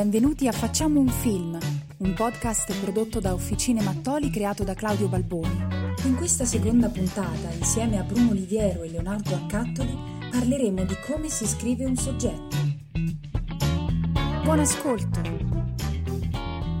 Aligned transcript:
Benvenuti 0.00 0.48
a 0.48 0.52
Facciamo 0.52 0.98
un 0.98 1.08
film, 1.08 1.58
un 1.98 2.14
podcast 2.14 2.74
prodotto 2.80 3.20
da 3.20 3.34
Officine 3.34 3.82
Mattoli 3.82 4.30
creato 4.30 4.64
da 4.64 4.72
Claudio 4.72 5.08
Balboni. 5.08 5.66
In 6.04 6.16
questa 6.16 6.46
seconda 6.46 6.88
puntata, 6.88 7.52
insieme 7.52 7.98
a 7.98 8.02
Bruno 8.02 8.30
Oliviero 8.30 8.82
e 8.82 8.88
Leonardo 8.88 9.34
Accattoli, 9.34 9.94
parleremo 10.30 10.84
di 10.84 10.96
come 11.06 11.28
si 11.28 11.46
scrive 11.46 11.84
un 11.84 11.96
soggetto. 11.96 12.56
Buon 14.42 14.60
ascolto! 14.60 15.49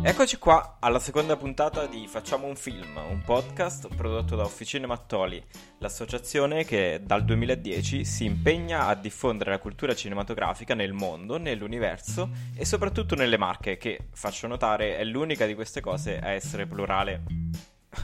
Eccoci 0.02 0.38
qua 0.38 0.78
alla 0.80 0.98
seconda 0.98 1.36
puntata 1.36 1.84
di 1.84 2.06
Facciamo 2.06 2.46
un 2.46 2.56
film, 2.56 2.96
un 2.96 3.20
podcast 3.22 3.94
prodotto 3.94 4.34
da 4.34 4.44
Officine 4.44 4.86
Mattoli, 4.86 5.44
l'associazione 5.76 6.64
che 6.64 7.02
dal 7.04 7.22
2010 7.22 8.06
si 8.06 8.24
impegna 8.24 8.86
a 8.86 8.94
diffondere 8.94 9.50
la 9.50 9.58
cultura 9.58 9.94
cinematografica 9.94 10.74
nel 10.74 10.94
mondo, 10.94 11.36
nell'universo 11.36 12.30
e 12.56 12.64
soprattutto 12.64 13.14
nelle 13.14 13.36
Marche, 13.36 13.76
che, 13.76 14.06
faccio 14.14 14.46
notare, 14.46 14.96
è 14.96 15.04
l'unica 15.04 15.44
di 15.44 15.54
queste 15.54 15.82
cose 15.82 16.18
a 16.18 16.30
essere 16.30 16.64
plurale. 16.64 17.22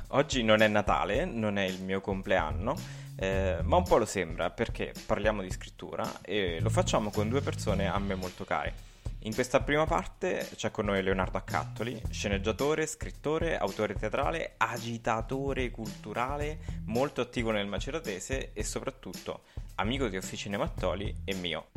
Oggi 0.08 0.42
non 0.42 0.60
è 0.60 0.68
Natale, 0.68 1.24
non 1.24 1.56
è 1.56 1.64
il 1.64 1.82
mio 1.82 2.02
compleanno, 2.02 2.74
eh, 3.16 3.60
ma 3.62 3.76
un 3.76 3.84
po' 3.84 3.96
lo 3.96 4.04
sembra 4.04 4.50
perché 4.50 4.92
parliamo 5.06 5.40
di 5.40 5.50
scrittura 5.50 6.20
e 6.20 6.60
lo 6.60 6.68
facciamo 6.68 7.10
con 7.10 7.30
due 7.30 7.40
persone 7.40 7.88
a 7.88 7.98
me 7.98 8.14
molto 8.14 8.44
care. 8.44 8.85
In 9.26 9.34
questa 9.34 9.60
prima 9.60 9.86
parte 9.86 10.48
c'è 10.54 10.70
con 10.70 10.84
noi 10.84 11.02
Leonardo 11.02 11.36
Accattoli, 11.36 12.00
sceneggiatore, 12.10 12.86
scrittore, 12.86 13.58
autore 13.58 13.94
teatrale, 13.94 14.54
agitatore 14.56 15.68
culturale, 15.72 16.60
molto 16.84 17.22
attivo 17.22 17.50
nel 17.50 17.66
maceratese 17.66 18.52
e 18.52 18.62
soprattutto 18.62 19.42
amico 19.74 20.06
di 20.06 20.16
Officine 20.16 20.56
Mattoli 20.56 21.12
e 21.24 21.34
mio. 21.34 21.70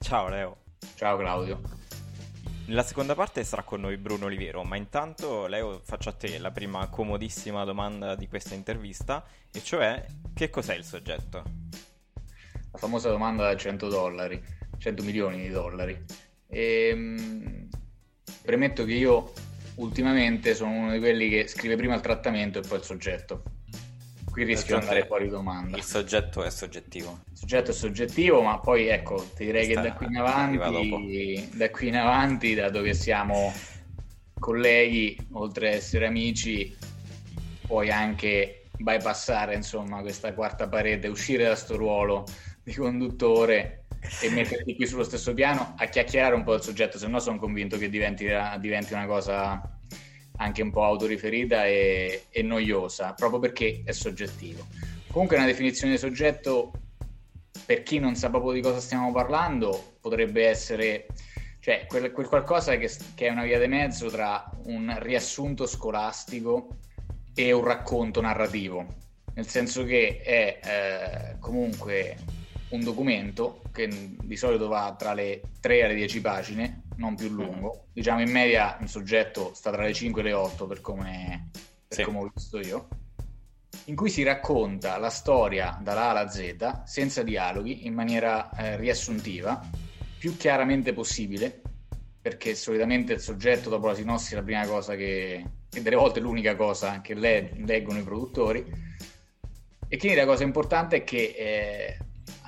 Ciao 0.00 0.26
Leo. 0.26 0.56
Ciao 0.96 1.16
Claudio. 1.16 1.60
Nella 2.66 2.82
seconda 2.82 3.14
parte 3.14 3.44
sarà 3.44 3.62
con 3.62 3.82
noi 3.82 3.96
Bruno 3.96 4.24
Oliviero, 4.24 4.64
ma 4.64 4.74
intanto 4.74 5.46
Leo 5.46 5.80
faccio 5.84 6.08
a 6.08 6.12
te 6.12 6.38
la 6.38 6.50
prima 6.50 6.88
comodissima 6.88 7.62
domanda 7.62 8.16
di 8.16 8.26
questa 8.26 8.56
intervista, 8.56 9.24
e 9.52 9.62
cioè 9.62 10.04
che 10.34 10.50
cos'è 10.50 10.74
il 10.74 10.82
soggetto? 10.82 11.42
La 12.72 12.78
famosa 12.78 13.10
domanda 13.10 13.44
da 13.44 13.56
100 13.56 13.86
dollari, 13.86 14.42
100 14.76 15.04
milioni 15.04 15.42
di 15.42 15.50
dollari. 15.50 16.26
E, 16.48 16.94
mh, 16.94 17.68
premetto 18.42 18.84
che 18.84 18.94
io 18.94 19.32
ultimamente 19.76 20.54
sono 20.54 20.72
uno 20.72 20.92
di 20.92 20.98
quelli 20.98 21.28
che 21.28 21.46
scrive 21.46 21.76
prima 21.76 21.94
il 21.94 22.00
trattamento 22.00 22.58
e 22.58 22.62
poi 22.66 22.78
il 22.78 22.84
soggetto. 22.84 23.42
Qui 24.30 24.44
rischio 24.44 24.76
di 24.76 24.82
andare 24.82 25.06
fuori 25.06 25.28
domanda. 25.28 25.76
Il 25.76 25.82
soggetto 25.82 26.42
è 26.44 26.50
soggettivo. 26.50 27.22
Il 27.30 27.36
soggetto 27.36 27.70
è 27.70 27.74
soggettivo, 27.74 28.40
ma 28.42 28.58
poi 28.60 28.86
ecco, 28.86 29.16
ti 29.34 29.44
direi 29.44 29.64
Questa 29.64 29.82
che 29.82 29.88
da 29.88 29.94
qui 29.94 30.06
in 30.06 30.16
avanti, 30.16 31.50
da 31.56 31.70
qui 31.70 31.88
in 31.88 31.96
avanti, 31.96 32.54
dato 32.54 32.82
che 32.82 32.94
siamo 32.94 33.52
colleghi, 34.38 35.16
oltre 35.32 35.68
ad 35.68 35.74
essere 35.74 36.06
amici, 36.06 36.76
puoi 37.66 37.90
anche 37.90 38.66
bypassare 38.78 39.54
insomma 39.54 40.00
questa 40.00 40.32
quarta 40.32 40.68
parete, 40.68 41.08
uscire 41.08 41.44
da 41.44 41.56
sto 41.56 41.76
ruolo 41.76 42.24
di 42.62 42.72
conduttore 42.74 43.77
e 44.20 44.30
metterti 44.30 44.74
qui 44.74 44.86
sullo 44.86 45.04
stesso 45.04 45.34
piano 45.34 45.74
a 45.76 45.86
chiacchierare 45.86 46.34
un 46.34 46.44
po' 46.44 46.52
del 46.52 46.62
soggetto, 46.62 46.98
se 46.98 47.06
no 47.06 47.18
sono 47.18 47.38
convinto 47.38 47.76
che 47.78 47.88
diventi, 47.88 48.26
diventi 48.58 48.92
una 48.92 49.06
cosa 49.06 49.78
anche 50.36 50.62
un 50.62 50.70
po' 50.70 50.84
autoriferita 50.84 51.66
e, 51.66 52.26
e 52.30 52.42
noiosa, 52.42 53.12
proprio 53.12 53.40
perché 53.40 53.82
è 53.84 53.92
soggettivo. 53.92 54.66
Comunque 55.10 55.36
una 55.36 55.46
definizione 55.46 55.92
di 55.92 55.98
soggetto, 55.98 56.72
per 57.66 57.82
chi 57.82 57.98
non 57.98 58.14
sa 58.14 58.30
proprio 58.30 58.52
di 58.52 58.60
cosa 58.60 58.80
stiamo 58.80 59.12
parlando, 59.12 59.96
potrebbe 60.00 60.46
essere 60.46 61.06
cioè, 61.60 61.86
quel, 61.86 62.12
quel 62.12 62.26
qualcosa 62.26 62.76
che, 62.76 62.90
che, 63.14 63.26
è 63.26 63.30
una 63.30 63.42
via 63.42 63.58
di 63.58 63.66
mezzo 63.66 64.08
tra 64.08 64.48
un 64.64 64.96
riassunto 65.00 65.66
scolastico 65.66 66.78
e 67.34 67.52
un 67.52 67.64
racconto 67.64 68.20
narrativo, 68.20 68.86
nel 69.34 69.46
senso 69.46 69.84
che 69.84 70.20
è 70.22 70.60
eh, 70.62 71.38
comunque 71.40 72.16
un 72.70 72.80
documento 72.80 73.62
che 73.72 73.88
di 74.20 74.36
solito 74.36 74.68
va 74.68 74.94
tra 74.98 75.14
le 75.14 75.40
3 75.60 75.78
e 75.80 75.86
le 75.88 75.94
10 75.94 76.20
pagine, 76.20 76.82
non 76.96 77.14
più 77.14 77.28
lungo. 77.28 77.84
Mm. 77.86 77.92
Diciamo 77.92 78.20
in 78.20 78.30
media 78.30 78.76
un 78.80 78.88
soggetto 78.88 79.52
sta 79.54 79.70
tra 79.70 79.82
le 79.82 79.94
5 79.94 80.20
e 80.20 80.24
le 80.24 80.32
8 80.32 80.66
per 80.66 80.80
come, 80.80 81.50
per 81.86 81.98
sì. 81.98 82.02
come 82.02 82.18
ho 82.18 82.30
visto 82.34 82.58
io, 82.58 82.88
in 83.86 83.96
cui 83.96 84.10
si 84.10 84.22
racconta 84.22 84.98
la 84.98 85.10
storia 85.10 85.78
dalla 85.82 86.06
A 86.06 86.10
alla 86.10 86.28
Z 86.28 86.82
senza 86.84 87.22
dialoghi, 87.22 87.86
in 87.86 87.94
maniera 87.94 88.50
eh, 88.56 88.76
riassuntiva, 88.76 89.64
più 90.18 90.36
chiaramente 90.36 90.92
possibile, 90.92 91.62
perché 92.20 92.54
solitamente 92.54 93.14
il 93.14 93.20
soggetto 93.20 93.70
dopo 93.70 93.86
la 93.86 93.94
sinossi 93.94 94.32
è 94.32 94.36
la 94.36 94.42
prima 94.42 94.66
cosa 94.66 94.94
che, 94.94 95.44
e 95.72 95.82
delle 95.82 95.96
volte 95.96 96.20
l'unica 96.20 96.56
cosa 96.56 97.00
che 97.00 97.14
le, 97.14 97.52
leggono 97.64 97.98
i 97.98 98.02
produttori. 98.02 98.86
E 99.90 99.96
quindi 99.96 100.18
la 100.18 100.26
cosa 100.26 100.42
importante 100.42 100.96
è 100.96 101.04
che 101.04 101.34
eh, 101.38 101.98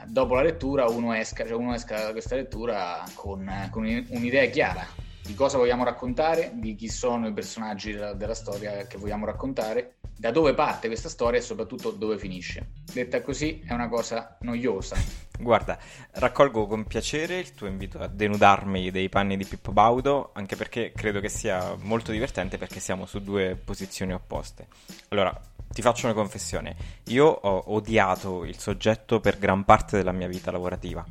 dopo 0.06 0.34
la 0.34 0.42
lettura 0.42 0.86
uno 0.88 1.14
esca, 1.14 1.46
cioè 1.46 1.56
uno 1.56 1.74
esca 1.74 2.04
da 2.04 2.12
questa 2.12 2.36
lettura 2.36 3.04
con, 3.14 3.68
con, 3.70 3.84
un'idea 3.84 4.46
chiara 4.46 4.86
di 5.30 5.36
cosa 5.36 5.58
vogliamo 5.58 5.84
raccontare, 5.84 6.50
di 6.54 6.74
chi 6.74 6.88
sono 6.88 7.28
i 7.28 7.32
personaggi 7.32 7.92
della, 7.92 8.14
della, 8.14 8.34
storia 8.34 8.86
che 8.88 8.98
vogliamo 8.98 9.24
raccontare, 9.24 9.98
da 10.16 10.32
dove 10.32 10.54
parte 10.54 10.88
questa 10.88 11.08
storia 11.08 11.38
e 11.38 11.42
soprattutto 11.42 11.92
dove 11.92 12.18
finisce. 12.18 12.72
Detta 12.92 13.22
così 13.22 13.62
è 13.64 13.72
una 13.72 13.88
cosa 13.88 14.36
noiosa. 14.40 14.96
Guarda, 15.38 15.78
raccolgo 16.12 16.66
con 16.66 16.84
piacere 16.84 17.38
il 17.38 17.52
tuo 17.52 17.68
invito 17.68 17.98
a 17.98 18.08
denudarmi 18.08 18.90
dei 18.90 19.08
panni 19.08 19.36
di 19.36 19.44
Pippo 19.46 19.72
Baudo, 19.72 20.30
anche 20.34 20.56
perché 20.56 20.92
credo 20.94 21.20
che 21.20 21.28
sia 21.28 21.76
molto 21.80 22.10
divertente 22.10 22.58
perché 22.58 22.80
siamo 22.80 23.06
su 23.06 23.22
due 23.22 23.54
posizioni 23.54 24.12
opposte. 24.12 24.66
Allora, 25.08 25.32
ti 25.72 25.82
faccio 25.82 26.06
una 26.06 26.14
confessione. 26.14 26.76
Io 27.04 27.26
ho 27.26 27.72
odiato 27.72 28.44
il 28.44 28.58
soggetto 28.58 29.20
per 29.20 29.38
gran 29.38 29.64
parte 29.64 29.96
della 29.96 30.12
mia 30.12 30.26
vita 30.26 30.50
lavorativa. 30.50 31.04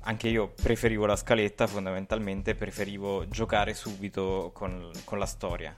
Anche 0.00 0.28
io 0.28 0.52
preferivo 0.60 1.04
la 1.04 1.16
scaletta, 1.16 1.66
fondamentalmente 1.66 2.54
preferivo 2.54 3.28
giocare 3.28 3.74
subito 3.74 4.50
con, 4.54 4.90
con 5.04 5.18
la 5.18 5.26
storia. 5.26 5.76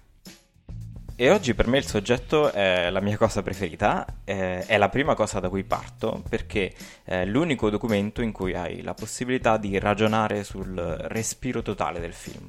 E 1.21 1.31
oggi 1.31 1.55
per 1.55 1.67
me 1.67 1.79
il 1.79 1.87
soggetto 1.87 2.53
è 2.53 2.91
la 2.91 3.01
mia 3.01 3.17
cosa 3.17 3.43
preferita, 3.43 4.07
è 4.23 4.77
la 4.77 4.89
prima 4.89 5.15
cosa 5.15 5.41
da 5.41 5.49
cui 5.49 5.65
parto, 5.65 6.23
perché 6.29 6.73
è 7.03 7.25
l'unico 7.25 7.71
documento 7.71 8.23
in 8.23 8.31
cui 8.31 8.55
hai 8.55 8.83
la 8.83 8.95
possibilità 8.95 9.57
di 9.57 9.77
ragionare 9.81 10.45
sul 10.45 10.77
respiro 10.77 11.63
totale 11.63 11.99
del 11.99 12.13
film 12.13 12.49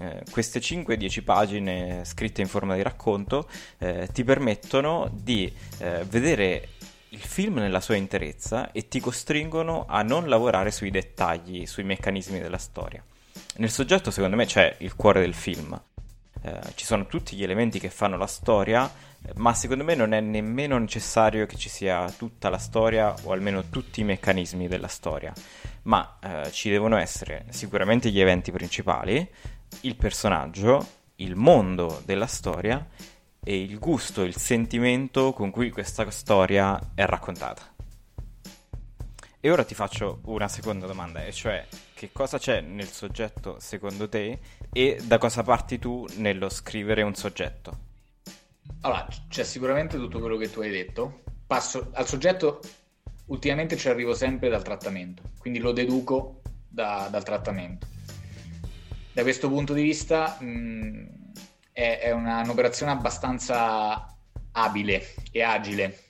eh, 0.00 0.22
queste 0.30 0.60
5-10 0.60 1.22
pagine 1.22 2.04
scritte 2.04 2.40
in 2.40 2.48
forma 2.48 2.74
di 2.74 2.80
racconto 2.80 3.46
eh, 3.76 4.08
ti 4.10 4.24
permettono 4.24 5.10
di 5.12 5.52
eh, 5.78 6.04
vedere 6.08 6.68
il 7.10 7.20
film 7.20 7.56
nella 7.56 7.80
sua 7.80 7.96
interezza 7.96 8.72
e 8.72 8.88
ti 8.88 8.98
costringono 8.98 9.84
a 9.86 10.02
non 10.02 10.26
lavorare 10.26 10.70
sui 10.70 10.90
dettagli, 10.90 11.66
sui 11.66 11.84
meccanismi 11.84 12.40
della 12.40 12.56
storia. 12.56 13.04
Nel 13.56 13.70
soggetto, 13.70 14.10
secondo 14.10 14.36
me, 14.36 14.46
c'è 14.46 14.76
il 14.78 14.94
cuore 14.94 15.20
del 15.20 15.34
film. 15.34 15.78
Eh, 16.42 16.60
ci 16.76 16.86
sono 16.86 17.06
tutti 17.06 17.36
gli 17.36 17.42
elementi 17.42 17.78
che 17.78 17.90
fanno 17.90 18.16
la 18.16 18.26
storia, 18.26 18.90
ma 19.34 19.52
secondo 19.52 19.84
me 19.84 19.94
non 19.94 20.14
è 20.14 20.20
nemmeno 20.20 20.78
necessario 20.78 21.44
che 21.44 21.56
ci 21.56 21.68
sia 21.68 22.08
tutta 22.16 22.48
la 22.48 22.58
storia 22.58 23.14
o 23.24 23.32
almeno 23.32 23.68
tutti 23.68 24.00
i 24.00 24.04
meccanismi 24.04 24.66
della 24.66 24.88
storia, 24.88 25.32
ma 25.82 26.18
eh, 26.22 26.50
ci 26.52 26.70
devono 26.70 26.96
essere 26.96 27.44
sicuramente 27.50 28.10
gli 28.10 28.20
eventi 28.20 28.50
principali, 28.50 29.28
il 29.82 29.96
personaggio, 29.96 30.86
il 31.16 31.36
mondo 31.36 32.02
della 32.04 32.26
storia 32.26 32.86
e 33.42 33.60
il 33.60 33.78
gusto, 33.78 34.22
il 34.22 34.36
sentimento 34.36 35.32
con 35.32 35.50
cui 35.50 35.70
questa 35.70 36.08
storia 36.10 36.92
è 36.94 37.04
raccontata. 37.04 37.68
E 39.42 39.50
ora 39.50 39.64
ti 39.64 39.74
faccio 39.74 40.20
una 40.24 40.48
seconda 40.48 40.86
domanda, 40.86 41.24
e 41.24 41.32
cioè 41.32 41.66
che 41.94 42.10
cosa 42.12 42.38
c'è 42.38 42.60
nel 42.60 42.88
soggetto 42.88 43.56
secondo 43.58 44.06
te 44.06 44.38
e 44.70 45.00
da 45.02 45.16
cosa 45.16 45.42
parti 45.42 45.78
tu 45.78 46.06
nello 46.16 46.50
scrivere 46.50 47.00
un 47.02 47.14
soggetto? 47.14 47.88
Allora, 48.82 49.06
c'è 49.28 49.44
sicuramente 49.44 49.96
tutto 49.96 50.20
quello 50.20 50.36
che 50.36 50.50
tu 50.50 50.60
hai 50.60 50.70
detto. 50.70 51.22
Passo 51.46 51.90
al 51.94 52.06
soggetto, 52.06 52.60
ultimamente 53.26 53.76
ci 53.76 53.88
arrivo 53.88 54.14
sempre 54.14 54.48
dal 54.50 54.62
trattamento, 54.62 55.22
quindi 55.38 55.58
lo 55.58 55.72
deduco 55.72 56.42
da, 56.68 57.08
dal 57.10 57.24
trattamento. 57.24 57.86
Da 59.12 59.22
questo 59.22 59.48
punto 59.48 59.72
di 59.72 59.82
vista 59.82 60.36
mh, 60.38 61.32
è, 61.72 61.98
è 62.02 62.10
una, 62.12 62.40
un'operazione 62.42 62.92
abbastanza 62.92 64.16
abile 64.52 65.14
e 65.30 65.42
agile 65.42 66.04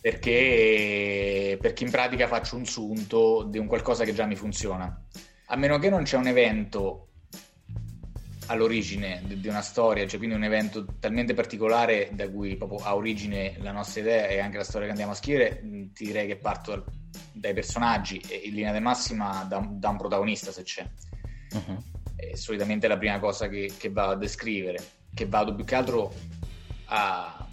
perché, 0.00 1.58
perché 1.60 1.84
in 1.84 1.90
pratica 1.90 2.26
faccio 2.26 2.56
un 2.56 2.64
sunto 2.64 3.44
di 3.44 3.58
un 3.58 3.66
qualcosa 3.66 4.04
che 4.04 4.14
già 4.14 4.26
mi 4.26 4.36
funziona. 4.36 5.04
A 5.46 5.56
meno 5.56 5.78
che 5.78 5.90
non 5.90 6.04
c'è 6.04 6.16
un 6.16 6.28
evento 6.28 7.08
all'origine 8.46 9.22
di 9.26 9.48
una 9.48 9.60
storia, 9.60 10.06
cioè 10.06 10.18
quindi 10.18 10.36
un 10.36 10.44
evento 10.44 10.86
talmente 10.98 11.34
particolare 11.34 12.10
da 12.12 12.30
cui 12.30 12.56
proprio 12.56 12.78
ha 12.78 12.94
origine 12.94 13.56
la 13.58 13.72
nostra 13.72 14.00
idea 14.00 14.26
e 14.26 14.38
anche 14.38 14.56
la 14.56 14.64
storia 14.64 14.86
che 14.86 14.92
andiamo 14.92 15.12
a 15.12 15.16
scrivere, 15.16 15.60
ti 15.92 16.04
direi 16.04 16.26
che 16.26 16.36
parto 16.36 16.84
dai 17.32 17.52
personaggi 17.52 18.22
e 18.28 18.36
in 18.44 18.54
linea 18.54 18.72
di 18.72 18.80
massima 18.80 19.44
da, 19.48 19.66
da 19.70 19.88
un 19.90 19.96
protagonista 19.96 20.52
se 20.52 20.62
c'è. 20.62 20.86
Uh-huh. 21.52 21.82
È 22.16 22.34
solitamente 22.34 22.88
la 22.88 22.98
prima 22.98 23.18
cosa 23.18 23.48
che, 23.48 23.72
che, 23.76 23.90
vado 23.90 24.12
a 24.12 24.16
descrivere, 24.16 24.78
che 25.14 25.26
vado 25.26 25.54
più 25.54 25.64
che 25.64 25.74
altro 25.74 26.12
a, 26.86 27.46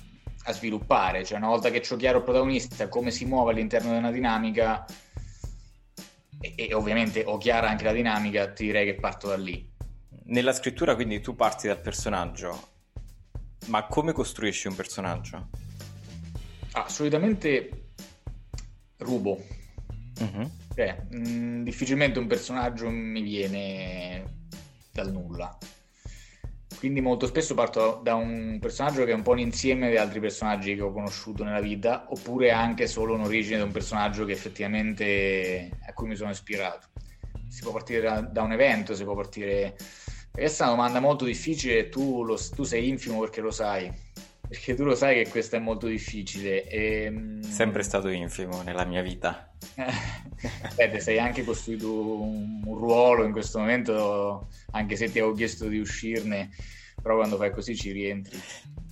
a 0.43 0.51
sviluppare, 0.51 1.23
cioè 1.23 1.37
una 1.37 1.47
volta 1.47 1.69
che 1.69 1.83
ho 1.89 1.95
chiaro 1.95 2.19
il 2.19 2.23
protagonista, 2.23 2.87
come 2.87 3.11
si 3.11 3.25
muove 3.25 3.51
all'interno 3.51 3.91
di 3.91 3.97
una 3.97 4.11
dinamica 4.11 4.85
e, 6.39 6.53
e 6.55 6.73
ovviamente 6.73 7.23
ho 7.25 7.37
chiara 7.37 7.69
anche 7.69 7.83
la 7.83 7.93
dinamica, 7.93 8.51
ti 8.51 8.65
direi 8.65 8.85
che 8.85 8.95
parto 8.95 9.27
da 9.27 9.37
lì 9.37 9.73
nella 10.25 10.53
scrittura 10.53 10.95
quindi 10.95 11.21
tu 11.21 11.35
parti 11.35 11.67
dal 11.67 11.79
personaggio, 11.79 12.69
ma 13.67 13.85
come 13.87 14.11
costruisci 14.11 14.67
un 14.67 14.75
personaggio? 14.75 15.49
Ah, 16.71 16.89
solitamente 16.89 17.89
rubo. 18.97 19.39
Uh-huh. 20.19 20.49
Cioè, 20.75 21.05
mh, 21.09 21.29
mm, 21.29 21.63
difficilmente 21.63 22.19
un 22.19 22.27
personaggio 22.27 22.89
mi 22.89 23.21
viene 23.21 24.23
dal 24.91 25.11
nulla. 25.11 25.57
Quindi 26.77 26.99
molto 26.99 27.25
spesso 27.25 27.53
parto 27.53 28.01
da 28.03 28.15
un 28.15 28.59
personaggio 28.59 29.05
che 29.05 29.11
è 29.11 29.15
un 29.15 29.21
po' 29.21 29.31
un 29.31 29.39
insieme 29.39 29.89
di 29.89 29.97
altri 29.97 30.19
personaggi 30.19 30.75
che 30.75 30.81
ho 30.81 30.91
conosciuto 30.91 31.43
nella 31.43 31.61
vita, 31.61 32.05
oppure 32.09 32.51
anche 32.51 32.85
solo 32.85 33.13
un'origine 33.13 33.57
di 33.57 33.63
un 33.63 33.71
personaggio 33.71 34.25
che 34.25 34.33
effettivamente 34.33 35.71
a 35.87 35.93
cui 35.93 36.07
mi 36.07 36.15
sono 36.15 36.31
ispirato. 36.31 36.89
Si 37.47 37.61
può 37.61 37.71
partire 37.71 38.01
da, 38.01 38.21
da 38.21 38.41
un 38.41 38.51
evento, 38.51 38.93
si 38.93 39.03
può 39.03 39.15
partire 39.15 39.75
questa 40.35 40.65
è 40.65 40.67
una 40.67 40.75
domanda 40.75 40.99
molto 40.99 41.23
difficile 41.23 41.87
tu, 41.87 42.25
lo, 42.25 42.37
tu 42.53 42.63
sei 42.63 42.89
infimo 42.89 43.21
perché 43.21 43.39
lo 43.39 43.51
sai. 43.51 43.89
Perché 44.47 44.75
tu 44.75 44.83
lo 44.83 44.95
sai 44.95 45.23
che 45.23 45.29
questo 45.29 45.55
è 45.55 45.59
molto 45.59 45.87
difficile. 45.87 46.67
E... 46.67 47.03
Ehm, 47.03 47.41
Sempre 47.41 47.83
stato 47.83 48.09
infimo 48.09 48.61
nella 48.61 48.85
mia 48.85 49.01
vita. 49.01 49.51
Beh, 50.75 50.89
ti 50.91 50.99
sei 50.99 51.19
anche 51.19 51.43
costruito 51.43 52.21
un, 52.21 52.61
un, 52.63 52.77
ruolo 52.77 53.23
in 53.25 53.31
questo 53.31 53.59
momento, 53.59 54.47
anche 54.71 54.95
se 54.95 55.11
ti 55.11 55.19
avevo 55.19 55.33
chiesto 55.33 55.67
di 55.67 55.79
uscirne, 55.79 56.51
però 57.01 57.15
quando 57.15 57.37
fai 57.37 57.51
così 57.51 57.75
ci 57.75 57.91
rientri. 57.91 58.39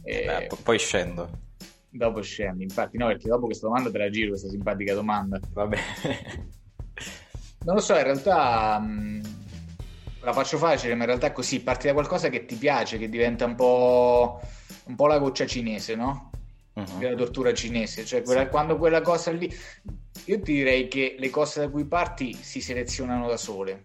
E... 0.04 0.26
Beh, 0.26 0.50
poi 0.64 0.80
scendo. 0.80 1.42
Dopo 1.90 2.22
scendi, 2.22 2.64
infatti, 2.64 2.98
no, 2.98 3.08
perché 3.08 3.28
dopo 3.28 3.46
questa 3.46 3.68
domanda 3.68 3.92
te 3.92 4.00
la 4.00 4.10
giro, 4.10 4.30
questa 4.30 4.50
simpatica 4.50 4.96
domanda. 4.96 5.40
Va 5.52 5.68
bene. 5.68 5.84
non 7.66 7.76
lo 7.76 7.82
so, 7.82 7.96
in 7.96 8.04
realtà... 8.04 8.80
Mh 8.80 9.43
la 10.24 10.34
faccio 10.34 10.58
facile, 10.58 10.96
ma 10.96 11.02
in 11.02 11.08
realtà 11.08 11.28
è 11.28 11.32
così, 11.32 11.62
parti 11.62 11.88
da 11.88 11.94
qualcosa 11.94 12.30
che 12.30 12.46
ti 12.46 12.56
piace, 12.56 12.98
che 12.98 13.10
diventa 13.10 13.46
un 13.46 13.56
po', 13.56 14.42
un 14.86 14.96
po 14.96 15.08
la 15.08 15.20
goccia 15.20 15.46
cinese, 15.46 15.96
no? 15.96 16.32
Uh-huh. 16.74 17.02
La 17.02 17.16
tortura 17.16 17.54
cinese, 17.54 18.06
cioè 18.06 18.24
quella, 18.24 18.44
sì. 18.44 18.50
quando 18.50 18.78
quella 18.78 19.02
cosa 19.02 19.32
lì... 19.32 19.54
Io 20.26 20.40
ti 20.40 20.54
direi 20.54 20.88
che 20.88 21.18
le 21.20 21.30
cose 21.30 21.60
da 21.60 21.70
cui 21.70 21.84
parti 21.86 22.34
si 22.34 22.62
selezionano 22.62 23.28
da 23.28 23.36
sole. 23.36 23.82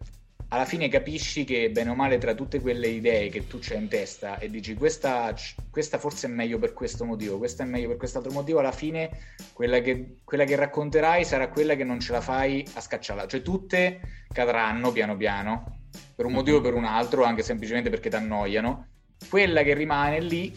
Alla 0.50 0.64
fine 0.64 0.88
capisci 0.88 1.44
che 1.44 1.70
bene 1.70 1.90
o 1.90 1.94
male 1.94 2.16
tra 2.16 2.32
tutte 2.34 2.60
quelle 2.60 2.86
idee 2.86 3.28
che 3.28 3.46
tu 3.46 3.58
c'hai 3.60 3.78
in 3.78 3.88
testa 3.88 4.38
e 4.38 4.48
dici 4.48 4.74
questa, 4.74 5.34
questa 5.68 5.98
forse 5.98 6.26
è 6.26 6.30
meglio 6.30 6.58
per 6.58 6.72
questo 6.72 7.04
motivo, 7.04 7.36
questa 7.36 7.64
è 7.64 7.66
meglio 7.66 7.88
per 7.88 7.98
quest'altro 7.98 8.32
motivo, 8.32 8.60
alla 8.60 8.72
fine 8.72 9.10
quella 9.52 9.80
che, 9.80 10.20
quella 10.24 10.44
che 10.44 10.56
racconterai 10.56 11.24
sarà 11.24 11.48
quella 11.48 11.74
che 11.74 11.84
non 11.84 12.00
ce 12.00 12.12
la 12.12 12.22
fai 12.22 12.64
a 12.74 12.80
scacciarla. 12.80 13.26
Cioè 13.26 13.42
tutte 13.42 14.00
cadranno 14.32 14.90
piano 14.92 15.16
piano 15.16 15.77
per 16.14 16.26
un 16.26 16.32
motivo 16.32 16.58
o 16.58 16.60
per 16.60 16.74
un 16.74 16.84
altro, 16.84 17.24
anche 17.24 17.42
semplicemente 17.42 17.90
perché 17.90 18.10
ti 18.10 18.16
annoiano. 18.16 18.86
Quella 19.28 19.62
che 19.62 19.74
rimane 19.74 20.20
lì, 20.20 20.54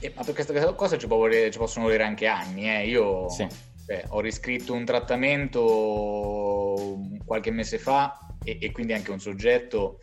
eh, 0.00 0.12
ma 0.14 0.24
per 0.24 0.34
questa 0.34 0.74
cosa 0.74 0.98
ci, 0.98 1.06
volere, 1.06 1.50
ci, 1.50 1.58
possono 1.58 1.84
volere 1.86 2.04
anche 2.04 2.26
anni. 2.26 2.68
Eh. 2.68 2.88
Io 2.88 3.28
sì. 3.28 3.46
beh, 3.84 4.06
ho 4.08 4.20
riscritto 4.20 4.74
un 4.74 4.84
trattamento 4.84 6.20
qualche 7.24 7.50
mese 7.50 7.78
fa 7.78 8.34
e, 8.44 8.58
e 8.60 8.72
quindi 8.72 8.92
anche 8.92 9.10
un 9.10 9.20
soggetto 9.20 10.00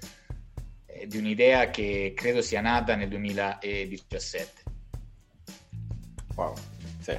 eh, 0.85 1.07
di 1.07 1.17
un'idea 1.17 1.69
che 1.69 2.13
credo 2.15 2.41
sia 2.41 2.61
nata 2.61 2.95
nel 2.95 3.09
2017. 3.09 4.63
Wow, 6.35 6.53
sì. 6.99 7.17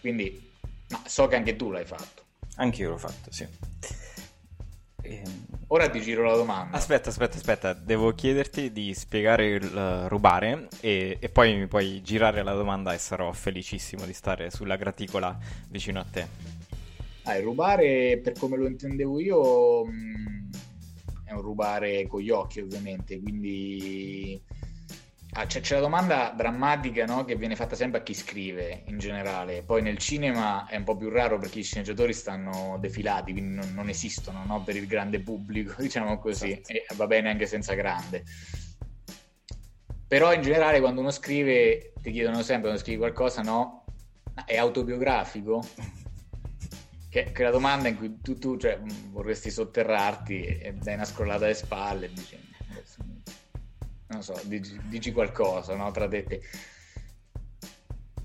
Quindi, 0.00 0.50
ma 0.90 1.02
so 1.06 1.26
che 1.26 1.36
anche 1.36 1.56
tu 1.56 1.70
l'hai 1.70 1.84
fatto. 1.84 2.22
Anch'io 2.56 2.90
l'ho 2.90 2.98
fatto, 2.98 3.32
sì. 3.32 3.46
Ehm, 5.04 5.54
Ora 5.68 5.88
ti 5.88 6.00
giro 6.00 6.22
la 6.22 6.36
domanda. 6.36 6.76
Aspetta, 6.76 7.08
aspetta, 7.08 7.36
aspetta, 7.36 7.72
devo 7.72 8.12
chiederti 8.12 8.70
di 8.70 8.92
spiegare 8.94 9.46
il 9.46 9.64
uh, 9.64 10.08
rubare 10.08 10.68
e, 10.80 11.16
e, 11.18 11.28
poi 11.30 11.56
mi 11.56 11.66
puoi 11.66 12.02
girare 12.02 12.42
la 12.42 12.52
domanda 12.52 12.92
e 12.92 12.98
sarò 12.98 13.32
felicissimo 13.32 14.04
di 14.04 14.12
stare 14.12 14.50
sulla 14.50 14.76
graticola 14.76 15.36
vicino 15.68 16.00
a 16.00 16.04
te. 16.04 16.26
Ah, 17.24 17.36
il 17.36 17.42
rubare, 17.42 18.20
per 18.22 18.34
come 18.38 18.56
lo 18.56 18.66
intendevo 18.66 19.18
io, 19.18 19.86
mm, 19.86 20.50
è 21.24 21.32
un 21.32 21.40
rubare 21.40 22.06
con 22.06 22.20
gli 22.20 22.30
occhi 22.30 22.60
ovviamente, 22.60 23.18
quindi 23.20 24.40
Ah, 25.36 25.46
c'è, 25.46 25.60
c'è, 25.60 25.74
la 25.74 25.80
domanda 25.80 26.32
drammatica 26.36 27.06
no? 27.06 27.24
che 27.24 27.34
viene 27.34 27.56
fatta 27.56 27.74
sempre 27.74 27.98
a 27.98 28.02
chi 28.04 28.14
scrive 28.14 28.84
in 28.86 28.98
generale, 28.98 29.64
poi 29.64 29.82
nel 29.82 29.98
cinema 29.98 30.64
è 30.68 30.76
un 30.76 30.84
po' 30.84 30.96
più 30.96 31.08
raro 31.08 31.38
perché 31.38 31.58
i 31.58 31.64
sceneggiatori 31.64 32.12
stanno 32.12 32.76
defilati, 32.78 33.32
quindi 33.32 33.56
non, 33.56 33.74
non 33.74 33.88
esistono 33.88 34.44
no? 34.46 34.62
per 34.62 34.76
il 34.76 34.86
grande 34.86 35.18
pubblico, 35.20 35.74
diciamo 35.82 36.20
così, 36.20 36.52
esatto. 36.52 36.72
e 36.72 36.86
va 36.94 37.08
bene 37.08 37.30
anche 37.30 37.46
senza 37.46 37.74
grande. 37.74 38.22
Però 40.06 40.32
in 40.32 40.42
generale 40.42 40.78
quando 40.78 41.00
uno 41.00 41.10
scrive 41.10 41.94
ti 42.00 42.12
chiedono 42.12 42.42
sempre 42.42 42.68
quando 42.68 42.78
scrivi 42.78 42.98
qualcosa, 42.98 43.42
no? 43.42 43.86
È 44.44 44.56
autobiografico? 44.56 45.66
Che, 47.14 47.30
che 47.30 47.42
è 47.42 47.44
la 47.44 47.52
domanda 47.52 47.86
in 47.86 47.96
cui 47.96 48.18
tu, 48.20 48.36
tu 48.38 48.56
cioè, 48.56 48.76
vorresti 49.12 49.48
sotterrarti 49.48 50.46
e 50.46 50.74
dai 50.74 50.94
una 50.94 51.04
scrollata 51.04 51.44
alle 51.44 51.54
spalle 51.54 52.06
e 52.06 52.12
dici 52.12 52.36
non 54.14 54.22
so, 54.22 54.40
dici, 54.44 54.78
dici 54.84 55.12
qualcosa 55.12 55.74
no, 55.76 55.90
tra 55.90 56.08
te 56.08 56.16
e 56.18 56.24
te. 56.24 56.40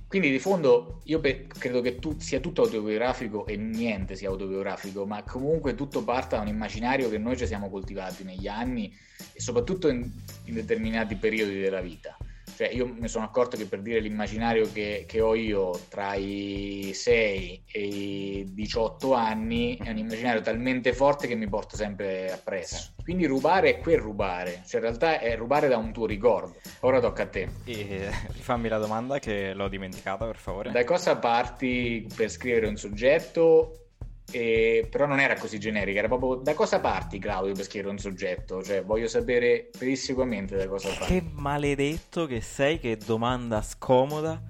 Quindi 0.07 0.31
di 0.31 0.39
fondo 0.39 1.01
io 1.03 1.19
pe- 1.19 1.45
credo 1.45 1.81
che 1.81 1.99
tu, 1.99 2.19
sia 2.19 2.39
tutto 2.39 2.63
autobiografico 2.63 3.45
e 3.45 3.57
niente 3.57 4.15
sia 4.15 4.29
autobiografico, 4.29 5.05
ma 5.05 5.21
comunque 5.23 5.75
tutto 5.75 6.03
parta 6.03 6.37
da 6.37 6.41
un 6.41 6.47
immaginario 6.47 7.09
che 7.09 7.19
noi 7.19 7.37
ci 7.37 7.45
siamo 7.45 7.69
coltivati 7.69 8.23
negli 8.23 8.47
anni 8.47 8.91
e 9.33 9.39
soprattutto 9.39 9.87
in, 9.87 10.09
in 10.45 10.53
determinati 10.55 11.15
periodi 11.15 11.59
della 11.59 11.81
vita. 11.81 12.17
Cioè, 12.59 12.67
io 12.73 12.87
mi 12.87 13.07
sono 13.07 13.23
accorto 13.23 13.55
che 13.55 13.67
per 13.67 13.79
dire 13.79 14.01
l'immaginario 14.01 14.69
che, 14.69 15.05
che, 15.07 15.21
ho 15.21 15.33
io 15.33 15.79
tra 15.87 16.15
i 16.15 16.91
6 16.93 17.63
e 17.71 17.81
i 17.81 18.45
18 18.53 19.13
anni 19.13 19.77
è 19.77 19.89
un 19.89 19.97
immaginario 19.97 20.41
talmente 20.41 20.91
forte 20.91 21.27
che 21.27 21.35
mi 21.35 21.47
porta 21.47 21.77
sempre 21.77 22.29
appresso. 22.29 22.95
Quindi 23.01 23.27
rubare 23.27 23.69
è 23.69 23.79
quel 23.79 23.99
rubare, 23.99 24.61
cioè 24.67 24.81
in 24.81 24.87
realtà 24.87 25.19
è 25.19 25.37
rubare 25.37 25.69
da 25.69 25.77
un 25.77 25.93
tuo 25.93 26.05
ricordo. 26.05 26.57
Ora 26.81 26.99
tocca 26.99 27.23
a 27.23 27.27
te. 27.27 27.47
E 27.63 28.09
rifammi 28.27 28.67
la 28.67 28.77
domanda 28.77 29.19
che 29.19 29.53
l'ho 29.53 29.69
dimenticata, 29.69 30.25
per 30.25 30.35
favore. 30.35 30.71
Da 30.71 30.83
cosa 30.83 31.15
parti 31.15 32.05
per 32.13 32.29
scrivere 32.29 32.67
un 32.67 32.75
soggetto 32.75 33.88
e, 34.31 34.87
però 34.89 35.05
non 35.05 35.19
era 35.19 35.35
così 35.35 35.59
generica, 35.59 35.99
era 35.99 36.07
proprio 36.07 36.35
da 36.35 36.53
cosa 36.53 36.79
parti 36.79 37.19
Claudio 37.19 37.53
per 37.53 37.65
scrivere 37.65 37.91
un 37.91 37.99
soggetto? 37.99 38.63
Cioè 38.63 38.83
voglio 38.83 39.07
sapere 39.07 39.69
pedissequamente 39.77 40.55
da 40.55 40.67
cosa 40.67 40.89
parti. 40.89 41.13
Che 41.13 41.23
maledetto 41.33 42.25
che 42.25 42.41
sei, 42.41 42.79
che 42.79 42.97
domanda 42.97 43.61
scomoda. 43.61 44.41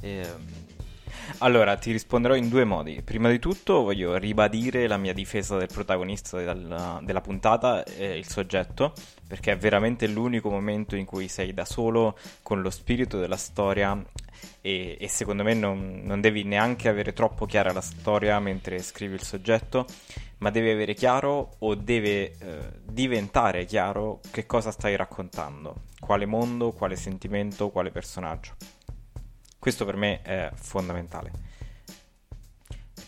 Eh, 0.00 0.26
Allora, 1.38 1.76
ti 1.76 1.92
risponderò 1.92 2.34
in 2.34 2.48
due 2.48 2.64
modi. 2.64 3.02
Prima 3.02 3.28
di 3.28 3.38
tutto 3.38 3.82
voglio 3.82 4.16
ribadire 4.16 4.86
la 4.86 4.96
mia 4.96 5.12
difesa 5.12 5.56
del 5.56 5.68
protagonista 5.72 6.38
della, 6.38 7.00
della 7.02 7.20
puntata, 7.20 7.84
eh, 7.84 8.16
il 8.16 8.26
soggetto, 8.28 8.92
perché 9.26 9.52
è 9.52 9.56
veramente 9.56 10.06
l'unico 10.06 10.50
momento 10.50 10.96
in 10.96 11.04
cui 11.04 11.28
sei 11.28 11.52
da 11.52 11.64
solo 11.64 12.16
con 12.42 12.62
lo 12.62 12.70
spirito 12.70 13.18
della 13.18 13.36
storia 13.36 14.02
e, 14.60 14.96
e 14.98 15.08
secondo 15.08 15.42
me 15.42 15.54
non, 15.54 16.02
non, 16.04 16.20
devi 16.20 16.44
neanche 16.44 16.88
avere 16.88 17.12
troppo 17.12 17.46
chiara 17.46 17.72
la 17.72 17.80
storia 17.80 18.38
mentre 18.40 18.78
scrivi 18.80 19.14
il 19.14 19.22
soggetto, 19.22 19.86
ma 20.38 20.50
devi 20.50 20.70
avere 20.70 20.94
chiaro 20.94 21.56
o 21.58 21.74
deve 21.74 22.32
eh, 22.38 22.58
diventare 22.82 23.64
chiaro 23.64 24.20
che 24.30 24.46
cosa 24.46 24.70
stai 24.70 24.96
raccontando, 24.96 25.82
quale 26.00 26.26
mondo, 26.26 26.72
quale 26.72 26.96
sentimento, 26.96 27.70
quale 27.70 27.90
personaggio. 27.90 28.54
Questo 29.64 29.86
per 29.86 29.96
me 29.96 30.20
è 30.20 30.50
fondamentale. 30.52 31.30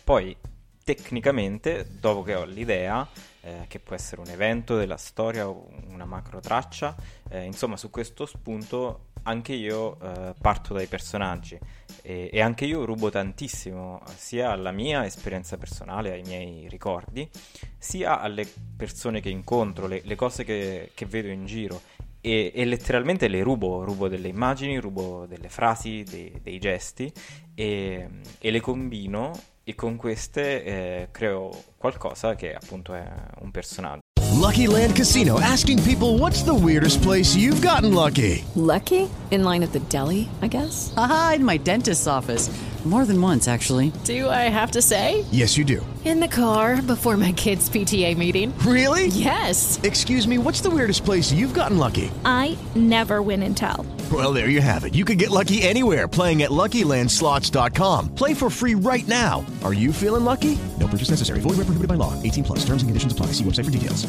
Poi, 0.02 0.34
tecnicamente, 0.82 1.86
dopo 2.00 2.22
che 2.22 2.34
ho 2.34 2.46
l'idea, 2.46 3.06
eh, 3.42 3.66
che 3.68 3.78
può 3.78 3.94
essere 3.94 4.22
un 4.22 4.28
evento 4.28 4.74
della 4.78 4.96
storia 4.96 5.46
o 5.46 5.68
una 5.88 6.06
macro 6.06 6.40
traccia, 6.40 6.96
eh, 7.28 7.44
insomma, 7.44 7.76
su 7.76 7.90
questo 7.90 8.24
spunto 8.24 9.08
anche 9.24 9.52
io 9.52 9.98
eh, 10.00 10.34
parto 10.40 10.72
dai 10.72 10.86
personaggi 10.86 11.58
e, 12.00 12.30
e, 12.32 12.40
anche 12.40 12.64
io 12.64 12.86
rubo 12.86 13.10
tantissimo 13.10 14.00
sia 14.14 14.50
alla 14.50 14.70
mia 14.70 15.04
esperienza 15.04 15.58
personale, 15.58 16.12
ai 16.12 16.22
miei 16.22 16.68
ricordi, 16.70 17.28
sia 17.76 18.18
alle 18.18 18.50
persone 18.76 19.20
che 19.20 19.28
incontro, 19.28 19.86
le, 19.86 20.00
le 20.04 20.14
cose 20.14 20.42
che, 20.42 20.92
che 20.94 21.04
vedo 21.04 21.28
in 21.28 21.44
giro 21.44 21.82
e, 22.26 22.50
e, 22.52 22.64
letteralmente 22.64 23.28
le 23.28 23.40
rubo, 23.44 23.84
rubo 23.84 24.08
delle 24.08 24.26
immagini, 24.26 24.78
rubo 24.78 25.26
delle 25.28 25.48
frasi, 25.48 26.02
dei, 26.02 26.40
dei 26.42 26.58
gesti 26.58 27.12
e, 27.54 28.08
e, 28.40 28.50
le 28.50 28.60
combino 28.60 29.30
e 29.62 29.76
con 29.76 29.94
queste 29.94 30.64
eh, 30.64 31.08
creo 31.12 31.50
qualcosa 31.76 32.34
che 32.34 32.52
appunto 32.52 32.94
è 32.94 33.08
un 33.42 33.52
personaggio. 33.52 34.00
Lucky 34.32 34.66
Land 34.66 34.94
Casino 34.94 35.38
asking 35.38 35.80
people 35.82 36.18
what's 36.18 36.42
the 36.42 36.52
weirdest 36.52 37.00
place 37.00 37.36
you've 37.36 37.64
gotten 37.64 37.94
lucky? 37.94 38.44
Lucky? 38.54 39.08
In 39.30 39.44
line 39.44 39.62
at 39.62 39.70
the 39.70 39.80
deli, 39.88 40.28
I 40.42 40.48
guess. 40.48 40.92
Aha, 40.96 41.34
in 41.36 41.44
my 41.44 41.56
dentist's 41.56 42.08
office. 42.08 42.50
More 42.86 43.04
than 43.04 43.20
once, 43.20 43.48
actually. 43.48 43.90
Do 44.04 44.28
I 44.30 44.48
have 44.48 44.70
to 44.72 44.80
say? 44.80 45.24
Yes, 45.32 45.56
you 45.56 45.64
do. 45.64 45.84
In 46.04 46.20
the 46.20 46.28
car 46.28 46.80
before 46.80 47.16
my 47.16 47.32
kids' 47.32 47.68
PTA 47.68 48.16
meeting. 48.16 48.56
Really? 48.58 49.08
Yes. 49.08 49.80
Excuse 49.82 50.28
me, 50.28 50.38
what's 50.38 50.60
the 50.60 50.70
weirdest 50.70 51.04
place 51.04 51.32
you've 51.32 51.52
gotten 51.52 51.78
lucky? 51.78 52.12
I 52.24 52.56
never 52.76 53.22
win 53.22 53.42
and 53.42 53.56
tell. 53.56 53.84
Well, 54.12 54.32
there 54.32 54.48
you 54.50 54.60
have 54.60 54.84
it. 54.84 54.94
You 54.94 55.04
can 55.04 55.18
get 55.18 55.30
lucky 55.30 55.62
anywhere 55.62 56.06
playing 56.06 56.42
at 56.44 56.50
LuckyLandSlots.com. 56.50 58.14
Play 58.14 58.34
for 58.34 58.48
free 58.48 58.76
right 58.76 59.06
now. 59.08 59.44
Are 59.64 59.74
you 59.74 59.92
feeling 59.92 60.24
lucky? 60.24 60.56
No 60.78 60.86
purchase 60.86 61.10
necessary. 61.10 61.40
Void 61.40 61.56
where 61.56 61.66
prohibited 61.66 61.88
by 61.88 61.96
law. 61.96 62.14
18 62.22 62.44
plus. 62.44 62.60
Terms 62.60 62.82
and 62.82 62.88
conditions 62.88 63.12
apply. 63.12 63.32
See 63.32 63.42
website 63.42 63.64
for 63.64 63.72
details. 63.72 64.06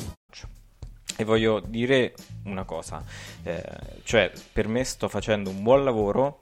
E 1.19 1.23
voglio 1.23 1.59
dire 1.65 2.13
una 2.45 2.63
cosa, 2.63 3.03
eh, 3.41 3.63
cioè 4.03 4.31
per 4.53 4.67
me 4.67 4.83
sto 4.83 5.07
facendo 5.07 5.49
un 5.49 5.63
buon 5.63 5.83
lavoro 5.83 6.41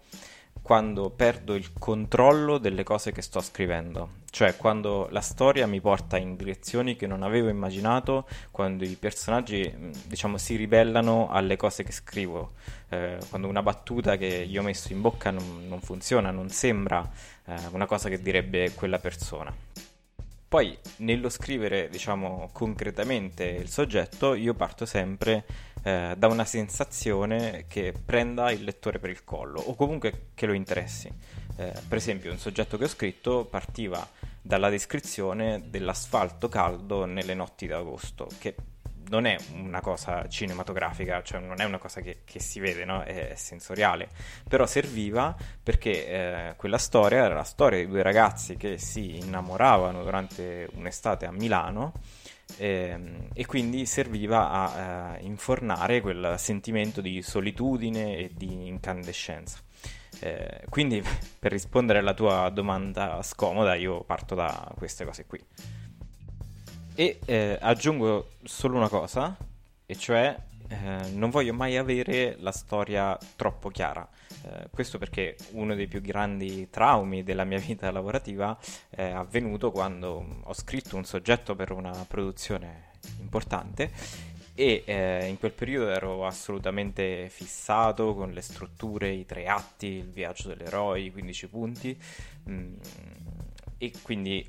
quando 0.66 1.12
perdo 1.12 1.54
il 1.54 1.74
controllo 1.78 2.58
delle 2.58 2.82
cose 2.82 3.12
che 3.12 3.22
sto 3.22 3.40
scrivendo, 3.40 4.22
cioè 4.32 4.56
quando 4.56 5.08
la 5.12 5.22
storia 5.22 5.68
mi 5.68 5.80
porta 5.80 6.18
in 6.18 6.36
direzioni 6.36 6.96
che 6.96 7.06
non 7.06 7.22
avevo 7.22 7.50
immaginato, 7.50 8.28
quando 8.50 8.84
i 8.84 8.96
personaggi 8.96 9.72
diciamo 10.08 10.40
si 10.40 10.56
ribellano 10.56 11.30
alle 11.30 11.56
cose 11.56 11.84
che 11.84 11.92
scrivo, 11.92 12.54
eh, 12.90 13.20
quando 13.30 13.48
una 13.48 13.62
battuta 13.62 14.18
che 14.18 14.26
io 14.26 14.62
ho 14.62 14.64
messo 14.64 14.92
in 14.92 15.02
bocca 15.02 15.30
non, 15.30 15.68
non 15.68 15.82
funziona, 15.82 16.32
non 16.32 16.50
sembra 16.50 17.08
eh, 17.46 17.54
una 17.70 17.86
cosa 17.86 18.10
che 18.10 18.20
direbbe 18.20 18.72
quella 18.74 18.98
persona. 18.98 19.54
Poi 20.48 20.76
nello 20.98 21.30
scrivere, 21.30 21.90
diciamo, 21.90 22.50
concretamente 22.52 23.44
il 23.44 23.70
soggetto, 23.70 24.34
io 24.34 24.56
parto 24.56 24.88
sempre 24.88 25.44
eh, 25.86 26.16
da 26.18 26.26
una 26.26 26.46
sensazione 26.46 27.66
che 27.68 27.94
prenda 27.94 28.50
il 28.50 28.64
lettore 28.64 28.98
per 28.98 29.12
il 29.12 29.24
collo 29.24 29.60
o 29.60 29.76
comunque 29.76 30.30
che 30.34 30.48
lo 30.48 30.54
interessi. 30.54 31.08
Eh, 31.58 31.74
per 31.88 31.98
esempio, 32.00 32.32
un 32.32 32.40
soggetto 32.40 32.76
che 32.76 32.86
ho 32.86 32.88
scritto 32.88 33.46
partiva 33.46 34.06
dalla 34.42 34.70
descrizione 34.70 35.66
dell'asfalto 35.70 36.50
caldo 36.50 37.06
nelle 37.06 37.36
notti 37.36 37.68
d'agosto, 37.68 38.28
che 38.40 38.56
non 39.10 39.26
è 39.26 39.38
una 39.54 39.80
cosa 39.80 40.28
cinematografica, 40.28 41.22
cioè 41.22 41.40
non 41.40 41.62
è 41.62 41.66
una 41.66 41.78
cosa 41.78 42.02
che, 42.02 42.22
che 42.26 42.40
si 42.40 42.60
vede, 42.60 42.84
no? 42.84 43.04
è, 43.04 43.34
sensoriale, 43.36 44.10
però 44.48 44.66
serviva 44.66 45.36
perché 45.62 46.08
eh, 46.08 46.54
quella 46.56 46.80
storia 46.80 47.26
era 47.26 47.36
la 47.36 47.44
storia 47.44 47.78
di 47.78 47.88
due 47.88 48.02
ragazzi 48.02 48.58
che 48.58 48.80
si 48.80 49.18
innamoravano 49.18 50.04
durante 50.04 50.68
un'estate 50.74 51.28
a 51.28 51.32
Milano 51.32 51.94
eh, 52.58 53.28
e 53.34 53.46
quindi 53.46 53.86
serviva 53.86 54.50
a 54.50 55.18
eh, 55.18 55.24
infornare 55.24 56.02
quel 56.02 56.36
sentimento 56.38 57.02
di 57.02 57.22
solitudine 57.22 58.18
e 58.18 58.32
di 58.34 58.68
incandescenza. 58.68 59.60
Eh, 60.20 60.62
quindi 60.70 61.04
per 61.40 61.52
rispondere 61.52 62.00
alla 62.00 62.14
tua 62.14 62.50
domanda 62.50 63.22
scomoda 63.22 63.76
io 63.76 64.04
parto 64.04 64.36
da 64.36 64.72
queste 64.78 65.06
cose 65.06 65.26
qui. 65.26 65.44
E 66.96 67.20
eh, 67.26 67.58
aggiungo 67.60 68.30
solo 68.44 68.78
una 68.78 68.88
cosa, 68.88 69.36
e 69.86 69.96
cioè 69.98 70.36
eh, 70.68 71.10
non 71.12 71.30
voglio 71.30 71.54
mai 71.54 71.78
avere 71.78 72.38
la 72.40 72.52
storia 72.52 73.18
troppo 73.36 73.70
chiara. 73.70 74.08
Eh, 74.46 74.68
questo 74.70 75.00
perché 75.00 75.36
uno 75.52 75.74
dei 75.74 75.88
più 75.88 76.02
grandi 76.02 76.70
traumi 76.70 77.24
della 77.24 77.46
mia 77.46 77.58
vita 77.58 77.90
lavorativa 77.90 78.56
è 78.90 79.06
avvenuto 79.06 79.72
quando 79.72 80.42
ho 80.44 80.54
scritto 80.54 80.96
un 80.96 81.04
soggetto 81.04 81.56
per 81.56 81.72
una 81.72 82.06
produzione 82.08 82.92
importante 83.22 83.92
e 84.54 84.84
eh, 84.86 85.26
in 85.26 85.40
quel 85.40 85.52
periodo 85.52 85.90
ero 85.90 86.28
assolutamente 86.28 87.28
fissato 87.30 88.14
con 88.14 88.32
le 88.32 88.42
strutture, 88.42 89.10
i 89.10 89.26
tre 89.26 89.48
atti, 89.48 89.88
il 89.88 90.10
viaggio 90.10 90.50
dell'eroe, 90.50 91.02
i 91.02 91.12
15 91.12 91.48
punti 91.48 92.02
mm, 92.48 92.74
e 93.80 93.92
quindi 94.04 94.48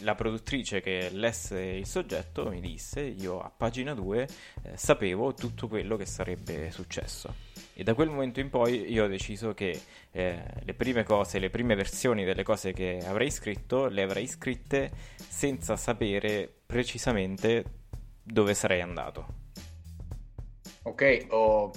la 0.00 0.14
produttrice 0.14 0.80
che 0.80 1.10
lesse 1.10 1.60
il 1.60 1.86
soggetto 1.86 2.48
mi 2.48 2.60
disse, 2.60 3.00
io 3.00 3.40
a 3.40 3.50
pagina 3.54 3.94
2 3.94 4.28
eh, 4.62 4.76
sapevo 4.76 5.34
tutto 5.34 5.66
quello 5.66 5.96
che 5.96 6.06
sarebbe 6.06 6.70
successo. 6.70 7.43
E 7.74 7.82
da 7.82 7.94
quel 7.94 8.08
momento 8.08 8.40
in 8.40 8.50
poi 8.50 8.90
io 8.92 9.04
ho 9.04 9.08
deciso 9.08 9.52
che 9.52 9.78
eh, 10.12 10.42
le 10.62 10.74
prime 10.74 11.02
cose, 11.02 11.38
le 11.38 11.50
prime 11.50 11.74
versioni 11.74 12.24
delle 12.24 12.44
cose 12.44 12.72
che 12.72 13.00
avrei 13.04 13.30
scritto, 13.30 13.86
le 13.86 14.02
avrei 14.02 14.26
scritte 14.26 14.90
senza 15.16 15.76
sapere 15.76 16.48
precisamente 16.64 17.64
dove 18.22 18.54
sarei 18.54 18.80
andato. 18.80 19.42
Ok, 20.82 21.26
ho 21.30 21.72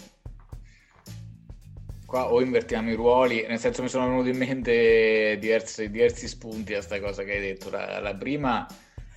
Qua 2.08 2.32
o 2.32 2.40
invertiamo 2.42 2.90
i 2.90 2.94
ruoli, 2.96 3.46
nel 3.46 3.60
senso 3.60 3.82
mi 3.82 3.90
sono 3.90 4.08
venuti 4.08 4.30
in 4.30 4.38
mente 4.38 5.36
diversi, 5.40 5.92
diversi 5.92 6.30
spunti 6.30 6.72
a 6.72 6.78
questa 6.78 7.02
cosa 7.02 7.24
che 7.24 7.34
hai 7.34 7.42
detto. 7.42 7.70
La, 7.70 8.00
la, 8.00 8.16
prima, 8.16 8.66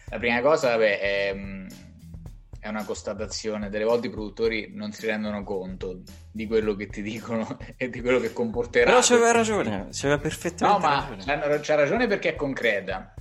la 0.09 0.19
prima, 0.19 0.41
cosa 0.41 0.71
vabbè, 0.71 0.99
è, 0.99 1.67
è, 2.61 2.69
una 2.69 2.85
constatazione, 2.85 3.69
delle 3.69 3.85
volte 3.85 4.07
i 4.07 4.11
produttori 4.11 4.71
non 4.73 4.93
si 4.93 5.07
rendono 5.07 5.43
conto 5.43 6.03
di 6.31 6.47
quello 6.47 6.75
che 6.77 6.87
ti 6.87 7.03
dicono 7.03 7.59
e 7.77 7.89
di 7.91 8.01
quello 8.01 8.21
che 8.21 8.33
comporterà. 8.33 8.91
Però 8.91 9.01
c'aveva 9.01 9.33
ragione, 9.33 9.89
c'aveva 9.91 10.21
perfettamente 10.21 10.87
no, 10.87 10.95
ragione. 10.95 11.37
Ma 11.37 11.61
c'ha 11.61 11.75
ragione 11.75 12.07
perché 12.07 12.31
è 12.31 12.35
concreta 12.37 13.15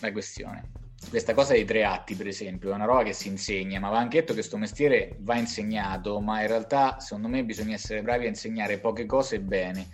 la 0.00 0.12
questione 0.12 0.80
questa 1.08 1.34
cosa 1.34 1.52
dei 1.52 1.64
tre 1.64 1.84
atti, 1.84 2.14
per 2.14 2.26
esempio, 2.26 2.70
è 2.70 2.74
una 2.74 2.84
roba 2.84 3.02
che 3.02 3.12
si 3.12 3.28
insegna, 3.28 3.80
ma 3.80 3.90
va 3.90 3.98
anche 3.98 4.18
detto 4.18 4.28
che 4.28 4.38
questo 4.38 4.56
mestiere 4.56 5.16
va 5.20 5.36
insegnato, 5.36 6.20
ma 6.20 6.40
in 6.40 6.46
realtà 6.46 7.00
secondo 7.00 7.28
me 7.28 7.44
bisogna 7.44 7.74
essere 7.74 8.02
bravi 8.02 8.26
a 8.26 8.28
insegnare 8.28 8.78
poche 8.78 9.06
cose 9.06 9.40
bene, 9.40 9.88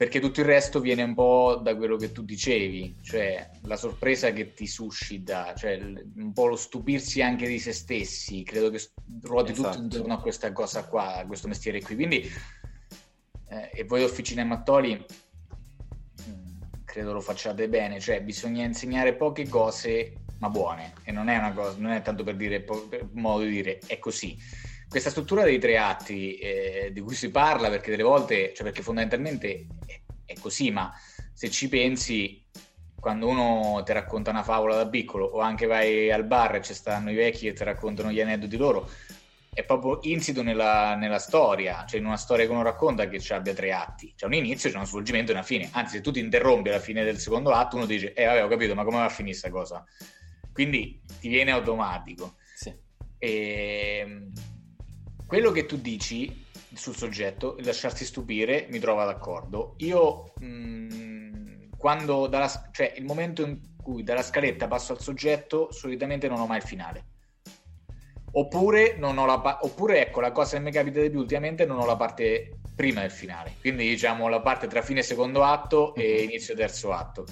perché 0.00 0.18
tutto 0.18 0.40
il 0.40 0.46
resto 0.46 0.80
viene 0.80 1.02
un 1.02 1.12
po' 1.12 1.60
da 1.62 1.76
quello 1.76 1.98
che 1.98 2.10
tu 2.10 2.22
dicevi, 2.22 2.96
cioè 3.02 3.50
la 3.64 3.76
sorpresa 3.76 4.32
che 4.32 4.54
ti 4.54 4.66
suscita, 4.66 5.52
cioè 5.54 5.78
un 5.78 6.32
po' 6.32 6.46
lo 6.46 6.56
stupirsi 6.56 7.20
anche 7.20 7.46
di 7.46 7.58
se 7.58 7.74
stessi, 7.74 8.42
credo 8.42 8.70
che 8.70 8.80
ruoti 9.20 9.52
esatto. 9.52 9.68
tutto 9.68 9.82
intorno 9.82 10.14
a 10.14 10.20
questa 10.22 10.52
cosa 10.52 10.86
qua, 10.86 11.16
a 11.16 11.26
questo 11.26 11.48
mestiere 11.48 11.82
qui. 11.82 11.96
Quindi, 11.96 12.26
eh, 13.50 13.70
e 13.74 13.84
voi 13.84 14.02
Officina 14.02 14.42
Mattoli 14.42 15.04
credo 16.86 17.12
lo 17.12 17.20
facciate 17.20 17.68
bene, 17.68 18.00
cioè 18.00 18.22
bisogna 18.22 18.64
insegnare 18.64 19.14
poche 19.14 19.46
cose 19.48 20.14
ma 20.38 20.48
buone 20.48 20.94
e 21.02 21.12
non 21.12 21.28
è 21.28 21.36
una 21.36 21.52
cosa, 21.52 21.76
non 21.76 21.90
è 21.90 22.00
tanto 22.00 22.24
per 22.24 22.36
dire, 22.36 22.62
per 22.62 23.06
modo 23.12 23.44
di 23.44 23.50
dire, 23.50 23.78
è 23.86 23.98
così. 23.98 24.34
Questa 24.90 25.10
struttura 25.10 25.44
dei 25.44 25.60
tre 25.60 25.78
atti 25.78 26.36
eh, 26.36 26.90
di 26.92 27.00
cui 27.00 27.14
si 27.14 27.30
parla 27.30 27.68
perché 27.68 27.90
delle 27.90 28.02
volte, 28.02 28.52
cioè 28.52 28.64
perché 28.64 28.82
fondamentalmente 28.82 29.66
è, 29.86 30.00
è 30.24 30.34
così, 30.40 30.72
ma 30.72 30.92
se 31.32 31.48
ci 31.48 31.68
pensi 31.68 32.44
quando 32.98 33.28
uno 33.28 33.82
ti 33.84 33.92
racconta 33.92 34.30
una 34.30 34.42
favola 34.42 34.74
da 34.74 34.88
piccolo 34.88 35.26
o 35.26 35.38
anche 35.38 35.66
vai 35.66 36.10
al 36.10 36.24
bar 36.24 36.56
e 36.56 36.62
ci 36.62 36.74
stanno 36.74 37.10
i 37.10 37.14
vecchi 37.14 37.46
e 37.46 37.52
ti 37.52 37.64
raccontano 37.64 38.10
gli 38.10 38.20
aneddoti 38.20 38.56
loro, 38.56 38.90
è 39.52 39.64
proprio 39.64 39.98
insito 40.02 40.42
nella, 40.42 40.94
nella, 40.94 41.18
storia, 41.18 41.84
cioè 41.86 41.98
in 41.98 42.06
una 42.06 42.16
storia 42.16 42.44
che 42.44 42.52
uno 42.52 42.62
racconta 42.62 43.08
che 43.08 43.18
ci 43.18 43.32
abbia 43.32 43.54
tre 43.54 43.72
atti. 43.72 44.14
C'è 44.16 44.26
un 44.26 44.34
inizio, 44.34 44.70
c'è 44.70 44.76
uno 44.76 44.84
svolgimento 44.84 45.32
e 45.32 45.34
una 45.34 45.42
fine. 45.42 45.68
Anzi, 45.72 45.96
se 45.96 46.02
tu 46.02 46.12
ti 46.12 46.20
interrompi 46.20 46.68
alla 46.68 46.78
fine 46.78 47.02
del 47.02 47.18
secondo 47.18 47.50
atto, 47.50 47.76
uno 47.76 47.86
dice, 47.86 48.12
eh 48.12 48.26
vabbè, 48.26 48.44
ho 48.44 48.48
capito, 48.48 48.74
ma 48.74 48.84
come 48.84 48.98
va 48.98 49.04
a 49.04 49.08
finire 49.08 49.38
questa 49.38 49.50
cosa? 49.50 49.84
Quindi 50.52 51.00
ti 51.20 51.28
viene 51.28 51.50
automatico. 51.50 52.36
Sì. 52.54 52.72
E... 53.18 54.29
Quello 55.30 55.52
che 55.52 55.64
tu 55.64 55.76
dici 55.76 56.44
sul 56.74 56.96
soggetto, 56.96 57.54
lasciarsi 57.60 58.04
stupire, 58.04 58.66
mi 58.68 58.80
trova 58.80 59.04
d'accordo. 59.04 59.74
Io, 59.76 60.32
mh, 60.40 60.44
mm, 60.44 61.62
quando 61.78 62.26
dalla, 62.26 62.50
cioè 62.72 62.94
il 62.96 63.04
momento 63.04 63.46
in 63.46 63.76
cui 63.80 64.02
dalla 64.02 64.22
scaletta 64.22 64.66
passo 64.66 64.90
al 64.90 65.00
soggetto, 65.00 65.70
solitamente 65.70 66.26
non 66.26 66.40
ho 66.40 66.48
mai 66.48 66.56
il 66.56 66.64
finale. 66.64 67.04
Oppure, 68.32 68.96
non 68.96 69.18
ho 69.18 69.24
la 69.24 69.58
oppure 69.62 70.00
ecco, 70.00 70.18
la 70.18 70.32
cosa 70.32 70.56
che 70.56 70.64
mi 70.64 70.72
capita 70.72 71.00
di 71.00 71.10
più 71.10 71.20
ultimamente, 71.20 71.64
non 71.64 71.78
ho 71.78 71.86
la 71.86 71.94
parte 71.94 72.58
prima 72.74 73.02
del 73.02 73.12
finale. 73.12 73.54
Quindi 73.60 73.86
diciamo 73.86 74.26
la 74.26 74.40
parte 74.40 74.66
tra 74.66 74.82
fine 74.82 75.04
secondo 75.04 75.44
atto 75.44 75.94
e 75.94 76.22
mhm. 76.24 76.28
inizio 76.30 76.56
terzo 76.56 76.90
atto. 76.90 77.24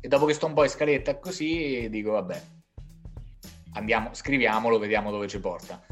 E 0.00 0.06
dopo 0.06 0.26
che 0.26 0.34
sto 0.34 0.46
un 0.46 0.54
po' 0.54 0.62
in 0.62 0.70
scaletta 0.70 1.18
così, 1.18 1.88
dico 1.90 2.12
vabbè, 2.12 2.42
andiamo, 3.72 4.14
scriviamolo, 4.14 4.78
vediamo 4.78 5.10
dove 5.10 5.26
ci 5.26 5.40
porta. 5.40 5.82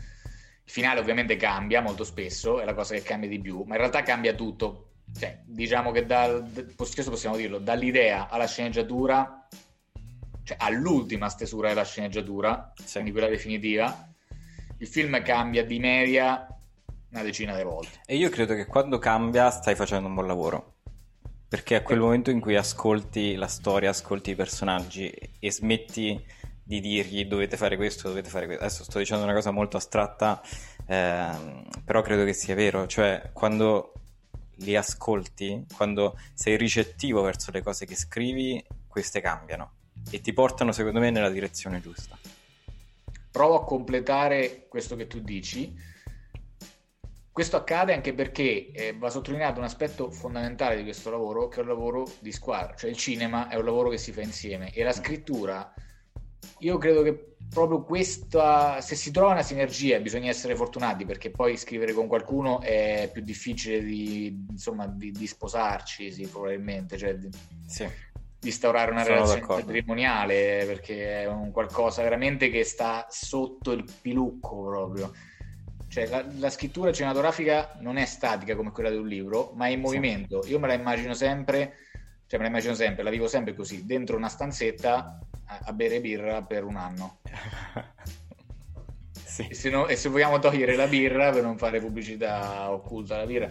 Il 0.68 0.74
finale 0.74 1.00
ovviamente 1.00 1.36
cambia 1.36 1.80
molto 1.80 2.04
spesso, 2.04 2.60
è 2.60 2.66
la 2.66 2.74
cosa 2.74 2.92
che 2.92 3.00
cambia 3.00 3.26
di 3.26 3.40
più, 3.40 3.62
ma 3.62 3.72
in 3.72 3.80
realtà 3.80 4.02
cambia 4.02 4.34
tutto. 4.34 4.90
Cioè, 5.18 5.40
diciamo 5.46 5.92
che 5.92 6.04
dal, 6.04 6.74
questo 6.76 7.10
possiamo 7.10 7.36
dirlo, 7.36 7.56
dall'idea 7.56 8.28
alla 8.28 8.46
sceneggiatura, 8.46 9.48
cioè 10.44 10.58
all'ultima 10.60 11.30
stesura 11.30 11.68
della 11.68 11.84
sceneggiatura, 11.84 12.74
sì. 12.76 12.92
quindi 12.92 13.12
quella 13.12 13.28
definitiva, 13.28 14.12
il 14.76 14.86
film 14.86 15.22
cambia 15.22 15.64
di 15.64 15.78
media 15.78 16.46
una 17.12 17.22
decina 17.22 17.56
di 17.56 17.62
volte. 17.62 18.00
E 18.04 18.16
io 18.16 18.28
credo 18.28 18.54
che 18.54 18.66
quando 18.66 18.98
cambia 18.98 19.48
stai 19.48 19.74
facendo 19.74 20.06
un 20.06 20.12
buon 20.12 20.26
lavoro. 20.26 20.74
Perché 21.48 21.76
è 21.76 21.82
quel 21.82 22.00
momento 22.00 22.30
in 22.30 22.40
cui 22.40 22.56
ascolti 22.56 23.34
la 23.36 23.46
storia, 23.46 23.88
ascolti 23.88 24.32
i 24.32 24.34
personaggi 24.34 25.08
e 25.08 25.50
smetti 25.50 26.22
di 26.68 26.80
dirgli 26.80 27.24
dovete 27.24 27.56
fare 27.56 27.76
questo, 27.76 28.08
dovete 28.08 28.28
fare 28.28 28.44
questo. 28.44 28.64
Adesso 28.64 28.84
sto 28.84 28.98
dicendo 28.98 29.24
una 29.24 29.32
cosa 29.32 29.50
molto 29.50 29.78
astratta, 29.78 30.42
ehm, 30.86 31.64
però 31.84 32.02
credo 32.02 32.24
che 32.24 32.34
sia 32.34 32.54
vero. 32.54 32.86
Cioè, 32.86 33.30
quando 33.32 33.94
li 34.56 34.76
ascolti, 34.76 35.64
quando 35.74 36.18
sei 36.34 36.56
ricettivo 36.56 37.22
verso 37.22 37.50
le 37.50 37.62
cose 37.62 37.86
che 37.86 37.96
scrivi, 37.96 38.62
queste 38.86 39.20
cambiano 39.20 39.72
e 40.10 40.20
ti 40.20 40.32
portano, 40.32 40.72
secondo 40.72 41.00
me, 41.00 41.10
nella 41.10 41.30
direzione 41.30 41.80
giusta 41.80 42.18
provo 43.30 43.60
a 43.60 43.64
completare 43.64 44.66
questo 44.68 44.96
che 44.96 45.06
tu 45.06 45.20
dici. 45.20 45.72
Questo 47.30 47.56
accade 47.56 47.94
anche 47.94 48.12
perché 48.12 48.72
eh, 48.72 48.96
va 48.98 49.10
sottolineato 49.10 49.60
un 49.60 49.64
aspetto 49.64 50.10
fondamentale 50.10 50.76
di 50.76 50.82
questo 50.82 51.08
lavoro, 51.08 51.46
che 51.46 51.60
è 51.60 51.62
un 51.62 51.68
lavoro 51.68 52.04
di 52.18 52.32
squadra, 52.32 52.74
cioè 52.74 52.90
il 52.90 52.96
cinema 52.96 53.46
è 53.46 53.54
un 53.54 53.64
lavoro 53.64 53.90
che 53.90 53.98
si 53.98 54.10
fa 54.10 54.22
insieme 54.22 54.72
e 54.72 54.82
la 54.82 54.90
scrittura, 54.90 55.72
io 56.58 56.78
credo 56.78 57.02
che 57.02 57.34
proprio 57.48 57.82
questa, 57.82 58.80
se 58.80 58.94
si 58.94 59.10
trova 59.10 59.32
una 59.32 59.42
sinergia, 59.42 59.98
bisogna 60.00 60.28
essere 60.28 60.54
fortunati 60.54 61.04
perché 61.04 61.30
poi 61.30 61.56
scrivere 61.56 61.92
con 61.92 62.06
qualcuno 62.06 62.60
è 62.60 63.08
più 63.12 63.22
difficile 63.22 63.82
di, 63.82 64.46
insomma, 64.50 64.86
di, 64.86 65.10
di 65.12 65.26
sposarci, 65.26 66.12
sì, 66.12 66.26
probabilmente. 66.26 66.96
Cioè, 66.98 67.16
sì 67.66 68.06
instaurare 68.40 68.92
una 68.92 69.02
Sono 69.02 69.14
relazione 69.14 69.40
d'accordo. 69.40 69.64
patrimoniale 69.64 70.64
perché 70.66 71.22
è 71.22 71.26
un 71.26 71.50
qualcosa 71.50 72.02
veramente 72.02 72.50
che 72.50 72.62
sta 72.64 73.06
sotto 73.10 73.72
il 73.72 73.84
pilucco 74.00 74.64
proprio. 74.64 75.12
Cioè, 75.88 76.06
la, 76.06 76.24
la, 76.38 76.50
scrittura 76.50 76.92
cinematografica 76.92 77.78
non 77.80 77.96
è 77.96 78.04
statica 78.04 78.54
come 78.54 78.70
quella 78.70 78.90
di 78.90 78.96
un 78.96 79.08
libro, 79.08 79.52
ma 79.54 79.66
è 79.66 79.70
in 79.70 79.80
movimento. 79.80 80.44
Io 80.46 80.58
me 80.58 80.68
la 80.68 80.74
immagino 80.74 81.14
sempre, 81.14 81.78
cioè 82.26 82.38
me 82.38 82.44
la 82.44 82.50
immagino 82.50 82.74
sempre, 82.74 83.02
la 83.02 83.10
vivo 83.10 83.26
sempre 83.26 83.54
così, 83.54 83.84
dentro 83.86 84.16
una 84.16 84.28
stanzetta 84.28 85.18
a, 85.48 85.60
a 85.64 85.72
bere 85.72 86.00
birra 86.00 86.42
per 86.42 86.64
un 86.64 86.76
anno. 86.76 87.18
sì. 89.12 89.48
e, 89.48 89.54
se 89.54 89.70
no, 89.70 89.86
e 89.86 89.96
se 89.96 90.08
vogliamo 90.08 90.38
togliere 90.38 90.76
la 90.76 90.86
birra 90.86 91.30
per 91.30 91.42
non 91.42 91.58
fare 91.58 91.80
pubblicità 91.80 92.70
occulta 92.70 93.16
alla 93.16 93.26
birra, 93.26 93.48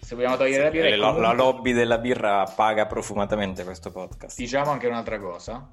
se 0.00 0.14
vogliamo 0.14 0.36
togliere 0.36 0.70
sì, 0.70 0.76
la 0.78 0.88
birra... 0.88 0.96
Comunque... 0.96 1.22
la 1.22 1.32
lobby 1.32 1.72
della 1.72 1.98
birra 1.98 2.44
paga 2.44 2.86
profumatamente 2.86 3.64
questo 3.64 3.90
podcast. 3.90 4.38
Diciamo 4.38 4.70
anche 4.70 4.86
un'altra 4.86 5.18
cosa. 5.18 5.68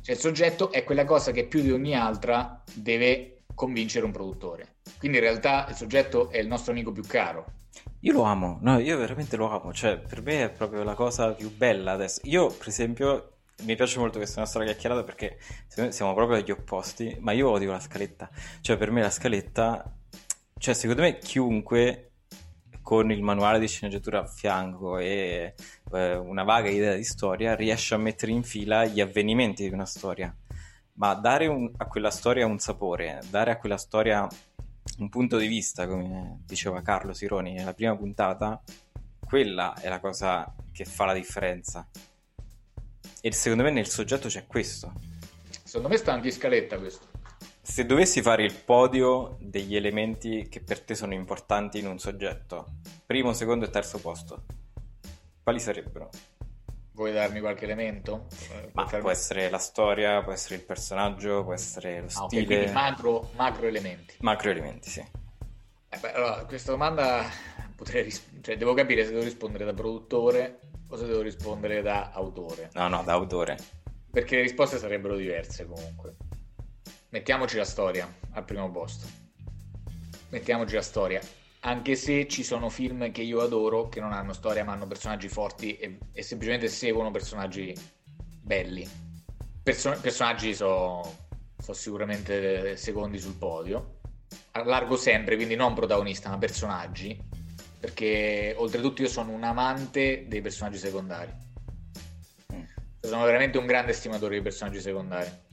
Cioè 0.00 0.14
il 0.14 0.20
soggetto 0.20 0.72
è 0.72 0.82
quella 0.84 1.04
cosa 1.04 1.30
che 1.30 1.46
più 1.46 1.62
di 1.62 1.70
ogni 1.70 1.94
altra 1.94 2.60
deve 2.74 3.44
convincere 3.54 4.04
un 4.04 4.10
produttore. 4.10 4.74
Quindi 4.98 5.18
in 5.18 5.24
realtà 5.24 5.66
il 5.68 5.74
soggetto 5.76 6.28
è 6.30 6.38
il 6.38 6.48
nostro 6.48 6.72
amico 6.72 6.92
più 6.92 7.04
caro. 7.04 7.46
Io 8.00 8.12
lo 8.12 8.22
amo, 8.22 8.58
no, 8.62 8.80
io 8.80 8.98
veramente 8.98 9.36
lo 9.36 9.48
amo, 9.48 9.72
cioè 9.72 9.96
per 9.98 10.22
me 10.22 10.42
è 10.42 10.50
proprio 10.50 10.82
la 10.82 10.94
cosa 10.94 11.32
più 11.34 11.54
bella 11.54 11.92
adesso. 11.92 12.20
Io, 12.24 12.48
per 12.48 12.66
esempio, 12.66 13.31
mi 13.62 13.76
piace 13.76 13.98
molto 13.98 14.18
questa 14.18 14.40
nostra 14.40 14.64
chiacchierata 14.64 15.04
perché 15.04 15.38
siamo 15.90 16.14
proprio 16.14 16.38
agli 16.38 16.50
opposti, 16.50 17.16
ma 17.20 17.32
io 17.32 17.50
odio 17.50 17.70
la 17.72 17.80
scaletta. 17.80 18.28
Cioè 18.60 18.76
per 18.76 18.90
me 18.90 19.02
la 19.02 19.10
scaletta, 19.10 19.96
cioè 20.58 20.74
secondo 20.74 21.02
me 21.02 21.18
chiunque 21.18 22.12
con 22.82 23.10
il 23.12 23.22
manuale 23.22 23.58
di 23.60 23.68
sceneggiatura 23.68 24.20
a 24.20 24.26
fianco 24.26 24.98
e 24.98 25.54
eh, 25.92 26.16
una 26.16 26.42
vaga 26.42 26.68
idea 26.68 26.94
di 26.94 27.04
storia, 27.04 27.54
riesce 27.54 27.94
a 27.94 27.98
mettere 27.98 28.32
in 28.32 28.42
fila 28.42 28.84
gli 28.84 29.00
avvenimenti 29.00 29.66
di 29.66 29.72
una 29.72 29.86
storia. 29.86 30.34
Ma 30.94 31.14
dare 31.14 31.46
un, 31.46 31.70
a 31.76 31.86
quella 31.86 32.10
storia 32.10 32.44
un 32.44 32.58
sapore, 32.58 33.20
dare 33.30 33.52
a 33.52 33.56
quella 33.56 33.78
storia 33.78 34.28
un 34.98 35.08
punto 35.08 35.38
di 35.38 35.46
vista, 35.46 35.86
come 35.86 36.42
diceva 36.44 36.82
Carlo 36.82 37.12
Sironi 37.12 37.52
nella 37.52 37.72
prima 37.72 37.96
puntata, 37.96 38.60
quella 39.24 39.74
è 39.80 39.88
la 39.88 40.00
cosa 40.00 40.52
che 40.72 40.84
fa 40.84 41.06
la 41.06 41.14
differenza. 41.14 41.88
E 43.24 43.30
secondo 43.30 43.62
me 43.62 43.70
nel 43.70 43.86
soggetto 43.86 44.26
c'è 44.26 44.48
questo. 44.48 44.92
Secondo 45.62 45.88
me 45.88 45.96
sta 45.96 46.12
anche 46.12 46.26
in 46.26 46.32
scaletta 46.32 46.76
questo. 46.76 47.06
Se 47.62 47.86
dovessi 47.86 48.20
fare 48.20 48.42
il 48.42 48.52
podio 48.52 49.36
degli 49.38 49.76
elementi 49.76 50.48
che 50.48 50.60
per 50.60 50.80
te 50.80 50.96
sono 50.96 51.14
importanti 51.14 51.78
in 51.78 51.86
un 51.86 52.00
soggetto, 52.00 52.78
primo, 53.06 53.32
secondo 53.32 53.64
e 53.64 53.70
terzo 53.70 54.00
posto, 54.00 54.42
quali 55.40 55.60
sarebbero? 55.60 56.10
Vuoi 56.94 57.12
darmi 57.12 57.38
qualche 57.38 57.62
elemento? 57.62 58.26
Ma 58.72 58.86
può 58.86 59.10
essere 59.10 59.48
la 59.50 59.58
storia, 59.58 60.20
può 60.24 60.32
essere 60.32 60.56
il 60.56 60.62
personaggio, 60.62 61.44
può 61.44 61.52
essere 61.52 62.00
lo 62.00 62.06
ah, 62.06 62.26
stile. 62.26 62.62
Okay, 62.62 62.72
macro, 62.72 63.30
macro, 63.36 63.68
elementi. 63.68 64.16
Macro 64.18 64.50
elementi, 64.50 64.90
sì. 64.90 64.98
Eh 64.98 65.96
beh, 65.96 66.12
allora, 66.12 66.44
questa 66.44 66.72
domanda 66.72 67.24
potrei 67.76 68.02
ris- 68.02 68.26
cioè, 68.40 68.56
devo 68.56 68.74
capire 68.74 69.04
se 69.04 69.10
devo 69.10 69.22
rispondere 69.22 69.64
da 69.64 69.72
produttore 69.72 70.58
o 70.92 70.96
se 70.96 71.06
devo 71.06 71.22
rispondere 71.22 71.80
da 71.80 72.10
autore. 72.12 72.68
No, 72.74 72.86
no, 72.88 73.02
da 73.02 73.12
autore. 73.12 73.56
Perché 74.10 74.36
le 74.36 74.42
risposte 74.42 74.76
sarebbero 74.76 75.16
diverse 75.16 75.64
comunque. 75.64 76.16
Mettiamoci 77.08 77.56
la 77.56 77.64
storia 77.64 78.06
al 78.32 78.44
primo 78.44 78.70
posto. 78.70 79.06
Mettiamoci 80.28 80.74
la 80.74 80.82
storia. 80.82 81.20
Anche 81.60 81.94
se 81.94 82.28
ci 82.28 82.42
sono 82.42 82.68
film 82.68 83.10
che 83.10 83.22
io 83.22 83.40
adoro 83.40 83.88
che 83.88 84.00
non 84.00 84.12
hanno 84.12 84.34
storia 84.34 84.64
ma 84.64 84.72
hanno 84.72 84.86
personaggi 84.86 85.28
forti 85.28 85.76
e, 85.76 85.98
e 86.12 86.22
semplicemente 86.22 86.68
seguono 86.68 87.10
personaggi 87.10 87.74
belli. 88.42 88.86
Perso- 89.62 89.98
personaggi 89.98 90.54
sono 90.54 91.00
so 91.56 91.72
sicuramente 91.72 92.76
secondi 92.76 93.18
sul 93.18 93.36
podio. 93.36 94.00
Allargo 94.52 94.96
sempre, 94.96 95.36
quindi 95.36 95.54
non 95.54 95.72
protagonista, 95.72 96.28
ma 96.28 96.36
personaggi. 96.36 97.18
Perché 97.82 98.54
oltretutto 98.56 99.02
io 99.02 99.08
sono 99.08 99.32
un 99.32 99.42
amante 99.42 100.26
dei 100.28 100.40
personaggi 100.40 100.78
secondari. 100.78 101.32
Mm. 102.54 102.62
Sono 103.00 103.24
veramente 103.24 103.58
un 103.58 103.66
grande 103.66 103.92
stimatore 103.92 104.34
dei 104.34 104.42
personaggi 104.42 104.80
secondari 104.80 105.50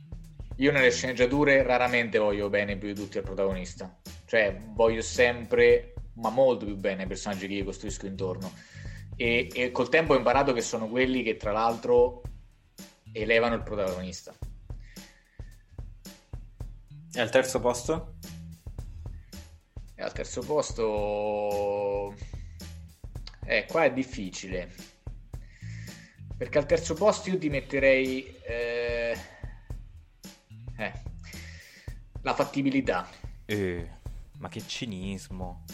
io 0.59 0.71
nelle 0.71 0.91
sceneggiature 0.91 1.63
raramente 1.63 2.17
voglio 2.17 2.49
bene 2.49 2.77
più 2.77 2.89
di 2.89 2.93
tutti 2.93 3.17
al 3.17 3.23
protagonista. 3.23 3.97
Cioè, 4.25 4.57
voglio 4.73 5.01
sempre, 5.01 5.93
ma 6.15 6.29
molto 6.29 6.65
più 6.65 6.75
bene, 6.75 7.03
i 7.03 7.07
personaggi 7.07 7.47
che 7.47 7.53
io 7.53 7.63
costruisco 7.63 8.05
intorno. 8.05 8.51
E, 9.15 9.49
e 9.53 9.71
col 9.71 9.89
tempo 9.89 10.13
ho 10.13 10.17
imparato 10.17 10.51
che 10.53 10.61
sono 10.61 10.87
quelli 10.87 11.23
che, 11.23 11.37
tra 11.37 11.51
l'altro, 11.53 12.21
elevano 13.13 13.55
il 13.55 13.63
protagonista. 13.63 14.33
E 17.13 17.19
al 17.19 17.29
terzo 17.29 17.59
posto? 17.61 18.15
E 19.99 20.01
al 20.01 20.13
terzo 20.13 20.39
posto... 20.41 22.15
Eh, 23.43 23.65
qua 23.67 23.83
è 23.83 23.91
difficile. 23.91 24.73
Perché 26.38 26.57
al 26.57 26.65
terzo 26.65 26.93
posto 26.93 27.29
io 27.29 27.38
ti 27.38 27.49
metterei... 27.49 28.33
Eh 28.41 29.17
eh. 30.79 30.93
La 32.21 32.33
fattibilità. 32.33 33.09
Eh, 33.45 33.88
ma 34.38 34.47
che 34.47 34.65
cinismo. 34.65 35.65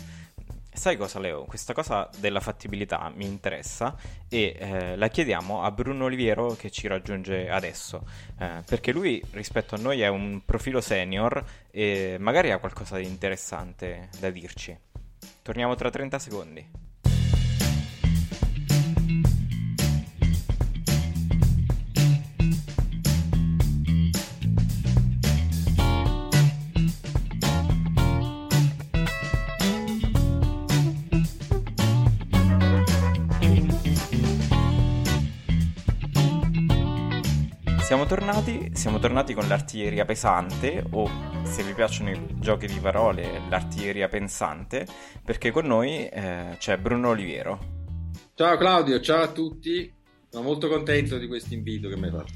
Sai 0.75 0.97
cosa 0.97 1.19
Leo? 1.19 1.45
Questa 1.45 1.73
cosa 1.73 2.09
della 2.17 2.41
fattibilità 2.41 3.09
mi 3.15 3.25
interessa 3.25 3.95
e 4.27 4.55
eh, 4.59 4.95
la 4.97 5.07
chiediamo 5.07 5.63
a 5.63 5.71
Bruno 5.71 6.03
Oliviero 6.03 6.49
che 6.49 6.69
ci 6.69 6.87
raggiunge 6.87 7.49
adesso, 7.49 8.05
eh, 8.37 8.61
perché 8.65 8.91
lui 8.91 9.23
rispetto 9.31 9.75
a 9.75 9.77
noi 9.77 10.01
è 10.01 10.07
un 10.09 10.41
profilo 10.43 10.81
senior 10.81 11.43
e 11.71 12.17
magari 12.19 12.51
ha 12.51 12.59
qualcosa 12.59 12.97
di 12.97 13.05
interessante 13.05 14.09
da 14.19 14.29
dirci. 14.29 14.77
Torniamo 15.41 15.75
tra 15.75 15.89
30 15.89 16.19
secondi. 16.19 16.84
Siamo 37.85 38.07
tornati, 38.07 38.71
siamo 38.73 38.97
tornati 38.97 39.35
con 39.35 39.47
l'artiglieria 39.47 40.05
pesante 40.05 40.83
o 40.89 41.07
se 41.43 41.61
vi 41.61 41.71
piacciono 41.73 42.09
i 42.09 42.39
giochi 42.39 42.65
di 42.65 42.79
parole 42.79 43.41
l'artiglieria 43.47 44.07
pensante 44.07 44.87
perché 45.23 45.51
con 45.51 45.67
noi 45.67 46.09
eh, 46.09 46.55
c'è 46.57 46.79
Bruno 46.79 47.09
Oliviero. 47.09 47.59
Ciao 48.33 48.57
Claudio, 48.57 48.99
ciao 49.01 49.21
a 49.21 49.27
tutti, 49.27 49.93
sono 50.27 50.43
molto 50.43 50.67
contento 50.67 51.19
di 51.19 51.27
questo 51.27 51.53
invito 51.53 51.87
che 51.87 51.95
mi 51.95 52.05
hai 52.05 52.11
fatto. 52.11 52.33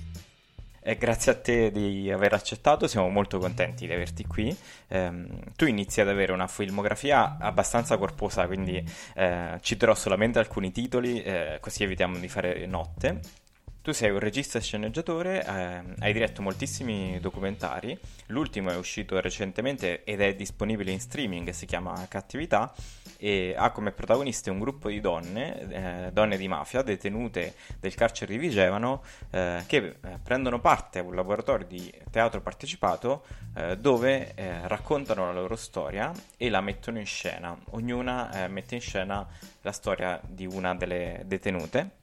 E 0.84 0.96
grazie 0.98 1.32
a 1.32 1.36
te 1.36 1.72
di 1.72 2.12
aver 2.12 2.34
accettato, 2.34 2.86
siamo 2.86 3.10
molto 3.10 3.40
contenti 3.40 3.88
di 3.88 3.94
averti 3.94 4.28
qui. 4.28 4.56
Eh, 4.88 5.28
tu 5.56 5.66
inizi 5.66 6.00
ad 6.00 6.10
avere 6.10 6.32
una 6.32 6.48
filmografia 6.48 7.38
abbastanza 7.40 7.98
corposa, 7.98 8.46
quindi 8.46 8.84
eh, 9.16 9.58
citerò 9.62 9.96
solamente 9.96 10.38
alcuni 10.38 10.72
titoli, 10.72 11.24
eh, 11.24 11.58
così 11.60 11.82
evitiamo 11.82 12.20
di 12.20 12.28
fare 12.28 12.68
notte. 12.68 13.48
Tu 13.90 13.96
sei 13.96 14.12
un 14.12 14.20
regista 14.20 14.60
e 14.60 14.62
sceneggiatore, 14.62 15.44
eh, 15.44 15.82
hai 15.98 16.14
diretto 16.14 16.44
moltissimi 16.44 17.20
documentari, 17.20 17.98
l'ultimo 18.28 18.70
è 18.70 18.76
uscito 18.76 19.20
recentemente 19.20 20.04
ed 20.04 20.22
è 20.22 20.36
disponibile 20.36 20.92
in 20.92 21.00
streaming, 21.00 21.50
si 21.50 21.66
chiama 21.66 22.06
Cattività 22.08 22.72
e 23.18 23.56
ha 23.58 23.72
come 23.72 23.92
protagoniste 23.92 24.52
un 24.52 24.60
gruppo 24.60 24.90
di 24.90 25.00
donne, 25.00 26.06
eh, 26.06 26.12
donne 26.12 26.38
di 26.38 26.48
mafia, 26.48 26.84
detenute 26.84 27.56
del 27.80 27.96
carcere 27.96 28.34
di 28.34 28.38
Vigevano, 28.38 29.02
eh, 29.32 29.64
che 29.66 29.78
eh, 29.78 29.96
prendono 30.22 30.60
parte 30.60 31.00
a 31.00 31.02
un 31.02 31.16
laboratorio 31.16 31.66
di 31.66 31.92
teatro 32.12 32.42
partecipato 32.42 33.26
eh, 33.56 33.76
dove 33.76 34.36
eh, 34.36 34.68
raccontano 34.68 35.26
la 35.26 35.34
loro 35.34 35.56
storia 35.56 36.12
e 36.38 36.48
la 36.52 36.62
mettono 36.62 37.00
in 37.00 37.08
scena. 37.08 37.58
Ognuna 37.72 38.48
mette 38.50 38.76
in 38.76 38.82
scena 38.82 39.28
la 39.62 39.72
storia 39.72 40.22
di 40.24 40.46
una 40.46 40.76
delle 40.76 41.24
detenute 41.26 41.98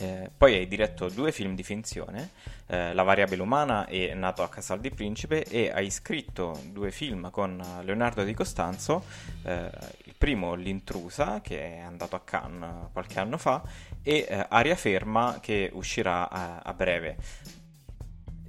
eh, 0.00 0.30
poi 0.36 0.54
hai 0.54 0.66
diretto 0.66 1.08
due 1.08 1.30
film 1.30 1.54
di 1.54 1.62
finzione, 1.62 2.30
eh, 2.66 2.94
La 2.94 3.02
variabile 3.02 3.42
umana 3.42 3.86
e 3.86 4.14
Nato 4.14 4.42
a 4.42 4.48
Casal 4.48 4.80
di 4.80 4.90
Principe, 4.90 5.44
e 5.44 5.70
hai 5.70 5.90
scritto 5.90 6.58
due 6.72 6.90
film 6.90 7.30
con 7.30 7.62
Leonardo 7.82 8.24
Di 8.24 8.34
Costanzo, 8.34 9.04
eh, 9.44 9.70
il 10.04 10.14
primo 10.16 10.54
L'intrusa, 10.54 11.40
che 11.40 11.76
è 11.76 11.78
andato 11.80 12.16
a 12.16 12.20
Cannes 12.20 12.88
qualche 12.92 13.20
anno 13.20 13.36
fa, 13.36 13.62
e 14.02 14.26
eh, 14.28 14.46
Aria 14.48 14.74
ferma, 14.74 15.38
che 15.40 15.70
uscirà 15.72 16.28
a, 16.30 16.58
a 16.58 16.72
breve. 16.72 17.16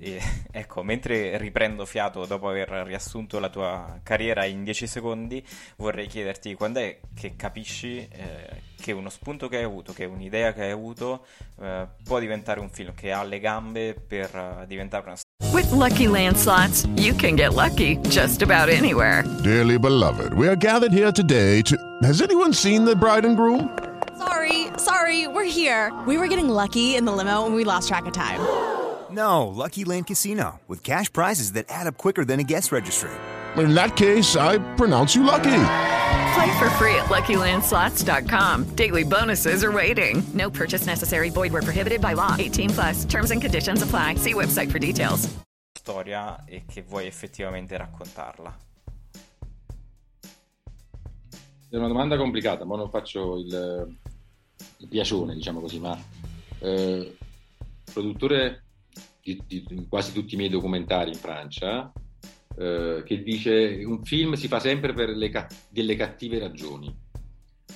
E, 0.01 0.19
ecco, 0.51 0.81
mentre 0.81 1.37
riprendo 1.37 1.85
fiato 1.85 2.25
dopo 2.25 2.49
aver 2.49 2.69
riassunto 2.85 3.37
la 3.37 3.49
tua 3.49 3.99
carriera 4.01 4.45
in 4.45 4.63
10 4.63 4.87
secondi, 4.87 5.45
vorrei 5.77 6.07
chiederti 6.07 6.55
quando 6.55 6.79
è 6.79 6.99
che 7.13 7.35
capisci 7.35 8.07
eh, 8.11 8.61
che 8.81 8.91
uno 8.91 9.09
spunto 9.09 9.47
che 9.47 9.57
hai 9.57 9.63
avuto, 9.63 9.93
che 9.93 10.05
un'idea 10.05 10.53
che 10.53 10.63
hai 10.63 10.71
avuto, 10.71 11.25
eh, 11.61 11.87
può 12.03 12.19
diventare 12.19 12.59
un 12.59 12.69
film 12.69 12.95
che 12.95 13.11
ha 13.11 13.23
le 13.23 13.39
gambe 13.39 13.93
per 13.93 14.33
uh, 14.33 14.65
diventare 14.65 15.03
una 15.05 15.15
With 15.53 15.71
lucky 15.71 16.07
landslots, 16.07 16.87
you 16.95 17.13
can 17.13 17.35
get 17.35 17.53
lucky 17.53 17.97
just 18.09 18.41
about 18.41 18.69
anywhere. 18.69 19.23
Dearly 19.43 19.77
beloved, 19.77 20.33
we 20.33 20.47
are 20.47 20.55
gathered 20.55 20.93
here 20.93 21.11
today 21.11 21.61
to. 21.63 21.75
Has 22.03 22.21
anyone 22.21 22.53
seen 22.53 22.85
the 22.85 22.95
bride 22.95 23.25
and 23.25 23.35
groom? 23.35 23.69
Sorry, 24.17 24.67
sorry, 24.77 25.27
we're 25.27 25.43
here. 25.43 25.91
We 26.07 26.17
were 26.17 26.27
getting 26.27 26.47
lucky 26.47 26.95
in 26.95 27.05
the 27.05 27.11
limo 27.11 27.45
and 27.45 27.53
we 27.53 27.63
lost 27.65 27.89
track 27.89 28.05
of 28.05 28.13
time. 28.13 28.39
No, 29.12 29.47
Lucky 29.47 29.84
Land 29.84 30.08
Casino, 30.08 30.62
with 30.67 30.84
cash 30.84 31.12
prizes 31.12 31.52
that 31.54 31.65
add 31.67 31.88
up 31.88 31.97
quicker 31.97 32.24
than 32.24 32.39
a 32.39 32.43
guest 32.43 32.71
registry. 32.71 33.12
In 33.58 33.74
that 33.74 33.97
case, 33.97 34.38
I 34.38 34.60
pronounce 34.76 35.13
you 35.13 35.24
lucky. 35.24 35.63
Play 36.34 36.60
for 36.60 36.69
free 36.80 36.95
at 36.95 37.10
LuckyLandSlots.com. 37.10 38.76
Daily 38.76 39.04
bonuses 39.04 39.63
are 39.63 39.71
waiting. 39.71 40.24
No 40.34 40.50
purchase 40.50 40.86
necessary. 40.86 41.30
Void 41.30 41.52
where 41.52 41.62
prohibited 41.62 42.00
by 42.00 42.13
law. 42.13 42.36
18 42.39 42.69
plus. 42.69 43.06
Terms 43.06 43.32
and 43.32 43.41
conditions 43.41 43.82
apply. 43.82 44.15
See 44.15 44.34
website 44.34 44.71
for 44.71 44.80
details. 44.80 45.28
Storia 45.78 46.45
e 46.45 46.63
che 46.65 46.84
vuoi 46.84 47.08
effettivamente 47.08 47.76
raccontarla. 47.76 48.58
È 51.69 51.76
una 51.76 51.88
domanda 51.88 52.17
complicata, 52.17 52.65
ma 52.65 52.78
non 52.78 52.89
faccio 52.89 53.38
il, 53.38 53.97
il 54.78 54.88
piacione, 54.88 55.34
diciamo 55.34 55.60
così, 55.60 55.80
ma 55.80 55.97
eh, 56.60 57.17
produttore 57.91 58.63
di, 59.21 59.41
di, 59.45 59.86
quasi 59.88 60.13
tutti 60.13 60.34
i 60.34 60.38
miei 60.38 60.49
documentari 60.49 61.10
in 61.10 61.17
Francia, 61.17 61.91
eh, 62.57 63.03
che 63.05 63.23
dice 63.23 63.84
un 63.86 64.03
film 64.03 64.34
si 64.34 64.47
fa 64.47 64.60
sempre 64.60 64.93
per 64.93 65.17
ca- 65.29 65.47
delle 65.69 65.95
cattive 65.95 66.39
ragioni, 66.39 66.93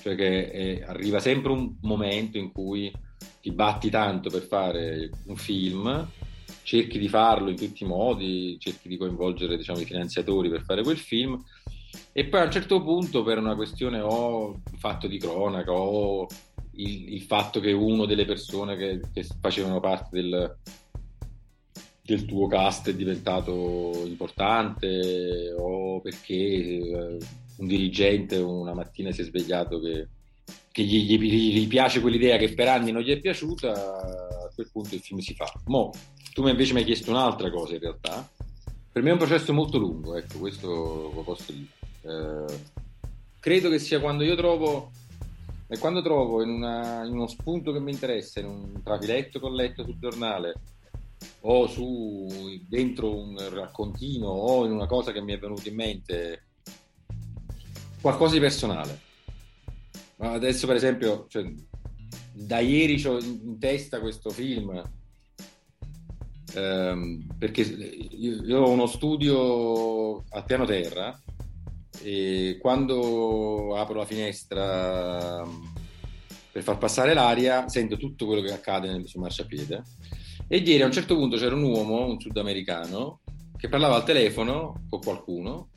cioè 0.00 0.14
che 0.14 0.50
è, 0.50 0.82
arriva 0.82 1.18
sempre 1.20 1.52
un 1.52 1.76
momento 1.82 2.38
in 2.38 2.52
cui 2.52 2.92
ti 3.40 3.52
batti 3.52 3.90
tanto 3.90 4.28
per 4.28 4.42
fare 4.42 5.10
un 5.26 5.36
film, 5.36 6.08
cerchi 6.62 6.98
di 6.98 7.08
farlo 7.08 7.50
in 7.50 7.56
tutti 7.56 7.84
i 7.84 7.86
modi, 7.86 8.56
cerchi 8.58 8.88
di 8.88 8.96
coinvolgere 8.96 9.56
diciamo, 9.56 9.80
i 9.80 9.84
finanziatori 9.84 10.48
per 10.48 10.64
fare 10.64 10.82
quel 10.82 10.98
film 10.98 11.40
e 12.12 12.26
poi 12.26 12.40
a 12.40 12.44
un 12.44 12.50
certo 12.50 12.82
punto 12.82 13.22
per 13.22 13.38
una 13.38 13.54
questione 13.54 14.00
o 14.00 14.60
fatto 14.76 15.06
di 15.06 15.18
cronaca 15.18 15.72
o 15.72 16.26
il, 16.72 17.14
il 17.14 17.22
fatto 17.22 17.60
che 17.60 17.72
uno 17.72 18.04
delle 18.04 18.24
persone 18.24 18.76
che, 18.76 19.00
che 19.12 19.26
facevano 19.40 19.80
parte 19.80 20.08
del, 20.12 20.56
del 22.06 22.24
tuo 22.24 22.46
cast 22.46 22.88
è 22.88 22.94
diventato 22.94 24.04
importante 24.06 25.52
o 25.58 26.00
perché 26.00 26.34
eh, 26.34 27.18
un 27.56 27.66
dirigente 27.66 28.36
una 28.36 28.74
mattina 28.74 29.10
si 29.10 29.22
è 29.22 29.24
svegliato 29.24 29.80
che, 29.80 30.06
che 30.70 30.82
gli, 30.84 31.04
gli, 31.04 31.58
gli, 31.58 31.66
piace 31.66 32.00
quell'idea 32.00 32.36
che 32.36 32.54
per 32.54 32.68
anni 32.68 32.92
non 32.92 33.02
gli 33.02 33.10
è 33.10 33.18
piaciuta, 33.18 33.72
a 33.72 34.50
quel 34.54 34.68
punto 34.70 34.94
il 34.94 35.00
film 35.00 35.18
si 35.18 35.34
fa. 35.34 35.52
Mo, 35.64 35.90
tu 36.32 36.46
invece 36.46 36.74
mi 36.74 36.78
hai 36.78 36.84
chiesto 36.84 37.10
un'altra 37.10 37.50
cosa 37.50 37.74
in 37.74 37.80
realtà. 37.80 38.30
Per 38.92 39.02
me 39.02 39.08
è 39.08 39.12
un 39.12 39.18
processo 39.18 39.52
molto 39.52 39.76
lungo, 39.76 40.16
ecco, 40.16 40.38
questo 40.38 41.10
lo 41.12 41.22
posso 41.24 41.52
dire. 41.52 41.68
Eh, 42.02 42.58
credo 43.40 43.68
che 43.68 43.80
sia 43.80 43.98
quando 43.98 44.22
io 44.22 44.36
trovo 44.36 44.92
e 45.66 45.76
quando 45.78 46.00
trovo 46.02 46.40
in, 46.42 46.50
una, 46.50 47.04
in 47.04 47.12
uno 47.12 47.26
spunto 47.26 47.72
che 47.72 47.80
mi 47.80 47.90
interessa, 47.90 48.38
in 48.38 48.46
un 48.46 48.82
trafiletto 48.84 49.40
che 49.40 49.44
ho 49.44 49.50
letto 49.50 49.82
sul 49.82 49.98
giornale, 49.98 50.54
o 51.40 51.66
su, 51.68 52.26
dentro 52.68 53.16
un 53.16 53.36
raccontino 53.50 54.28
o 54.28 54.64
in 54.64 54.72
una 54.72 54.86
cosa 54.86 55.12
che 55.12 55.20
mi 55.20 55.32
è 55.32 55.38
venuta 55.38 55.68
in 55.68 55.74
mente 55.74 56.44
qualcosa 58.00 58.34
di 58.34 58.40
personale. 58.40 59.00
Adesso, 60.18 60.66
per 60.66 60.76
esempio, 60.76 61.26
cioè, 61.28 61.44
da 62.32 62.58
ieri 62.58 63.02
ho 63.06 63.18
in 63.18 63.58
testa 63.58 64.00
questo 64.00 64.30
film 64.30 64.82
ehm, 66.54 67.26
perché 67.38 67.62
io, 67.62 68.42
io, 68.42 68.60
ho 68.60 68.70
uno 68.70 68.86
studio 68.86 70.24
al 70.28 70.44
piano 70.44 70.64
terra 70.64 71.18
e 72.02 72.58
quando 72.60 73.74
apro 73.76 73.94
la 73.94 74.04
finestra 74.04 75.42
per 76.52 76.62
far 76.62 76.78
passare 76.78 77.14
l'aria 77.14 77.68
sento 77.68 77.96
tutto 77.96 78.26
quello 78.26 78.42
che 78.42 78.52
accade 78.52 79.06
sul 79.06 79.22
marciapiede 79.22 79.82
e 80.48 80.58
ieri 80.58 80.82
a 80.82 80.86
un 80.86 80.92
certo 80.92 81.16
punto 81.16 81.36
c'era 81.36 81.54
un 81.54 81.62
uomo, 81.62 82.06
un 82.06 82.20
sudamericano, 82.20 83.20
che 83.56 83.68
parlava 83.68 83.96
al 83.96 84.04
telefono 84.04 84.84
con 84.88 85.00
qualcuno, 85.00 85.68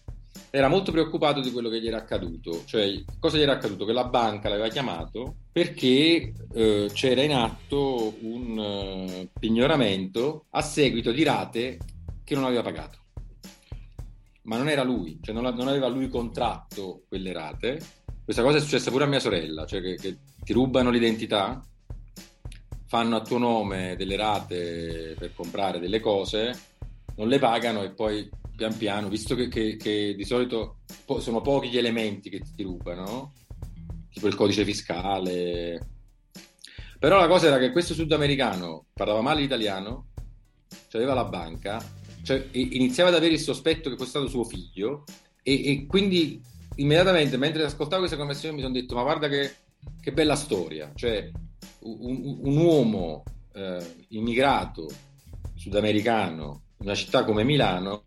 era 0.51 0.67
molto 0.67 0.91
preoccupato 0.91 1.41
di 1.41 1.51
quello 1.51 1.69
che 1.69 1.82
gli 1.82 1.88
era 1.88 1.97
accaduto. 1.97 2.63
Cioè, 2.65 3.03
cosa 3.19 3.38
gli 3.38 3.41
era 3.41 3.53
accaduto? 3.53 3.86
Che 3.86 3.93
la 3.93 4.05
banca 4.05 4.49
l'aveva 4.49 4.67
chiamato 4.69 5.36
perché 5.51 6.34
eh, 6.53 6.89
c'era 6.91 7.21
in 7.21 7.34
atto 7.34 8.15
un 8.21 8.60
eh, 8.60 9.29
pignoramento 9.38 10.45
a 10.51 10.62
seguito 10.62 11.12
di 11.12 11.23
rate 11.23 11.77
che 12.23 12.36
non 12.36 12.45
aveva 12.45 12.62
pagato. 12.62 12.97
Ma 14.43 14.58
non 14.58 14.69
era 14.69 14.84
lui, 14.84 15.19
cioè 15.21 15.34
non, 15.34 15.43
non 15.55 15.67
aveva 15.67 15.88
lui 15.88 16.08
contratto 16.08 17.03
quelle 17.08 17.34
rate. 17.34 17.79
Questa 18.23 18.43
cosa 18.43 18.58
è 18.58 18.62
successa 18.62 18.91
pure 18.91 19.03
a 19.03 19.08
mia 19.08 19.19
sorella, 19.19 19.65
cioè 19.65 19.82
che, 19.82 19.95
che 19.95 20.17
ti 20.43 20.53
rubano 20.53 20.89
l'identità 20.89 21.63
fanno 22.89 23.17
a 23.17 23.21
tuo 23.21 23.38
nome 23.38 23.95
delle 23.95 24.15
rate 24.15 25.15
per 25.15 25.32
comprare 25.36 25.80
delle 25.80 25.99
cose, 25.99 26.60
non 27.17 27.28
le 27.28 27.38
pagano 27.38 27.84
e 27.84 27.91
poi 27.91 28.28
pian 28.58 28.75
piano, 28.75 29.10
visto 29.10 29.36
che, 29.36 29.47
che, 29.47 29.78
che 29.78 30.15
di 30.15 30.25
solito 30.25 30.80
po- 31.06 31.19
sono 31.19 31.39
pochi 31.39 31.69
gli 31.69 31.78
elementi 31.78 32.32
che 32.32 32.41
ti 32.56 32.63
rubano, 32.63 33.34
tipo 34.12 34.25
il 34.25 34.34
codice 34.34 34.65
fiscale. 34.65 35.88
Però 36.97 37.19
la 37.19 37.28
cosa 37.28 37.45
era 37.45 37.60
che 37.60 37.71
questo 37.71 37.93
sudamericano 37.93 38.88
parlava 38.91 39.21
male 39.21 39.41
l'italiano, 39.41 40.08
aveva 40.93 41.13
la 41.13 41.25
banca, 41.25 41.80
cioè 42.23 42.43
iniziava 42.54 43.10
ad 43.10 43.15
avere 43.15 43.34
il 43.34 43.39
sospetto 43.39 43.91
che 43.91 43.97
fosse 43.97 44.10
stato 44.10 44.28
suo 44.28 44.43
figlio 44.43 45.04
e, 45.43 45.69
e 45.69 45.86
quindi 45.86 46.41
immediatamente 46.78 47.38
mentre 47.38 47.65
ascoltavo 47.65 47.99
questa 47.99 48.17
conversazione 48.17 48.56
mi 48.56 48.62
sono 48.62 48.73
detto 48.73 48.95
ma 48.95 49.04
guarda 49.04 49.28
che, 49.30 49.54
che 50.02 50.12
bella 50.12 50.36
storia, 50.36 50.91
cioè 50.95 51.30
un, 51.82 52.39
un 52.42 52.58
uomo 52.58 53.24
eh, 53.54 54.06
immigrato 54.10 54.88
sudamericano 55.56 56.62
in 56.80 56.86
una 56.86 56.96
città 56.96 57.24
come 57.24 57.44
Milano 57.44 58.04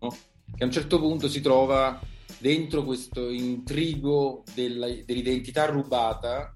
che 0.55 0.63
a 0.63 0.65
un 0.65 0.71
certo 0.71 0.99
punto 0.99 1.27
si 1.27 1.41
trova 1.41 1.99
dentro 2.39 2.83
questo 2.83 3.29
intrigo 3.29 4.43
della, 4.53 4.87
dell'identità 4.87 5.65
rubata 5.65 6.55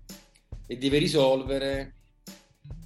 e 0.67 0.77
deve 0.77 0.97
risolvere, 0.97 1.93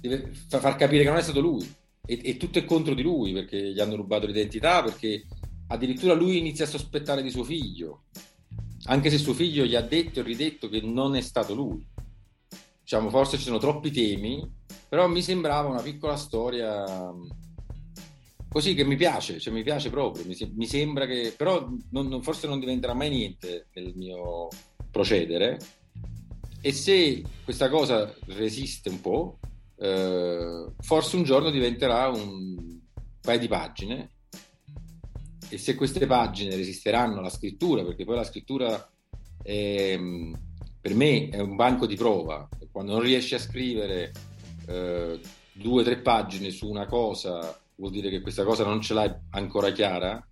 deve 0.00 0.30
far 0.48 0.76
capire 0.76 1.02
che 1.02 1.08
non 1.08 1.18
è 1.18 1.22
stato 1.22 1.40
lui 1.40 1.68
e, 2.04 2.20
e 2.22 2.36
tutto 2.36 2.58
è 2.58 2.64
contro 2.64 2.94
di 2.94 3.02
lui 3.02 3.32
perché 3.32 3.72
gli 3.72 3.80
hanno 3.80 3.96
rubato 3.96 4.26
l'identità, 4.26 4.82
perché 4.82 5.24
addirittura 5.68 6.14
lui 6.14 6.38
inizia 6.38 6.64
a 6.64 6.68
sospettare 6.68 7.22
di 7.22 7.30
suo 7.30 7.44
figlio, 7.44 8.04
anche 8.84 9.10
se 9.10 9.18
suo 9.18 9.34
figlio 9.34 9.64
gli 9.64 9.74
ha 9.74 9.80
detto 9.80 10.20
e 10.20 10.22
ridetto 10.22 10.68
che 10.68 10.80
non 10.80 11.16
è 11.16 11.20
stato 11.20 11.54
lui. 11.54 11.84
Diciamo, 12.82 13.10
forse 13.10 13.38
ci 13.38 13.44
sono 13.44 13.58
troppi 13.58 13.90
temi, 13.90 14.46
però 14.88 15.08
mi 15.08 15.22
sembrava 15.22 15.68
una 15.68 15.80
piccola 15.80 16.16
storia 16.16 16.84
così 18.52 18.74
che 18.74 18.84
mi 18.84 18.96
piace, 18.96 19.40
cioè 19.40 19.54
mi 19.54 19.62
piace 19.62 19.88
proprio, 19.88 20.26
mi, 20.26 20.36
mi 20.54 20.66
sembra 20.66 21.06
che 21.06 21.32
però 21.34 21.66
non, 21.90 22.06
non, 22.08 22.22
forse 22.22 22.46
non 22.46 22.60
diventerà 22.60 22.92
mai 22.92 23.08
niente 23.08 23.68
nel 23.72 23.94
mio 23.96 24.48
procedere. 24.90 25.58
E 26.60 26.72
se 26.72 27.22
questa 27.42 27.70
cosa 27.70 28.14
resiste 28.26 28.90
un 28.90 29.00
po', 29.00 29.38
eh, 29.78 30.66
forse 30.80 31.16
un 31.16 31.24
giorno 31.24 31.50
diventerà 31.50 32.08
un 32.08 32.78
paio 33.22 33.38
di 33.38 33.48
pagine. 33.48 34.10
E 35.48 35.58
se 35.58 35.74
queste 35.74 36.06
pagine 36.06 36.54
resisteranno 36.54 37.18
alla 37.18 37.30
scrittura, 37.30 37.84
perché 37.84 38.04
poi 38.04 38.16
la 38.16 38.24
scrittura 38.24 38.92
è, 39.42 39.98
per 40.80 40.94
me 40.94 41.28
è 41.30 41.40
un 41.40 41.56
banco 41.56 41.86
di 41.86 41.96
prova, 41.96 42.48
quando 42.72 42.92
non 42.92 43.02
riesci 43.02 43.34
a 43.34 43.38
scrivere 43.38 44.12
eh, 44.66 45.20
due 45.52 45.80
o 45.82 45.84
tre 45.84 45.98
pagine 45.98 46.50
su 46.50 46.68
una 46.68 46.86
cosa 46.86 47.56
vuol 47.76 47.90
dire 47.90 48.10
che 48.10 48.20
questa 48.20 48.44
cosa 48.44 48.64
non 48.64 48.80
ce 48.80 48.94
l'hai 48.94 49.12
ancora 49.30 49.70
chiara 49.70 50.24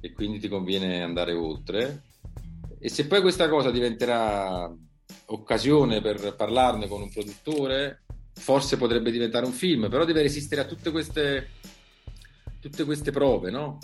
e 0.00 0.12
quindi 0.12 0.38
ti 0.38 0.48
conviene 0.48 1.02
andare 1.02 1.32
oltre. 1.32 2.02
E 2.78 2.88
se 2.88 3.06
poi 3.06 3.20
questa 3.20 3.48
cosa 3.48 3.70
diventerà 3.70 4.72
occasione 5.26 6.00
per 6.00 6.36
parlarne 6.36 6.86
con 6.86 7.02
un 7.02 7.10
produttore, 7.10 8.02
forse 8.34 8.76
potrebbe 8.76 9.10
diventare 9.10 9.46
un 9.46 9.52
film, 9.52 9.88
però 9.88 10.04
deve 10.04 10.22
resistere 10.22 10.60
a 10.60 10.66
tutte 10.66 10.90
queste, 10.90 11.48
tutte 12.60 12.84
queste 12.84 13.10
prove, 13.10 13.50
no? 13.50 13.78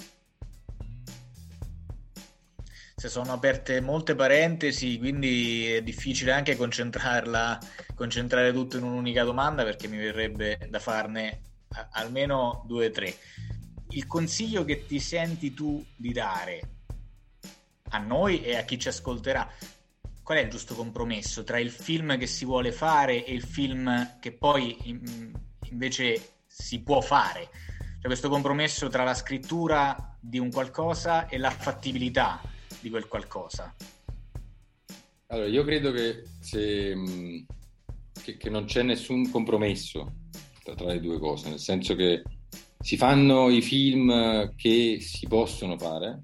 Se 3.03 3.09
sono 3.09 3.33
aperte 3.33 3.81
molte 3.81 4.15
parentesi, 4.15 4.97
quindi 4.97 5.67
è 5.73 5.83
difficile 5.83 6.31
anche 6.31 6.55
concentrarla, 6.55 7.59
concentrare 7.97 8.53
tutto 8.53 8.77
in 8.77 8.85
un'unica 8.85 9.25
domanda 9.25 9.65
perché 9.65 9.89
mi 9.89 9.97
verrebbe 9.97 10.69
da 10.71 10.79
farne 10.79 11.41
almeno 11.95 12.63
due 12.65 12.87
o 12.87 12.91
tre. 12.93 13.13
Il 13.89 14.07
consiglio 14.07 14.65
che 14.65 14.87
ti 14.87 15.01
senti 15.01 15.53
tu 15.53 15.85
di 15.97 16.13
dare 16.13 16.61
a 17.89 17.99
noi 17.99 18.45
e 18.45 18.57
a 18.57 18.63
chi 18.63 18.79
ci 18.79 18.87
ascolterà, 18.87 19.51
qual 20.23 20.39
è 20.39 20.43
il 20.43 20.51
giusto 20.51 20.77
compromesso 20.77 21.43
tra 21.43 21.59
il 21.59 21.73
film 21.73 22.17
che 22.17 22.29
si 22.29 22.45
vuole 22.45 22.71
fare 22.71 23.25
e 23.25 23.33
il 23.33 23.43
film 23.43 24.19
che 24.21 24.31
poi 24.31 24.79
invece 25.71 26.35
si 26.47 26.81
può 26.83 27.01
fare? 27.01 27.49
Cioè 27.95 28.07
questo 28.07 28.29
compromesso 28.29 28.87
tra 28.87 29.03
la 29.03 29.15
scrittura 29.15 30.17
di 30.21 30.39
un 30.39 30.53
qualcosa 30.53 31.27
e 31.27 31.37
la 31.37 31.51
fattibilità 31.51 32.52
di 32.83 32.91
quel 32.91 33.09
qualcosa. 33.09 33.75
Allora, 35.29 35.47
io 35.47 35.65
credo 35.65 35.93
che, 35.93 36.25
se, 36.41 36.95
che, 38.23 38.37
che 38.37 38.51
non 38.51 38.67
c'è 38.67 38.83
nessun 38.83 39.31
compromesso 39.31 40.13
tra 40.63 40.87
le 40.87 41.01
due 41.01 41.19
cose, 41.19 41.49
nel 41.49 41.59
senso 41.59 41.95
che 41.95 42.23
si 42.79 42.97
fanno 42.97 43.49
i 43.49 43.63
film 43.63 44.55
che 44.57 44.99
si 45.01 45.27
possono 45.27 45.79
fare 45.79 46.21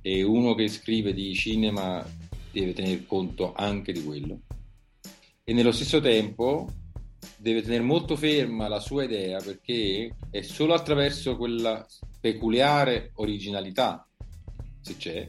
e 0.00 0.22
uno 0.22 0.54
che 0.54 0.68
scrive 0.68 1.14
di 1.14 1.32
cinema 1.34 2.04
deve 2.50 2.72
tener 2.72 3.06
conto 3.06 3.52
anche 3.54 3.92
di 3.92 4.02
quello 4.02 4.40
e 5.44 5.52
nello 5.52 5.72
stesso 5.72 6.00
tempo 6.00 6.68
deve 7.36 7.62
tenere 7.62 7.82
molto 7.82 8.16
ferma 8.16 8.68
la 8.68 8.80
sua 8.80 9.04
idea 9.04 9.40
perché 9.40 10.16
è 10.30 10.42
solo 10.42 10.74
attraverso 10.74 11.36
quella 11.36 11.84
peculiare 12.20 13.10
originalità, 13.14 14.08
se 14.80 14.96
c'è, 14.96 15.26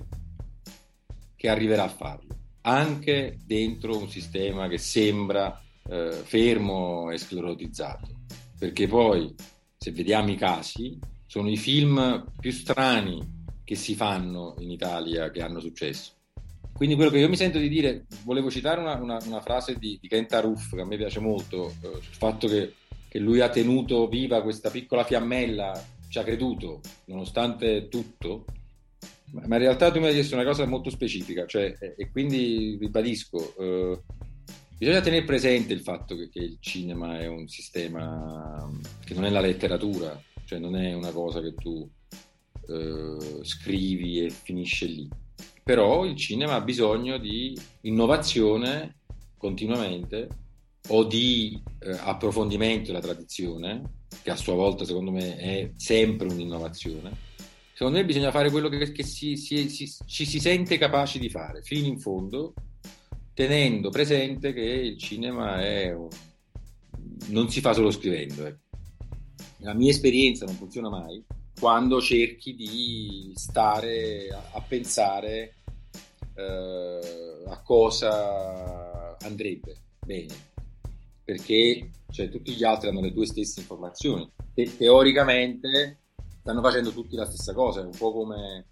che 1.43 1.49
arriverà 1.49 1.84
a 1.84 1.89
farlo, 1.89 2.34
anche 2.62 3.38
dentro 3.43 3.97
un 3.97 4.08
sistema 4.08 4.69
che 4.69 4.77
sembra 4.77 5.62
eh, 5.89 6.13
fermo 6.23 7.12
e 7.12 7.17
sclerotizzato, 7.17 8.08
perché 8.58 8.88
poi 8.88 9.36
se 9.75 9.91
vediamo 9.91 10.32
i 10.32 10.38
casi 10.38 10.97
sono 11.27 11.49
i 11.49 11.58
film 11.58 12.32
più 12.39 12.49
strani 12.53 13.19
che 13.65 13.75
si 13.75 13.93
fanno 13.93 14.56
in 14.60 14.71
Italia 14.71 15.32
che 15.32 15.41
hanno 15.41 15.60
successo. 15.60 16.13
Quindi 16.71 16.95
quello 16.95 17.12
che 17.12 17.19
io 17.19 17.27
mi 17.27 17.36
sento 17.36 17.58
di 17.58 17.67
dire, 17.67 18.06
volevo 18.23 18.49
citare 18.49 18.79
una, 18.79 18.95
una, 18.95 19.17
una 19.25 19.41
frase 19.41 19.77
di, 19.77 19.97
di 20.01 20.08
Kent 20.08 20.32
Aruf 20.32 20.73
che 20.73 20.82
a 20.82 20.86
me 20.86 20.95
piace 20.95 21.19
molto, 21.19 21.73
eh, 21.82 21.99
sul 21.99 22.15
fatto 22.15 22.47
che, 22.47 22.75
che 23.10 23.19
lui 23.19 23.41
ha 23.41 23.49
tenuto 23.49 24.08
viva 24.08 24.41
questa 24.41 24.69
piccola 24.69 25.03
fiammella, 25.03 25.88
ci 26.08 26.19
ha 26.19 26.23
creduto 26.23 26.79
nonostante 27.08 27.89
tutto, 27.89 28.45
ma, 29.34 29.56
in 29.56 29.62
realtà 29.62 29.91
tu 29.91 30.00
mi 30.00 30.08
hai 30.08 30.13
chiesto 30.13 30.36
una 30.36 30.46
cosa 30.46 30.65
molto 30.65 30.89
specifica, 30.89 31.46
cioè, 31.46 31.76
e, 31.98 32.10
quindi 32.12 32.78
ribadisco, 32.80 33.56
eh, 33.58 34.02
Bisogna 34.84 35.02
tenere 35.02 35.24
presente 35.24 35.72
il 35.72 35.80
fatto 35.80 36.13
che, 36.13 36.28
che, 36.28 36.39
il 36.39 36.58
cinema 36.60 37.17
è 37.17 37.26
un 37.28 37.48
sistema 37.48 38.69
che 39.06 39.13
non 39.13 39.24
è 39.24 39.30
la 39.30 39.39
letteratura, 39.39 40.22
cioè 40.43 40.60
non 40.60 40.76
è 40.76 40.93
una 40.93 41.12
cosa 41.12 41.39
che 41.39 41.54
tu 41.54 41.89
eh, 42.67 43.43
scrivi 43.43 44.26
e 44.26 44.30
finisce 44.30 44.86
lì. 44.88 45.08
Però 45.63 46.04
il 46.04 46.17
cinema 46.17 46.56
ha 46.56 46.62
bisogno 46.62 47.17
di 47.17 47.58
innovazione 47.82 48.98
continuamente 49.38 50.28
o 50.89 51.06
di 51.06 51.63
eh, 51.80 51.91
approfondimento 52.02 52.88
della 52.88 53.00
tradizione, 53.00 54.02
che 54.22 54.32
a 54.32 54.36
sua 54.36 54.56
volta 54.56 54.84
secondo 54.84 55.12
me 55.12 55.38
è 55.38 55.72
sempre 55.78 56.28
un'innovazione. 56.28 57.12
Secondo 57.73 57.97
me 57.97 58.05
bisogna 58.05 58.31
fare 58.31 58.51
quello 58.51 58.69
che, 58.69 58.91
che 58.91 59.03
si, 59.03 59.36
si, 59.36 59.67
si, 59.67 59.91
ci 60.05 60.25
si 60.25 60.39
sente 60.39 60.77
capaci 60.77 61.17
di 61.17 61.29
fare 61.29 61.63
fino 61.63 61.88
in 61.88 61.99
fondo 61.99 62.53
tenendo 63.33 63.89
presente 63.89 64.53
che 64.53 64.62
il 64.62 64.97
cinema 64.97 65.55
un... 65.95 66.07
non 67.29 67.49
si 67.49 67.62
fa 67.62 67.73
solo 67.73 67.89
scrivendo. 67.89 68.45
Eh. 68.45 68.55
La 69.57 69.73
mia 69.73 69.89
esperienza 69.89 70.45
non 70.45 70.55
funziona 70.55 70.89
mai 70.89 71.23
quando 71.59 71.99
cerchi 71.99 72.55
di 72.55 73.31
stare 73.36 74.29
a, 74.29 74.49
a 74.53 74.62
pensare 74.62 75.55
eh, 76.36 77.43
a 77.47 77.62
cosa 77.62 79.17
andrebbe 79.21 79.77
bene, 80.05 80.33
perché 81.23 81.89
cioè, 82.12 82.29
tutti 82.29 82.53
gli 82.53 82.63
altri 82.63 82.89
hanno 82.89 83.01
le 83.01 83.13
tue 83.13 83.25
stesse 83.25 83.62
informazioni 83.62 84.29
e 84.53 84.77
teoricamente 84.77 86.02
stanno 86.43 86.62
facendo 86.62 86.91
tutti 86.91 87.15
la 87.15 87.25
stessa 87.25 87.53
cosa, 87.53 87.79
è 87.79 87.86
un 87.86 87.95
po' 87.97 88.12
come, 88.12 88.65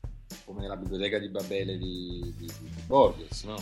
come 0.44 0.60
nella 0.60 0.76
biblioteca 0.76 1.18
di 1.18 1.30
Babele 1.30 1.78
di, 1.78 2.34
di, 2.38 2.46
di 2.46 2.70
Borges, 2.86 3.44
no? 3.46 3.56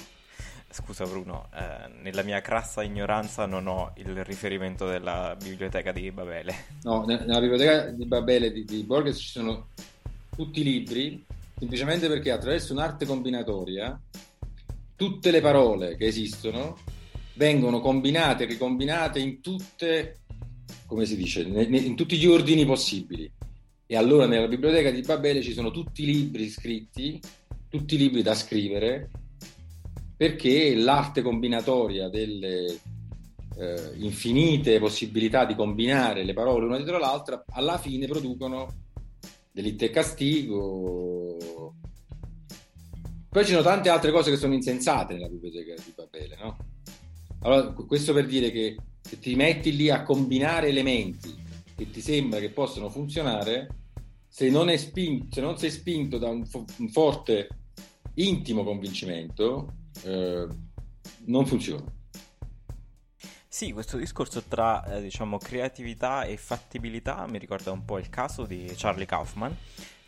Scusa 0.71 1.05
Bruno, 1.05 1.47
eh, 1.53 1.91
nella 2.01 2.23
mia 2.23 2.41
crassa 2.41 2.81
ignoranza 2.81 3.45
non 3.45 3.67
ho 3.67 3.93
il 3.97 4.23
riferimento 4.23 4.87
della 4.87 5.37
biblioteca 5.39 5.91
di 5.91 6.11
Babele. 6.11 6.55
No, 6.81 7.05
nella 7.05 7.39
biblioteca 7.39 7.85
di 7.91 8.05
Babele 8.05 8.51
di, 8.51 8.65
di 8.65 8.81
Borges 8.81 9.17
ci 9.19 9.29
sono 9.29 9.67
tutti 10.35 10.61
i 10.61 10.63
libri, 10.63 11.23
semplicemente 11.59 12.07
perché 12.07 12.31
attraverso 12.31 12.73
un'arte 12.73 13.05
combinatoria 13.05 13.99
tutte 14.95 15.29
le 15.29 15.41
parole 15.41 15.97
che 15.97 16.07
esistono 16.07 16.79
vengono 17.35 17.79
combinate 17.79 18.43
e 18.43 18.47
ricombinate 18.47 19.19
in 19.19 19.39
tutte, 19.39 20.21
come 20.87 21.05
si 21.05 21.15
dice, 21.15 21.41
in 21.41 21.95
tutti 21.95 22.17
gli 22.17 22.25
ordini 22.25 22.65
possibili. 22.65 23.31
E 23.91 23.97
allora 23.97 24.27
nella 24.27 24.47
biblioteca 24.47 24.91
di 24.91 25.01
Babele 25.01 25.41
ci 25.41 25.51
sono 25.51 25.71
tutti 25.71 26.03
i 26.03 26.05
libri 26.05 26.47
scritti, 26.47 27.19
tutti 27.67 27.95
i 27.95 27.97
libri 27.97 28.21
da 28.21 28.35
scrivere 28.35 29.09
perché 30.15 30.75
l'arte 30.75 31.23
combinatoria 31.23 32.07
delle 32.07 32.79
eh, 33.57 33.91
infinite 33.95 34.77
possibilità 34.77 35.43
di 35.45 35.55
combinare 35.55 36.23
le 36.23 36.33
parole 36.33 36.67
una 36.67 36.75
dietro 36.75 36.99
l'altra 36.99 37.43
alla 37.47 37.79
fine 37.79 38.05
producono 38.05 38.67
delitto 39.51 39.85
e 39.85 39.89
castigo. 39.89 41.73
Poi 43.27 43.43
ci 43.43 43.51
sono 43.51 43.63
tante 43.63 43.89
altre 43.89 44.11
cose 44.11 44.29
che 44.29 44.37
sono 44.37 44.53
insensate 44.53 45.13
nella 45.13 45.29
biblioteca 45.29 45.73
di 45.73 45.93
Babele, 45.95 46.37
no? 46.39 46.57
Allora, 47.39 47.71
questo 47.71 48.13
per 48.13 48.27
dire 48.27 48.51
che 48.51 48.77
se 49.01 49.17
ti 49.17 49.33
metti 49.33 49.75
lì 49.75 49.89
a 49.89 50.03
combinare 50.03 50.67
elementi 50.67 51.35
che 51.75 51.89
ti 51.89 52.01
sembra 52.01 52.39
che 52.39 52.51
possono 52.51 52.89
funzionare, 52.89 53.77
se 54.39 54.49
non, 54.49 54.73
spinto, 54.77 55.35
se 55.35 55.41
non 55.41 55.57
sei 55.57 55.69
spinto 55.69 56.17
da 56.17 56.29
un, 56.29 56.45
fo- 56.45 56.63
un 56.77 56.87
forte 56.87 57.49
intimo 58.13 58.63
convincimento, 58.63 59.73
eh, 60.05 60.47
non 61.25 61.45
funziona. 61.45 61.83
Sì, 63.49 63.73
questo 63.73 63.97
discorso 63.97 64.41
tra 64.43 64.85
eh, 64.85 65.01
diciamo 65.01 65.37
creatività 65.39 66.23
e 66.23 66.37
fattibilità 66.37 67.27
mi 67.27 67.37
ricorda 67.37 67.71
un 67.71 67.83
po' 67.83 67.97
il 67.97 68.07
caso 68.07 68.45
di 68.45 68.71
Charlie 68.77 69.05
Kaufman, 69.05 69.53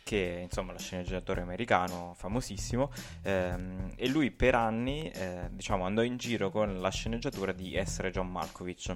che 0.01 0.39
insomma 0.43 0.71
lo 0.71 0.79
sceneggiatore 0.79 1.41
americano 1.41 2.13
famosissimo, 2.15 2.89
ehm, 3.23 3.91
e 3.97 4.07
lui 4.07 4.31
per 4.31 4.55
anni 4.55 5.11
eh, 5.11 5.49
diciamo, 5.51 5.83
andò 5.83 6.03
in 6.03 6.15
giro 6.15 6.51
con 6.51 6.79
la 6.79 6.89
sceneggiatura 6.89 7.51
di 7.51 7.75
Essere 7.75 8.11
John 8.11 8.31
Malkovich. 8.31 8.95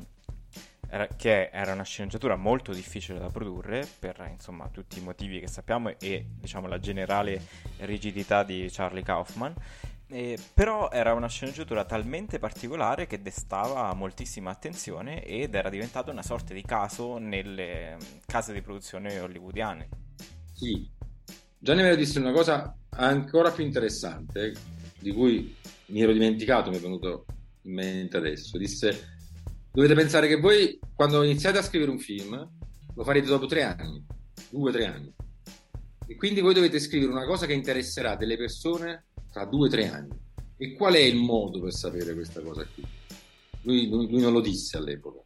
Era, 0.96 1.08
che 1.08 1.50
era 1.52 1.74
una 1.74 1.84
sceneggiatura 1.84 2.38
molto 2.38 2.72
difficile 2.72 3.20
da 3.20 3.28
produrre 3.28 3.86
per 4.00 4.26
insomma 4.32 4.70
tutti 4.70 5.00
i 5.00 5.02
motivi 5.02 5.42
che 5.42 5.48
sappiamo 5.48 6.00
e 6.00 6.26
diciamo 6.40 6.68
la 6.68 6.80
generale 6.80 7.42
rigidità 7.80 8.44
di 8.44 8.70
Charlie 8.72 9.04
Kaufman 9.04 9.54
eh, 10.08 10.40
però 10.54 10.90
era 10.92 11.14
una 11.14 11.28
sceneggiatura 11.28 11.84
talmente 11.84 12.40
particolare 12.40 13.08
che 13.08 13.22
destava 13.22 13.94
moltissima 13.94 14.52
attenzione 14.52 15.22
ed 15.26 15.54
era 15.56 15.70
diventata 15.70 16.12
una 16.12 16.24
sorta 16.24 16.54
di 16.54 16.62
caso 16.62 17.18
nelle 17.18 17.98
case 18.26 18.54
di 18.54 18.62
produzione 18.62 19.20
hollywoodiane. 19.20 19.90
Sì, 20.54 20.90
Gianni 21.58 21.82
Mero 21.82 21.96
disse 21.96 22.20
una 22.20 22.32
cosa 22.32 22.74
ancora 22.92 23.52
più 23.52 23.66
interessante, 23.66 24.54
di 24.98 25.12
cui 25.12 25.54
mi 25.88 26.02
ero 26.02 26.14
dimenticato, 26.14 26.70
mi 26.70 26.78
è 26.78 26.80
venuto 26.80 27.26
in 27.64 27.74
mente 27.74 28.16
adesso. 28.16 28.58
Disse, 28.58 29.14
dovete 29.76 29.94
pensare 29.94 30.28
che 30.30 30.40
voi 30.40 30.80
quando 30.96 31.22
iniziate 31.22 31.58
a 31.58 31.62
scrivere 31.62 31.92
un 31.92 32.00
film 32.00 32.50
lo 32.96 33.04
farete 33.04 33.28
dopo 33.28 33.46
tre 33.46 33.64
anni, 33.64 34.04
due 34.50 34.70
o 34.70 34.74
tre 34.74 34.86
anni. 34.86 35.14
E 36.08 36.16
quindi 36.16 36.40
voi 36.40 36.54
dovete 36.54 36.80
scrivere 36.80 37.12
una 37.12 37.26
cosa 37.26 37.46
che 37.46 37.54
interesserà 37.54 38.16
delle 38.16 38.38
persone 38.38 39.08
tra 39.32 39.44
due 39.44 39.68
o 39.68 39.70
tre 39.70 39.90
anni. 39.90 40.18
E 40.56 40.74
qual 40.76 40.94
è 40.94 41.00
il 41.00 41.18
modo 41.18 41.60
per 41.60 41.74
sapere 41.74 42.14
questa 42.14 42.42
cosa 42.42 42.66
qui? 42.74 42.86
Lui, 43.64 43.90
lui, 43.90 44.10
lui 44.10 44.22
non 44.22 44.32
lo 44.32 44.40
disse 44.40 44.78
all'epoca. 44.78 45.24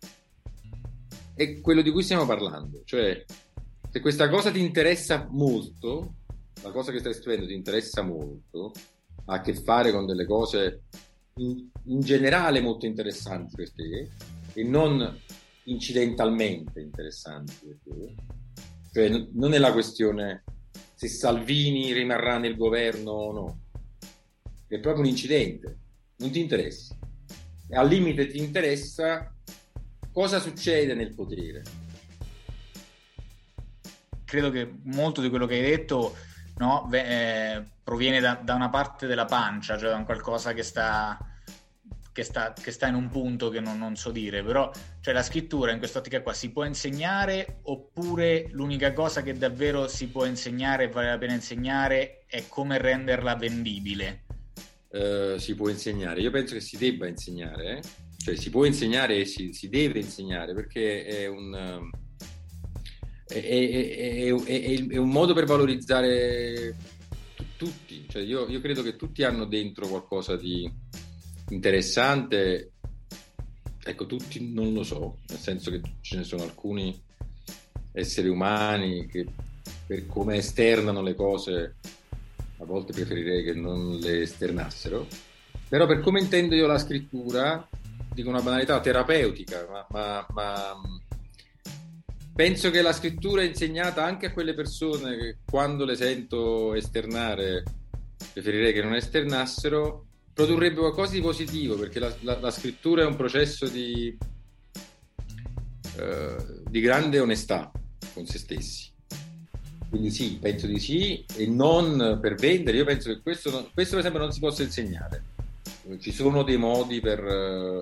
È 1.35 1.61
quello 1.61 1.83
di 1.83 1.91
cui 1.91 2.01
stiamo 2.01 2.25
parlando, 2.25 2.81
cioè 2.85 3.23
se 3.91 3.99
questa 3.99 4.29
cosa 4.29 4.49
ti 4.49 4.59
interessa 4.59 5.27
molto, 5.29 6.15
la 6.63 6.71
cosa 6.71 6.91
che 6.91 6.99
stai 6.99 7.13
scrivendo 7.13 7.45
ti 7.45 7.53
interessa 7.53 8.01
molto, 8.01 8.71
ha 9.25 9.35
a 9.35 9.41
che 9.41 9.53
fare 9.53 9.91
con 9.91 10.07
delle 10.07 10.25
cose 10.25 10.85
in, 11.39 11.69
in 11.85 11.99
generale 12.01 12.61
molto 12.61 12.85
interessanti 12.85 13.55
per 13.55 13.71
te 13.71 14.09
e 14.53 14.63
non 14.63 15.17
incidentalmente 15.63 16.79
interessanti 16.79 17.53
per 17.63 17.77
te, 17.83 18.15
cioè 18.91 19.27
non 19.33 19.53
è 19.53 19.57
la 19.57 19.71
questione 19.71 20.43
se 20.95 21.07
Salvini 21.07 21.93
rimarrà 21.93 22.37
nel 22.37 22.57
governo 22.57 23.11
o 23.11 23.31
no, 23.31 23.59
è 24.67 24.79
proprio 24.79 25.03
un 25.03 25.09
incidente, 25.09 25.77
non 26.17 26.31
ti 26.31 26.41
interessa. 26.41 26.97
Al 27.71 27.87
limite 27.87 28.27
ti 28.27 28.39
interessa 28.39 29.33
cosa 30.11 30.39
succede 30.39 30.93
nel 30.93 31.13
potere. 31.13 31.61
Credo 34.25 34.51
che 34.51 34.71
molto 34.83 35.21
di 35.21 35.29
quello 35.29 35.45
che 35.45 35.55
hai 35.55 35.61
detto 35.61 36.15
no, 36.57 36.89
eh, 36.91 37.63
proviene 37.83 38.19
da, 38.19 38.35
da, 38.35 38.55
una 38.55 38.69
parte 38.69 39.07
della 39.07 39.25
pancia, 39.25 39.77
cioè 39.77 39.89
da 39.89 39.95
un 39.95 40.05
qualcosa 40.05 40.53
che 40.53 40.63
sta, 40.63 41.17
che 42.19 42.25
sta, 42.25 42.51
che 42.51 42.71
sta 42.71 42.87
in 42.87 42.95
un 42.95 43.09
punto 43.09 43.47
che 43.47 43.61
non, 43.61 43.77
non, 43.77 43.95
so 43.95 44.11
dire, 44.11 44.43
però 44.43 44.69
cioè 44.99 45.13
la 45.13 45.23
scrittura 45.23 45.71
in 45.71 45.77
quest'ottica 45.77 46.21
qua 46.21 46.33
si 46.33 46.51
può 46.51 46.65
insegnare 46.65 47.59
oppure 47.63 48.49
l'unica 48.51 48.91
cosa 48.91 49.21
che 49.21 49.37
davvero 49.37 49.87
si 49.87 50.09
può 50.09 50.25
insegnare 50.25 50.85
e 50.85 50.89
vale 50.89 51.07
la 51.11 51.17
pena 51.17 51.33
insegnare 51.33 52.25
è 52.27 52.43
come 52.49 52.77
renderla 52.77 53.35
vendibile? 53.35 54.25
Eh, 54.91 55.35
si 55.37 55.55
può 55.55 55.69
insegnare. 55.69 56.19
Io 56.19 56.29
penso 56.29 56.55
che 56.55 56.59
si 56.59 56.75
debba 56.75 57.07
insegnare, 57.07 57.77
eh? 57.77 57.81
cioè 58.17 58.35
si 58.35 58.49
può 58.49 58.65
insegnare 58.65 59.15
e 59.19 59.25
si, 59.25 59.53
si 59.53 59.69
deve 59.69 59.99
insegnare 59.99 60.53
perché 60.53 61.05
è 61.05 61.27
un, 61.27 61.89
è, 63.27 63.33
è, 63.33 64.27
è, 64.89 64.97
un 64.97 65.09
modo 65.09 65.33
per 65.33 65.45
valorizzare 65.45 66.75
t- 67.33 67.43
tutti. 67.55 68.03
Cioè 68.09 68.21
io, 68.23 68.45
io 68.49 68.59
credo 68.59 68.83
che 68.83 68.97
tutti 68.97 69.23
hanno 69.23 69.45
dentro 69.45 69.87
qualcosa 69.87 70.35
di 70.35 70.69
interessante. 71.49 72.71
Ecco, 73.83 74.05
tutti 74.05 74.51
non 74.51 74.73
lo 74.73 74.83
so, 74.83 75.17
nel 75.29 75.39
senso 75.39 75.71
che 75.71 75.81
ce 76.01 76.17
ne 76.17 76.23
sono 76.23 76.43
alcuni 76.43 76.97
esseri 77.91 78.27
umani 78.27 79.07
che 79.07 79.25
per 79.85 80.05
come 80.05 80.37
esternano 80.37 81.01
le 81.01 81.15
cose 81.15 81.75
a 82.57 82.65
volte 82.65 82.93
preferirei 82.93 83.43
che 83.43 83.53
non 83.53 83.97
le 83.97 84.21
esternassero, 84.21 85.07
però 85.67 85.85
per 85.85 86.01
come 86.01 86.19
intendo 86.19 86.55
io 86.55 86.67
la 86.67 86.77
scrittura, 86.77 87.67
dico 88.13 88.29
una 88.29 88.41
banalità 88.41 88.79
terapeutica, 88.81 89.65
ma, 89.69 89.87
ma, 89.89 90.25
ma 90.33 90.81
penso 92.35 92.69
che 92.69 92.81
la 92.81 92.93
scrittura 92.93 93.41
è 93.41 93.45
insegnata 93.45 94.03
anche 94.03 94.27
a 94.27 94.33
quelle 94.33 94.53
persone 94.53 95.17
che 95.17 95.37
quando 95.49 95.85
le 95.85 95.95
sento 95.95 96.73
esternare 96.73 97.63
preferirei 98.33 98.73
che 98.73 98.83
non 98.83 98.95
esternassero, 98.95 100.08
produrrebbe 100.39 100.79
qualcosa 100.79 101.11
di 101.11 101.19
positivo, 101.19 101.75
perché 101.75 101.99
la, 101.99 102.15
la, 102.21 102.39
la 102.39 102.49
scrittura 102.49 103.01
è 103.01 103.05
un 103.05 103.17
processo 103.17 103.67
di, 103.67 104.17
eh, 105.97 106.35
di 106.65 106.79
grande 106.79 107.19
onestà 107.19 107.69
con 108.13 108.25
se 108.25 108.37
stessi. 108.37 108.87
Quindi 109.89 110.11
sì, 110.11 110.37
penso 110.39 110.65
di 110.65 110.79
sì, 110.79 111.25
e 111.35 111.45
non 111.45 112.19
per 112.21 112.35
vendere. 112.35 112.77
Io 112.77 112.85
penso 112.85 113.09
che 113.09 113.19
questo, 113.19 113.69
questo 113.73 113.97
per 113.97 113.99
esempio 113.99 114.21
non 114.21 114.31
si 114.31 114.39
possa 114.39 114.63
insegnare. 114.63 115.23
Ci 115.99 116.13
sono 116.13 116.43
dei 116.43 116.55
modi 116.55 117.01
per 117.01 117.19
eh, 117.19 117.81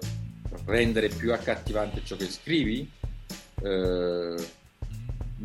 rendere 0.66 1.10
più 1.10 1.32
accattivante 1.34 2.02
ciò 2.04 2.16
che 2.16 2.26
scrivi, 2.26 2.90
eh, 3.62 4.36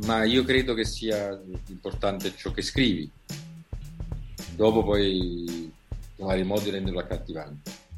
ma 0.06 0.24
io 0.24 0.44
credo 0.44 0.72
che 0.72 0.86
sia 0.86 1.38
importante 1.66 2.32
ciò 2.34 2.52
che 2.52 2.62
scrivi. 2.62 3.10
Dopo 4.54 4.82
poi 4.82 5.80
trovare 6.22 6.38
il 6.38 6.46
modo 6.46 6.60
di 6.60 6.70
renderlo 6.70 7.00
accattivante. 7.00 7.90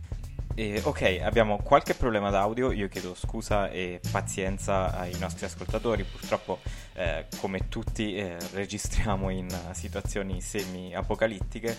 Eh, 0.56 0.80
ok, 0.84 1.18
abbiamo 1.20 1.58
qualche 1.58 1.94
problema 1.94 2.30
d'audio, 2.30 2.70
io 2.70 2.88
chiedo 2.88 3.14
scusa 3.16 3.70
e 3.70 4.00
pazienza 4.12 4.96
ai 4.96 5.12
nostri 5.18 5.46
ascoltatori, 5.46 6.04
purtroppo 6.04 6.60
eh, 6.92 7.26
come 7.38 7.68
tutti 7.68 8.14
eh, 8.14 8.36
registriamo 8.52 9.30
in 9.30 9.48
situazioni 9.72 10.40
semi-apocalittiche, 10.40 11.76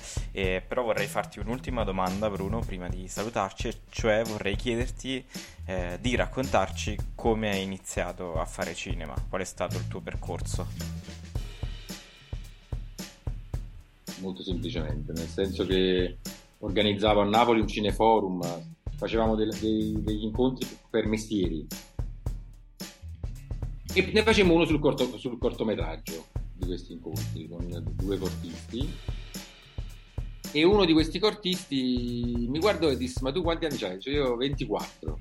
però 0.67 0.83
vorrei 0.83 1.07
farti 1.07 1.39
un'ultima 1.39 1.85
domanda 1.85 2.29
Bruno 2.29 2.59
prima 2.59 2.89
di 2.89 3.07
salutarci, 3.07 3.73
cioè 3.89 4.23
vorrei 4.25 4.57
chiederti 4.57 5.25
eh, 5.65 5.97
di 6.01 6.17
raccontarci 6.17 6.97
come 7.15 7.51
hai 7.51 7.63
iniziato 7.63 8.37
a 8.37 8.45
fare 8.45 8.75
cinema, 8.75 9.15
qual 9.29 9.41
è 9.41 9.45
stato 9.45 9.77
il 9.77 9.87
tuo 9.87 10.01
percorso. 10.01 11.24
Molto 14.21 14.43
semplicemente, 14.43 15.11
nel 15.13 15.27
senso 15.27 15.65
che 15.65 16.17
organizzavo 16.59 17.21
a 17.21 17.25
Napoli 17.25 17.61
un 17.61 17.67
cineforum, 17.67 18.41
facevamo 18.95 19.35
dei, 19.35 19.49
dei, 19.59 20.01
degli 20.01 20.23
incontri 20.23 20.67
per 20.89 21.05
mestieri. 21.07 21.65
E 23.93 24.11
ne 24.13 24.23
facevamo 24.23 24.55
uno 24.55 24.65
sul, 24.65 24.79
corto, 24.79 25.17
sul 25.17 25.37
cortometraggio 25.37 26.25
di 26.53 26.65
questi 26.65 26.93
incontri 26.93 27.47
con 27.47 27.67
due 27.95 28.17
cortisti. 28.17 28.89
E 30.51 30.63
uno 30.63 30.85
di 30.85 30.93
questi 30.93 31.19
cortisti 31.19 32.47
mi 32.49 32.59
guardò 32.59 32.89
e 32.89 32.97
disse 32.97 33.19
ma 33.21 33.31
tu 33.31 33.41
quanti 33.41 33.65
anni 33.65 33.81
hai? 33.83 33.99
Cioè, 33.99 34.13
io 34.13 34.31
ho 34.31 34.35
24 34.37 35.19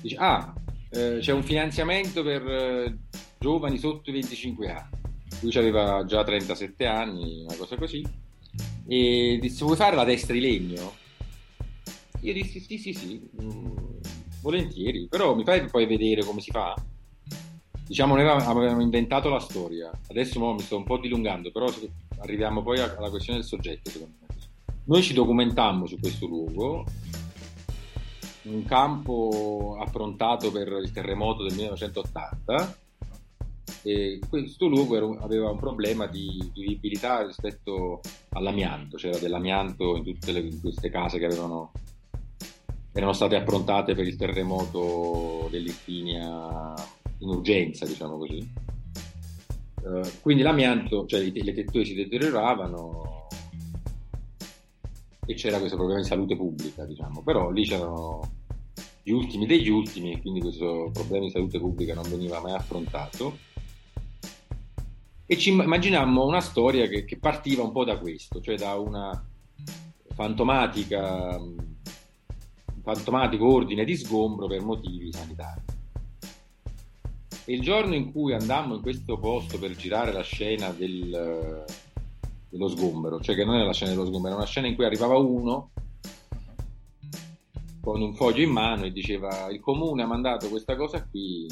dice 0.00 0.16
ah 0.18 0.52
eh, 0.90 1.18
c'è 1.20 1.32
un 1.32 1.42
finanziamento 1.42 2.22
per 2.22 2.46
eh, 2.46 2.98
giovani 3.38 3.78
sotto 3.78 4.10
i 4.10 4.12
25 4.12 4.70
anni 4.70 5.01
lui 5.42 5.56
aveva 5.56 6.04
già 6.04 6.22
37 6.22 6.86
anni 6.86 7.42
una 7.42 7.56
cosa 7.56 7.76
così 7.76 8.02
e 8.86 9.38
disse 9.40 9.64
vuoi 9.64 9.76
fare 9.76 9.96
la 9.96 10.04
testa 10.04 10.32
di 10.32 10.40
legno? 10.40 10.94
Io 12.20 12.32
dissi 12.32 12.60
sì 12.60 12.78
sì 12.78 12.92
sì, 12.92 13.28
mh, 13.30 13.44
mm, 13.44 13.76
volentieri, 14.42 15.06
però 15.08 15.34
mi 15.34 15.44
fai 15.44 15.66
poi 15.66 15.86
vedere 15.86 16.24
come 16.24 16.40
si 16.40 16.50
fa? 16.50 16.74
Diciamo 17.84 18.14
noi 18.14 18.26
avevamo 18.26 18.80
inventato 18.80 19.28
la 19.28 19.40
storia, 19.40 19.90
adesso 20.08 20.38
mi 20.52 20.60
sto 20.60 20.76
un 20.76 20.84
po' 20.84 20.98
dilungando, 20.98 21.50
però 21.50 21.66
arriviamo 22.18 22.62
poi 22.62 22.78
alla 22.78 23.10
questione 23.10 23.40
del 23.40 23.48
soggetto 23.48 23.90
secondo 23.90 24.14
me. 24.20 24.26
Noi 24.84 25.02
ci 25.02 25.14
documentammo 25.14 25.86
su 25.86 25.98
questo 25.98 26.26
luogo, 26.26 26.84
un 28.42 28.64
campo 28.64 29.76
approntato 29.80 30.50
per 30.50 30.68
il 30.82 30.90
terremoto 30.92 31.42
del 31.44 31.54
1980 31.54 32.76
e 33.82 34.20
questo 34.28 34.66
luogo 34.66 34.96
era, 34.96 35.24
aveva 35.24 35.50
un 35.50 35.58
problema 35.58 36.06
di 36.06 36.50
vivibilità 36.54 37.26
rispetto 37.26 38.00
all'amianto, 38.30 38.96
c'era 38.96 39.18
dell'amianto 39.18 39.96
in 39.96 40.04
tutte 40.04 40.32
le, 40.32 40.40
in 40.40 40.60
queste 40.60 40.88
case 40.90 41.18
che 41.18 41.26
avevano 41.26 41.72
erano 42.94 43.14
state 43.14 43.36
approntate 43.36 43.94
per 43.94 44.06
il 44.06 44.16
terremoto 44.16 45.48
dell'Irpinia 45.50 46.74
in 47.18 47.28
urgenza, 47.28 47.86
diciamo 47.86 48.18
così. 48.18 48.46
Uh, 49.82 50.08
quindi 50.20 50.42
l'amianto, 50.42 51.06
cioè 51.06 51.22
le 51.22 51.54
tettoie 51.54 51.84
si 51.84 51.94
deterioravano 51.94 53.26
e 55.24 55.34
c'era 55.34 55.58
questo 55.58 55.76
problema 55.76 56.00
di 56.00 56.06
salute 56.06 56.36
pubblica, 56.36 56.84
diciamo, 56.84 57.22
però 57.22 57.50
lì 57.50 57.64
c'erano 57.64 58.20
gli 59.02 59.10
ultimi 59.10 59.46
degli 59.46 59.68
ultimi 59.68 60.12
e 60.12 60.20
quindi 60.20 60.40
questo 60.40 60.90
problema 60.92 61.24
di 61.24 61.30
salute 61.30 61.58
pubblica 61.58 61.94
non 61.94 62.08
veniva 62.08 62.40
mai 62.40 62.52
affrontato 62.52 63.50
e 65.32 65.38
ci 65.38 65.48
immaginammo 65.48 66.26
una 66.26 66.42
storia 66.42 66.86
che, 66.86 67.06
che 67.06 67.16
partiva 67.16 67.62
un 67.62 67.72
po' 67.72 67.84
da 67.84 67.96
questo, 67.96 68.42
cioè 68.42 68.54
da 68.56 68.74
una 68.74 69.26
fantomatica 70.14 71.40
fantomatico 72.82 73.50
ordine 73.50 73.86
di 73.86 73.96
sgombro 73.96 74.46
per 74.46 74.60
motivi 74.60 75.10
sanitari. 75.10 75.62
E 77.46 77.54
il 77.54 77.62
giorno 77.62 77.94
in 77.94 78.12
cui 78.12 78.34
andammo 78.34 78.74
in 78.74 78.82
questo 78.82 79.18
posto 79.18 79.58
per 79.58 79.74
girare 79.74 80.12
la 80.12 80.22
scena 80.22 80.68
del, 80.68 81.64
dello 82.50 82.68
sgombero, 82.68 83.18
cioè 83.18 83.34
che 83.34 83.46
non 83.46 83.54
era 83.54 83.64
la 83.64 83.72
scena 83.72 83.92
dello 83.92 84.04
sgombero, 84.04 84.34
era 84.34 84.42
una 84.42 84.50
scena 84.50 84.66
in 84.66 84.74
cui 84.74 84.84
arrivava 84.84 85.16
uno 85.16 85.70
con 87.80 88.02
un 88.02 88.14
foglio 88.14 88.42
in 88.42 88.50
mano 88.50 88.84
e 88.84 88.92
diceva 88.92 89.48
il 89.50 89.60
comune 89.60 90.02
ha 90.02 90.06
mandato 90.06 90.50
questa 90.50 90.76
cosa 90.76 91.02
qui. 91.02 91.46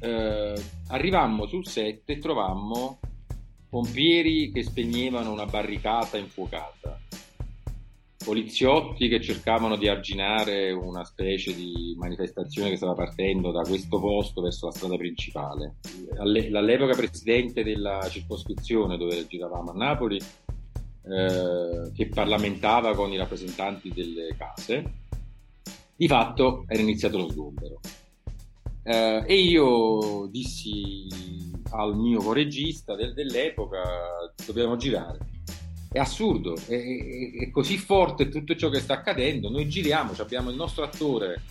Eh, 0.00 0.60
arrivammo 0.88 1.46
sul 1.46 1.64
set 1.64 2.10
e 2.10 2.18
trovammo 2.18 2.98
pompieri 3.70 4.52
che 4.52 4.62
spegnevano 4.62 5.32
una 5.32 5.46
barricata 5.46 6.18
infuocata 6.18 7.00
poliziotti 8.22 9.08
che 9.08 9.20
cercavano 9.20 9.76
di 9.76 9.88
arginare 9.88 10.72
una 10.72 11.04
specie 11.04 11.54
di 11.54 11.94
manifestazione 11.98 12.68
che 12.68 12.76
stava 12.76 12.92
partendo 12.92 13.50
da 13.50 13.62
questo 13.62 13.98
posto 13.98 14.42
verso 14.42 14.66
la 14.66 14.72
strada 14.72 14.96
principale. 14.96 15.76
All'epoca 16.18 16.94
presidente 16.94 17.64
della 17.64 18.06
circoscrizione 18.10 18.98
dove 18.98 19.26
giravamo 19.26 19.70
a 19.70 19.74
Napoli, 19.74 20.18
eh, 20.18 21.90
che 21.94 22.08
parlamentava 22.08 22.94
con 22.94 23.10
i 23.10 23.16
rappresentanti 23.16 23.90
delle 23.90 24.36
case, 24.36 24.92
di 25.96 26.06
fatto 26.06 26.64
era 26.68 26.82
iniziato 26.82 27.16
lo 27.16 27.30
sgombero. 27.30 27.80
Eh, 28.82 29.24
e 29.26 29.34
io 29.34 30.26
dissi 30.30 31.49
al 31.70 31.96
mio 31.96 32.20
coregista 32.20 32.94
del, 32.94 33.14
dell'epoca 33.14 33.80
dobbiamo 34.46 34.76
girare 34.76 35.18
è 35.92 35.98
assurdo, 35.98 36.54
è, 36.54 36.72
è, 36.72 37.32
è, 37.42 37.50
così 37.50 37.76
forte 37.76 38.28
tutto 38.28 38.54
ciò 38.54 38.68
che 38.68 38.78
sta 38.78 38.94
accadendo. 38.94 39.50
Noi 39.50 39.68
giriamo, 39.68 40.12
abbiamo 40.18 40.50
il 40.50 40.56
nostro 40.56 40.84
attore, 40.84 41.42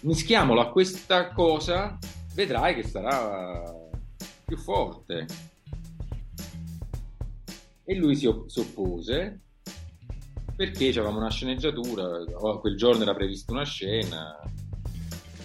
mischiamolo 0.00 0.60
a 0.60 0.70
questa 0.70 1.32
cosa, 1.32 1.98
vedrai 2.34 2.74
che 2.74 2.82
sarà 2.82 3.74
più 4.44 4.58
forte. 4.58 5.26
E 7.84 7.94
lui 7.94 8.14
si, 8.14 8.30
si 8.46 8.60
oppose 8.60 9.40
perché 10.54 10.88
avevamo 10.90 11.18
una 11.18 11.30
sceneggiatura, 11.30 12.24
quel 12.60 12.76
giorno 12.76 13.02
era 13.02 13.14
prevista 13.14 13.52
una 13.52 13.64
scena. 13.64 14.38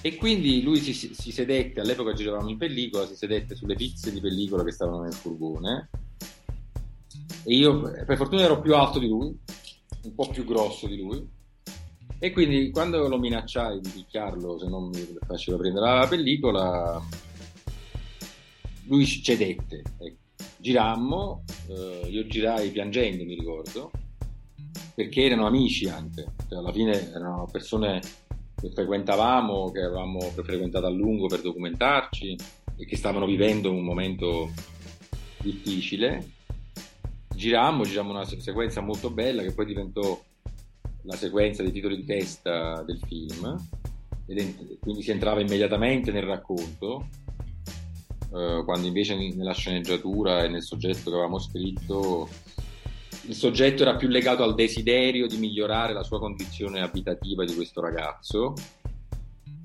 E 0.01 0.15
quindi 0.15 0.61
lui 0.61 0.79
si, 0.79 0.93
si 0.93 1.31
sedette, 1.31 1.81
all'epoca 1.81 2.13
giravamo 2.13 2.49
in 2.49 2.57
pellicola, 2.57 3.05
si 3.05 3.15
sedette 3.15 3.55
sulle 3.55 3.75
pizze 3.75 4.11
di 4.11 4.21
pellicola 4.21 4.63
che 4.63 4.71
stavano 4.71 5.01
nel 5.01 5.13
furgone 5.13 5.89
e 7.49 7.55
io 7.55 7.79
per 7.79 8.17
fortuna 8.17 8.41
ero 8.41 8.59
più 8.59 8.75
alto 8.75 8.99
di 8.99 9.07
lui, 9.07 9.33
un 10.03 10.15
po' 10.15 10.27
più 10.27 10.43
grosso 10.43 10.85
di 10.85 10.97
lui. 10.97 11.25
E 12.19 12.31
quindi 12.31 12.71
quando 12.71 13.07
lo 13.07 13.17
minacciai 13.17 13.79
di 13.79 13.89
picchiarlo 13.89 14.59
se 14.59 14.67
non 14.67 14.89
mi 14.89 15.17
faceva 15.25 15.55
prendere 15.55 15.85
la 15.85 16.07
pellicola, 16.09 17.01
lui 18.87 19.05
cedette. 19.05 19.81
Girammo, 20.57 21.45
eh, 21.69 22.09
io 22.09 22.27
girai 22.27 22.69
piangendo, 22.69 23.23
mi 23.23 23.35
ricordo, 23.35 23.91
perché 24.93 25.23
erano 25.23 25.47
amici 25.47 25.87
anche. 25.87 26.33
Cioè, 26.49 26.57
alla 26.57 26.73
fine 26.73 27.11
erano 27.11 27.47
persone 27.49 28.01
che 28.59 28.71
frequentavamo, 28.71 29.71
che 29.71 29.81
avevamo 29.81 30.19
frequentato 30.19 30.87
a 30.87 30.89
lungo 30.89 31.27
per 31.27 31.41
documentarci 31.41 32.35
e 32.75 32.85
che 32.85 32.97
stavano 32.97 33.25
vivendo 33.25 33.71
un 33.71 33.83
momento 33.83 34.51
difficile. 35.41 36.31
Girammo, 37.33 37.83
girammo 37.83 38.11
una 38.11 38.25
sequenza 38.25 38.81
molto 38.81 39.11
bella 39.11 39.43
che 39.43 39.53
poi 39.53 39.65
diventò 39.65 40.19
la 41.03 41.15
sequenza 41.15 41.61
dei 41.61 41.71
titoli 41.71 41.97
di 41.97 42.05
testa 42.05 42.81
del 42.81 42.99
film, 43.05 43.55
ed 44.25 44.79
quindi 44.79 45.03
si 45.03 45.11
entrava 45.11 45.39
immediatamente 45.39 46.11
nel 46.11 46.23
racconto, 46.23 47.07
eh, 48.33 48.63
quando 48.65 48.87
invece 48.87 49.15
nella 49.15 49.53
sceneggiatura 49.53 50.43
e 50.43 50.49
nel 50.49 50.63
soggetto 50.63 51.09
che 51.09 51.15
avevamo 51.15 51.39
scritto 51.39 52.27
il 53.27 53.35
soggetto 53.35 53.81
era 53.81 53.95
più 53.95 54.07
legato 54.07 54.43
al 54.43 54.55
desiderio 54.55 55.27
di 55.27 55.37
migliorare 55.37 55.93
la 55.93 56.03
sua 56.03 56.19
condizione 56.19 56.81
abitativa 56.81 57.43
di 57.43 57.53
questo 57.55 57.81
ragazzo, 57.81 58.53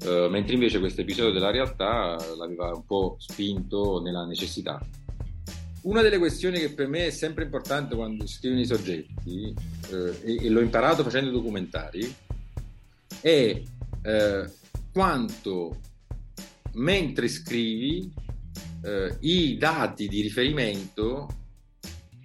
eh, 0.05 0.29
mentre 0.29 0.55
invece 0.55 0.81
questo 0.81 1.03
episodio 1.03 1.33
della 1.33 1.51
realtà 1.51 2.17
l'aveva 2.37 2.75
un 2.75 2.85
po' 2.85 3.17
spinto 3.19 4.01
nella 4.03 4.25
necessità. 4.25 4.85
Una 5.83 6.03
delle 6.03 6.19
questioni 6.19 6.59
che 6.59 6.73
per 6.73 6.89
me 6.89 7.07
è 7.07 7.11
sempre 7.11 7.45
importante 7.45 7.95
quando 7.95 8.27
scrivo 8.27 8.59
i 8.59 8.67
soggetti, 8.67 9.55
eh, 9.91 10.19
e, 10.23 10.45
e, 10.47 10.49
l'ho 10.49 10.61
imparato 10.61 11.05
facendo 11.05 11.31
documentari, 11.31 12.13
è 13.21 13.63
eh, 14.03 14.51
quanto 14.93 15.79
mentre 16.75 17.29
scrivi 17.29 18.13
eh, 18.85 19.17
i 19.21 19.57
dati 19.57 20.09
di 20.09 20.21
riferimento 20.21 21.42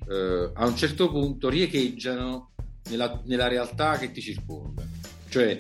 eh, 0.10 0.52
a 0.54 0.66
un 0.66 0.76
certo 0.76 1.10
punto 1.10 1.50
riecheggiano 1.50 2.52
nella, 2.90 3.22
nella 3.26 3.48
realtà 3.48 3.98
che 3.98 4.12
ti 4.12 4.22
circonda. 4.22 4.86
Cioè, 5.30 5.58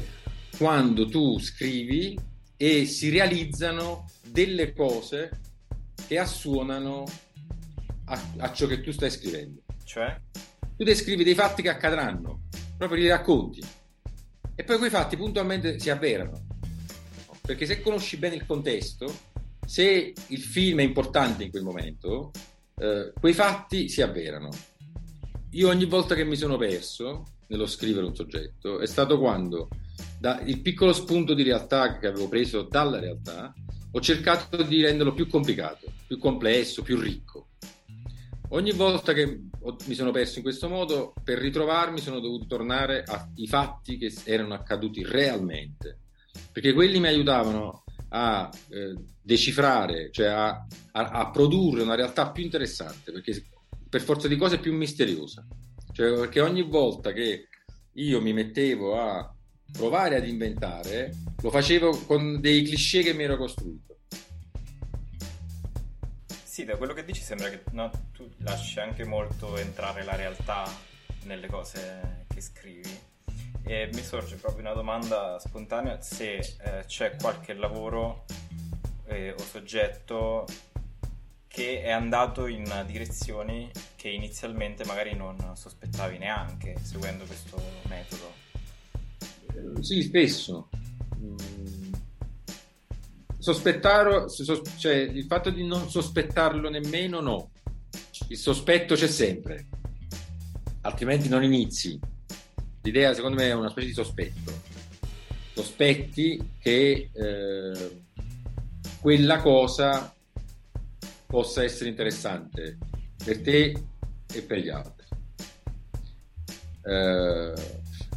quando 0.57 1.07
tu 1.07 1.39
scrivi 1.39 2.17
e 2.55 2.85
si 2.85 3.09
realizzano 3.09 4.09
delle 4.25 4.73
cose 4.73 5.29
che 6.07 6.17
assuonano 6.17 7.03
a, 8.05 8.21
a 8.37 8.53
ciò 8.53 8.65
che 8.67 8.81
tu 8.81 8.91
stai 8.91 9.11
scrivendo. 9.11 9.61
Cioè? 9.83 10.19
Tu 10.75 10.83
descrivi 10.83 11.23
dei 11.23 11.35
fatti 11.35 11.61
che 11.61 11.69
accadranno, 11.69 12.47
proprio 12.77 12.99
li 12.99 13.07
racconti. 13.07 13.61
E 14.55 14.63
poi 14.63 14.77
quei 14.77 14.89
fatti 14.89 15.15
puntualmente 15.17 15.79
si 15.79 15.89
avverano. 15.89 16.45
Perché 17.41 17.65
se 17.65 17.81
conosci 17.81 18.17
bene 18.17 18.35
il 18.35 18.45
contesto, 18.45 19.13
se 19.65 20.13
il 20.27 20.41
film 20.41 20.79
è 20.79 20.83
importante 20.83 21.43
in 21.43 21.51
quel 21.51 21.63
momento, 21.63 22.31
eh, 22.79 23.13
quei 23.19 23.33
fatti 23.33 23.89
si 23.89 24.01
avverano. 24.01 24.49
Io 25.51 25.69
ogni 25.69 25.85
volta 25.85 26.15
che 26.15 26.23
mi 26.23 26.35
sono 26.35 26.57
perso 26.57 27.23
nello 27.47 27.65
scrivere 27.65 28.05
un 28.05 28.15
soggetto 28.15 28.79
è 28.79 28.85
stato 28.85 29.17
quando 29.17 29.69
da 30.19 30.41
il 30.41 30.61
piccolo 30.61 30.91
spunto 30.93 31.33
di 31.33 31.43
realtà 31.43 31.97
che 31.97 32.07
avevo 32.07 32.27
preso 32.27 32.63
dalla 32.63 32.99
realtà 32.99 33.53
ho 33.91 34.01
cercato 34.01 34.61
di 34.63 34.81
renderlo 34.81 35.13
più 35.13 35.27
complicato, 35.27 35.91
più 36.05 36.19
complesso, 36.19 36.83
più 36.83 36.99
ricco. 36.99 37.47
Ogni 38.49 38.71
volta 38.71 39.13
che 39.13 39.25
mi 39.85 39.93
sono 39.93 40.11
perso 40.11 40.37
in 40.37 40.43
questo 40.43 40.69
modo, 40.69 41.13
per 41.23 41.39
ritrovarmi 41.39 41.99
sono 41.99 42.19
dovuto 42.19 42.45
tornare 42.45 43.03
ai 43.05 43.47
fatti 43.47 43.97
che 43.97 44.13
erano 44.25 44.53
accaduti 44.53 45.03
realmente, 45.03 45.99
perché 46.51 46.73
quelli 46.73 46.99
mi 46.99 47.07
aiutavano 47.07 47.83
a 48.09 48.49
eh, 48.69 48.93
decifrare, 49.27 50.09
cioè 50.09 50.27
a, 50.27 50.65
a, 50.93 51.09
a, 51.09 51.29
produrre 51.31 51.81
una 51.81 51.95
realtà 51.95 52.31
più 52.31 52.43
interessante, 52.43 53.11
perché 53.11 53.43
per 53.89 53.99
forza 53.99 54.29
di 54.29 54.37
cose 54.37 54.57
più 54.57 54.73
misteriosa. 54.73 55.45
Cioè, 55.91 56.13
perché 56.13 56.39
ogni 56.39 56.61
volta 56.61 57.11
che 57.11 57.49
io 57.91 58.21
mi 58.21 58.31
mettevo 58.31 58.97
a 58.97 59.29
provare 59.69 60.15
ad 60.15 60.25
inventare, 60.25 61.13
lo 61.41 61.49
facevo 61.49 62.05
con 62.05 62.39
dei 62.39 62.63
cliché 62.63 63.03
che 63.03 63.13
mi 63.13 63.23
ero 63.23 63.35
costruito. 63.35 63.97
Sì, 66.43 66.63
da 66.63 66.77
quello 66.77 66.93
che 66.93 67.03
dici 67.03 67.21
sembra 67.21 67.49
che 67.49 67.63
no, 67.71 67.91
tu 68.13 68.31
lasci 68.37 68.79
anche 68.79 69.03
molto 69.03 69.57
entrare 69.57 70.05
la 70.05 70.15
realtà 70.15 70.63
nelle 71.25 71.47
cose 71.47 72.25
che 72.33 72.39
scrivi. 72.39 72.97
E 73.63 73.89
mi 73.93 74.01
sorge 74.01 74.37
proprio 74.37 74.61
una 74.61 74.73
domanda 74.73 75.37
spontanea 75.39 75.99
se 75.99 76.37
eh, 76.37 76.85
c'è 76.85 77.17
qualche 77.17 77.53
lavoro 77.53 78.23
eh, 79.07 79.31
o 79.31 79.39
soggetto 79.39 80.45
che 81.47 81.81
è 81.81 81.91
andato 81.91 82.45
in 82.45 82.83
direzioni 82.85 83.71
che 83.95 84.09
inizialmente 84.09 84.85
magari 84.85 85.15
non 85.15 85.53
sospettavi 85.55 86.17
neanche 86.17 86.75
seguendo 86.81 87.25
questo 87.25 87.61
metodo. 87.87 88.33
Sì, 89.81 90.03
spesso 90.03 90.69
sospettarlo, 93.47 94.27
cioè 94.77 94.95
il 94.95 95.23
fatto 95.23 95.49
di 95.49 95.65
non 95.65 95.89
sospettarlo 95.89 96.69
nemmeno, 96.69 97.21
no. 97.21 97.51
Il 98.27 98.37
sospetto 98.37 98.95
c'è 98.95 99.07
sempre, 99.07 99.67
altrimenti 100.81 101.29
non 101.29 101.43
inizi. 101.45 101.97
L'idea, 102.81 103.13
secondo 103.13 103.37
me, 103.37 103.47
è 103.47 103.53
una 103.53 103.69
specie 103.69 103.87
di 103.87 103.93
sospetto. 103.93 104.51
sospetti 105.53 106.55
che 106.59 107.09
eh, 107.13 108.01
quella 109.07 109.39
cosa 109.39 110.13
possa 111.27 111.63
essere 111.63 111.89
interessante 111.89 112.77
per 113.23 113.41
te 113.41 113.81
e 114.33 114.41
per 114.41 114.57
gli 114.57 114.67
altri. 114.67 115.07
Eh, 116.83 117.53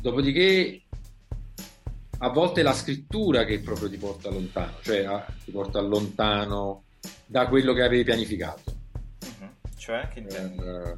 dopodiché 0.01 0.83
a 2.19 2.29
volte 2.31 2.63
è 2.63 2.65
la 2.65 2.73
scrittura 2.73 3.45
che 3.45 3.61
proprio 3.61 3.89
ti 3.89 3.99
porta 3.99 4.31
lontano, 4.31 4.79
cioè 4.83 5.05
a, 5.05 5.25
ti 5.45 5.53
porta 5.53 5.81
lontano 5.81 6.83
da 7.25 7.47
quello 7.47 7.73
che 7.73 7.83
avevi 7.83 8.03
pianificato. 8.03 8.75
Uh-huh. 9.21 9.51
Cioè, 9.77 10.09
che 10.09 10.19
intendi? 10.19 10.61
Eh, 10.61 10.97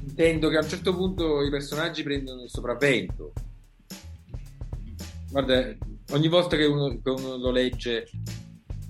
intendo 0.00 0.48
che 0.48 0.56
a 0.56 0.62
un 0.62 0.68
certo 0.70 0.96
punto 0.96 1.42
i 1.42 1.50
personaggi 1.50 2.02
prendono 2.02 2.42
il 2.42 2.48
sopravvento. 2.48 3.34
Guarda, 5.28 5.76
ogni 6.12 6.28
volta 6.28 6.56
che 6.56 6.64
uno, 6.64 6.88
che 7.02 7.10
uno 7.10 7.36
lo 7.36 7.50
legge 7.50 8.08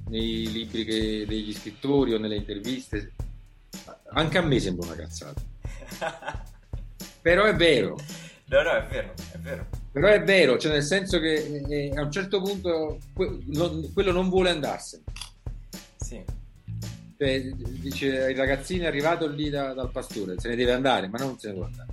nei 0.08 0.50
libri 0.50 0.84
che, 0.84 1.24
degli 1.26 1.52
scrittori 1.54 2.14
o 2.14 2.18
nelle 2.18 2.36
interviste, 2.36 3.12
anche 4.12 4.38
a 4.38 4.42
me 4.42 4.60
sembra 4.60 4.86
una 4.86 4.96
cazzata. 4.96 5.42
Però 7.22 7.44
è 7.44 7.54
vero. 7.54 7.98
No, 8.46 8.62
no, 8.62 8.70
è 8.70 8.86
vero, 8.86 9.14
è 9.32 9.38
vero. 9.38 9.66
Però 9.90 10.08
è 10.08 10.22
vero, 10.22 10.58
cioè 10.58 10.72
nel 10.72 10.82
senso 10.82 11.18
che 11.18 11.62
eh, 11.68 11.92
a 11.94 12.02
un 12.02 12.10
certo 12.10 12.42
punto 12.42 12.98
que- 13.14 13.38
non, 13.46 13.92
quello 13.92 14.12
non 14.12 14.28
vuole 14.28 14.50
andarsene. 14.50 15.04
Sì. 15.96 16.22
Cioè, 17.16 17.42
dice 17.54 18.06
il 18.06 18.36
ragazzino 18.36 18.84
è 18.84 18.86
arrivato 18.88 19.26
lì 19.28 19.48
da, 19.48 19.72
dal 19.72 19.90
pastore, 19.90 20.38
se 20.38 20.48
ne 20.48 20.56
deve 20.56 20.72
andare, 20.72 21.08
ma 21.08 21.18
non 21.18 21.38
se 21.38 21.48
ne 21.48 21.54
vuole 21.54 21.70
andare. 21.70 21.92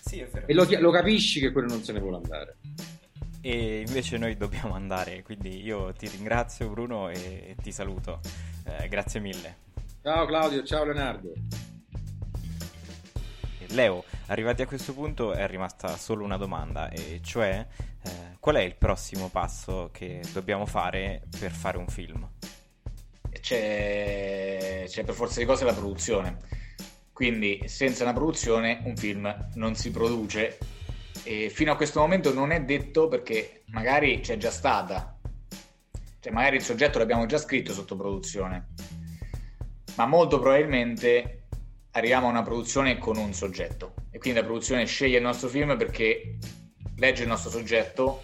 Sì, 0.00 0.20
è 0.20 0.28
vero. 0.28 0.46
E 0.46 0.54
lo, 0.54 0.66
lo 0.80 0.90
capisci 0.90 1.40
che 1.40 1.52
quello 1.52 1.68
non 1.68 1.82
se 1.82 1.92
ne 1.92 2.00
vuole 2.00 2.16
andare. 2.16 2.56
E 3.50 3.80
invece 3.86 4.18
noi 4.18 4.36
dobbiamo 4.36 4.74
andare, 4.74 5.22
quindi 5.22 5.62
io 5.62 5.94
ti 5.94 6.06
ringrazio 6.06 6.68
Bruno 6.68 7.08
e 7.08 7.56
ti 7.62 7.72
saluto. 7.72 8.20
Eh, 8.66 8.88
grazie 8.88 9.20
mille. 9.20 9.56
Ciao 10.02 10.26
Claudio, 10.26 10.62
ciao 10.64 10.84
Leonardo. 10.84 11.32
Leo, 13.68 14.04
arrivati 14.26 14.60
a 14.60 14.66
questo 14.66 14.92
punto 14.92 15.32
è 15.32 15.46
rimasta 15.46 15.96
solo 15.96 16.24
una 16.24 16.36
domanda, 16.36 16.90
e 16.90 17.22
cioè 17.24 17.66
eh, 18.02 18.10
qual 18.38 18.56
è 18.56 18.60
il 18.60 18.74
prossimo 18.74 19.30
passo 19.30 19.88
che 19.94 20.20
dobbiamo 20.34 20.66
fare 20.66 21.22
per 21.40 21.50
fare 21.50 21.78
un 21.78 21.88
film? 21.88 22.28
C'è, 23.30 24.84
c'è 24.86 25.04
per 25.04 25.14
forza 25.14 25.40
di 25.40 25.46
cose 25.46 25.64
la 25.64 25.72
produzione, 25.72 26.36
quindi 27.14 27.62
senza 27.64 28.02
una 28.02 28.12
produzione 28.12 28.82
un 28.84 28.94
film 28.94 29.48
non 29.54 29.74
si 29.74 29.90
produce 29.90 30.58
e 31.28 31.50
fino 31.50 31.70
a 31.70 31.76
questo 31.76 32.00
momento 32.00 32.32
non 32.32 32.52
è 32.52 32.62
detto 32.62 33.06
perché 33.06 33.64
magari 33.66 34.20
c'è 34.20 34.38
già 34.38 34.50
stata, 34.50 35.18
cioè 36.20 36.32
magari 36.32 36.56
il 36.56 36.62
soggetto 36.62 36.96
l'abbiamo 36.96 37.26
già 37.26 37.36
scritto 37.36 37.74
sotto 37.74 37.96
produzione, 37.96 38.68
ma 39.96 40.06
molto 40.06 40.40
probabilmente 40.40 41.42
arriviamo 41.90 42.28
a 42.28 42.30
una 42.30 42.40
produzione 42.40 42.96
con 42.96 43.18
un 43.18 43.34
soggetto. 43.34 43.92
E 44.10 44.18
quindi 44.18 44.40
la 44.40 44.46
produzione 44.46 44.86
sceglie 44.86 45.18
il 45.18 45.22
nostro 45.22 45.50
film 45.50 45.76
perché 45.76 46.38
legge 46.96 47.24
il 47.24 47.28
nostro 47.28 47.50
soggetto, 47.50 48.22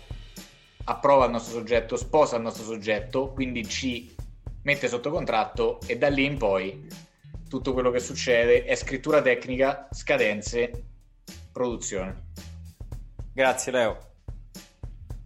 approva 0.84 1.26
il 1.26 1.32
nostro 1.32 1.52
soggetto, 1.52 1.98
sposa 1.98 2.36
il 2.36 2.42
nostro 2.42 2.64
soggetto, 2.64 3.32
quindi 3.32 3.68
ci 3.68 4.14
mette 4.62 4.88
sotto 4.88 5.10
contratto 5.10 5.78
e 5.86 5.98
da 5.98 6.08
lì 6.08 6.24
in 6.24 6.38
poi 6.38 6.86
tutto 7.50 7.74
quello 7.74 7.90
che 7.90 8.00
succede 8.00 8.64
è 8.64 8.74
scrittura 8.74 9.20
tecnica, 9.20 9.88
scadenze, 9.92 10.70
produzione. 11.52 12.53
Grazie 13.34 13.72
Leo. 13.72 13.98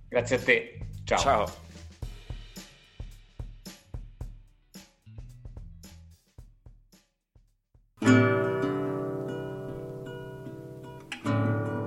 Grazie 0.08 0.36
a 0.36 0.40
te. 0.40 0.78
Ciao. 1.04 1.18
Ciao. 1.18 1.46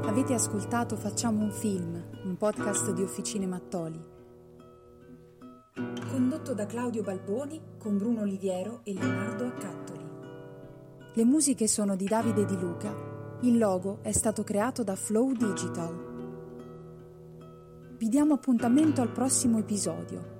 Avete 0.05 0.33
ascoltato 0.35 0.95
Facciamo 0.95 1.43
un 1.43 1.51
film, 1.51 1.99
un 2.25 2.37
podcast 2.37 2.91
di 2.91 3.01
Officine 3.01 3.47
Mattoli. 3.47 3.99
Condotto 6.07 6.53
da 6.53 6.67
Claudio 6.67 7.01
Balboni 7.01 7.59
con 7.79 7.97
Bruno 7.97 8.21
Oliviero 8.21 8.81
e 8.83 8.93
Leonardo 8.93 9.47
Accattoli. 9.47 10.05
Le 11.15 11.25
musiche 11.25 11.67
sono 11.67 11.95
di 11.95 12.05
Davide 12.05 12.45
Di 12.45 12.59
Luca. 12.59 12.93
Il 13.41 13.57
logo 13.57 14.03
è 14.03 14.11
stato 14.11 14.43
creato 14.43 14.83
da 14.83 14.95
Flow 14.95 15.31
Digital. 15.31 16.10
Vi 18.01 18.09
diamo 18.09 18.33
appuntamento 18.33 19.03
al 19.03 19.11
prossimo 19.11 19.59
episodio. 19.59 20.39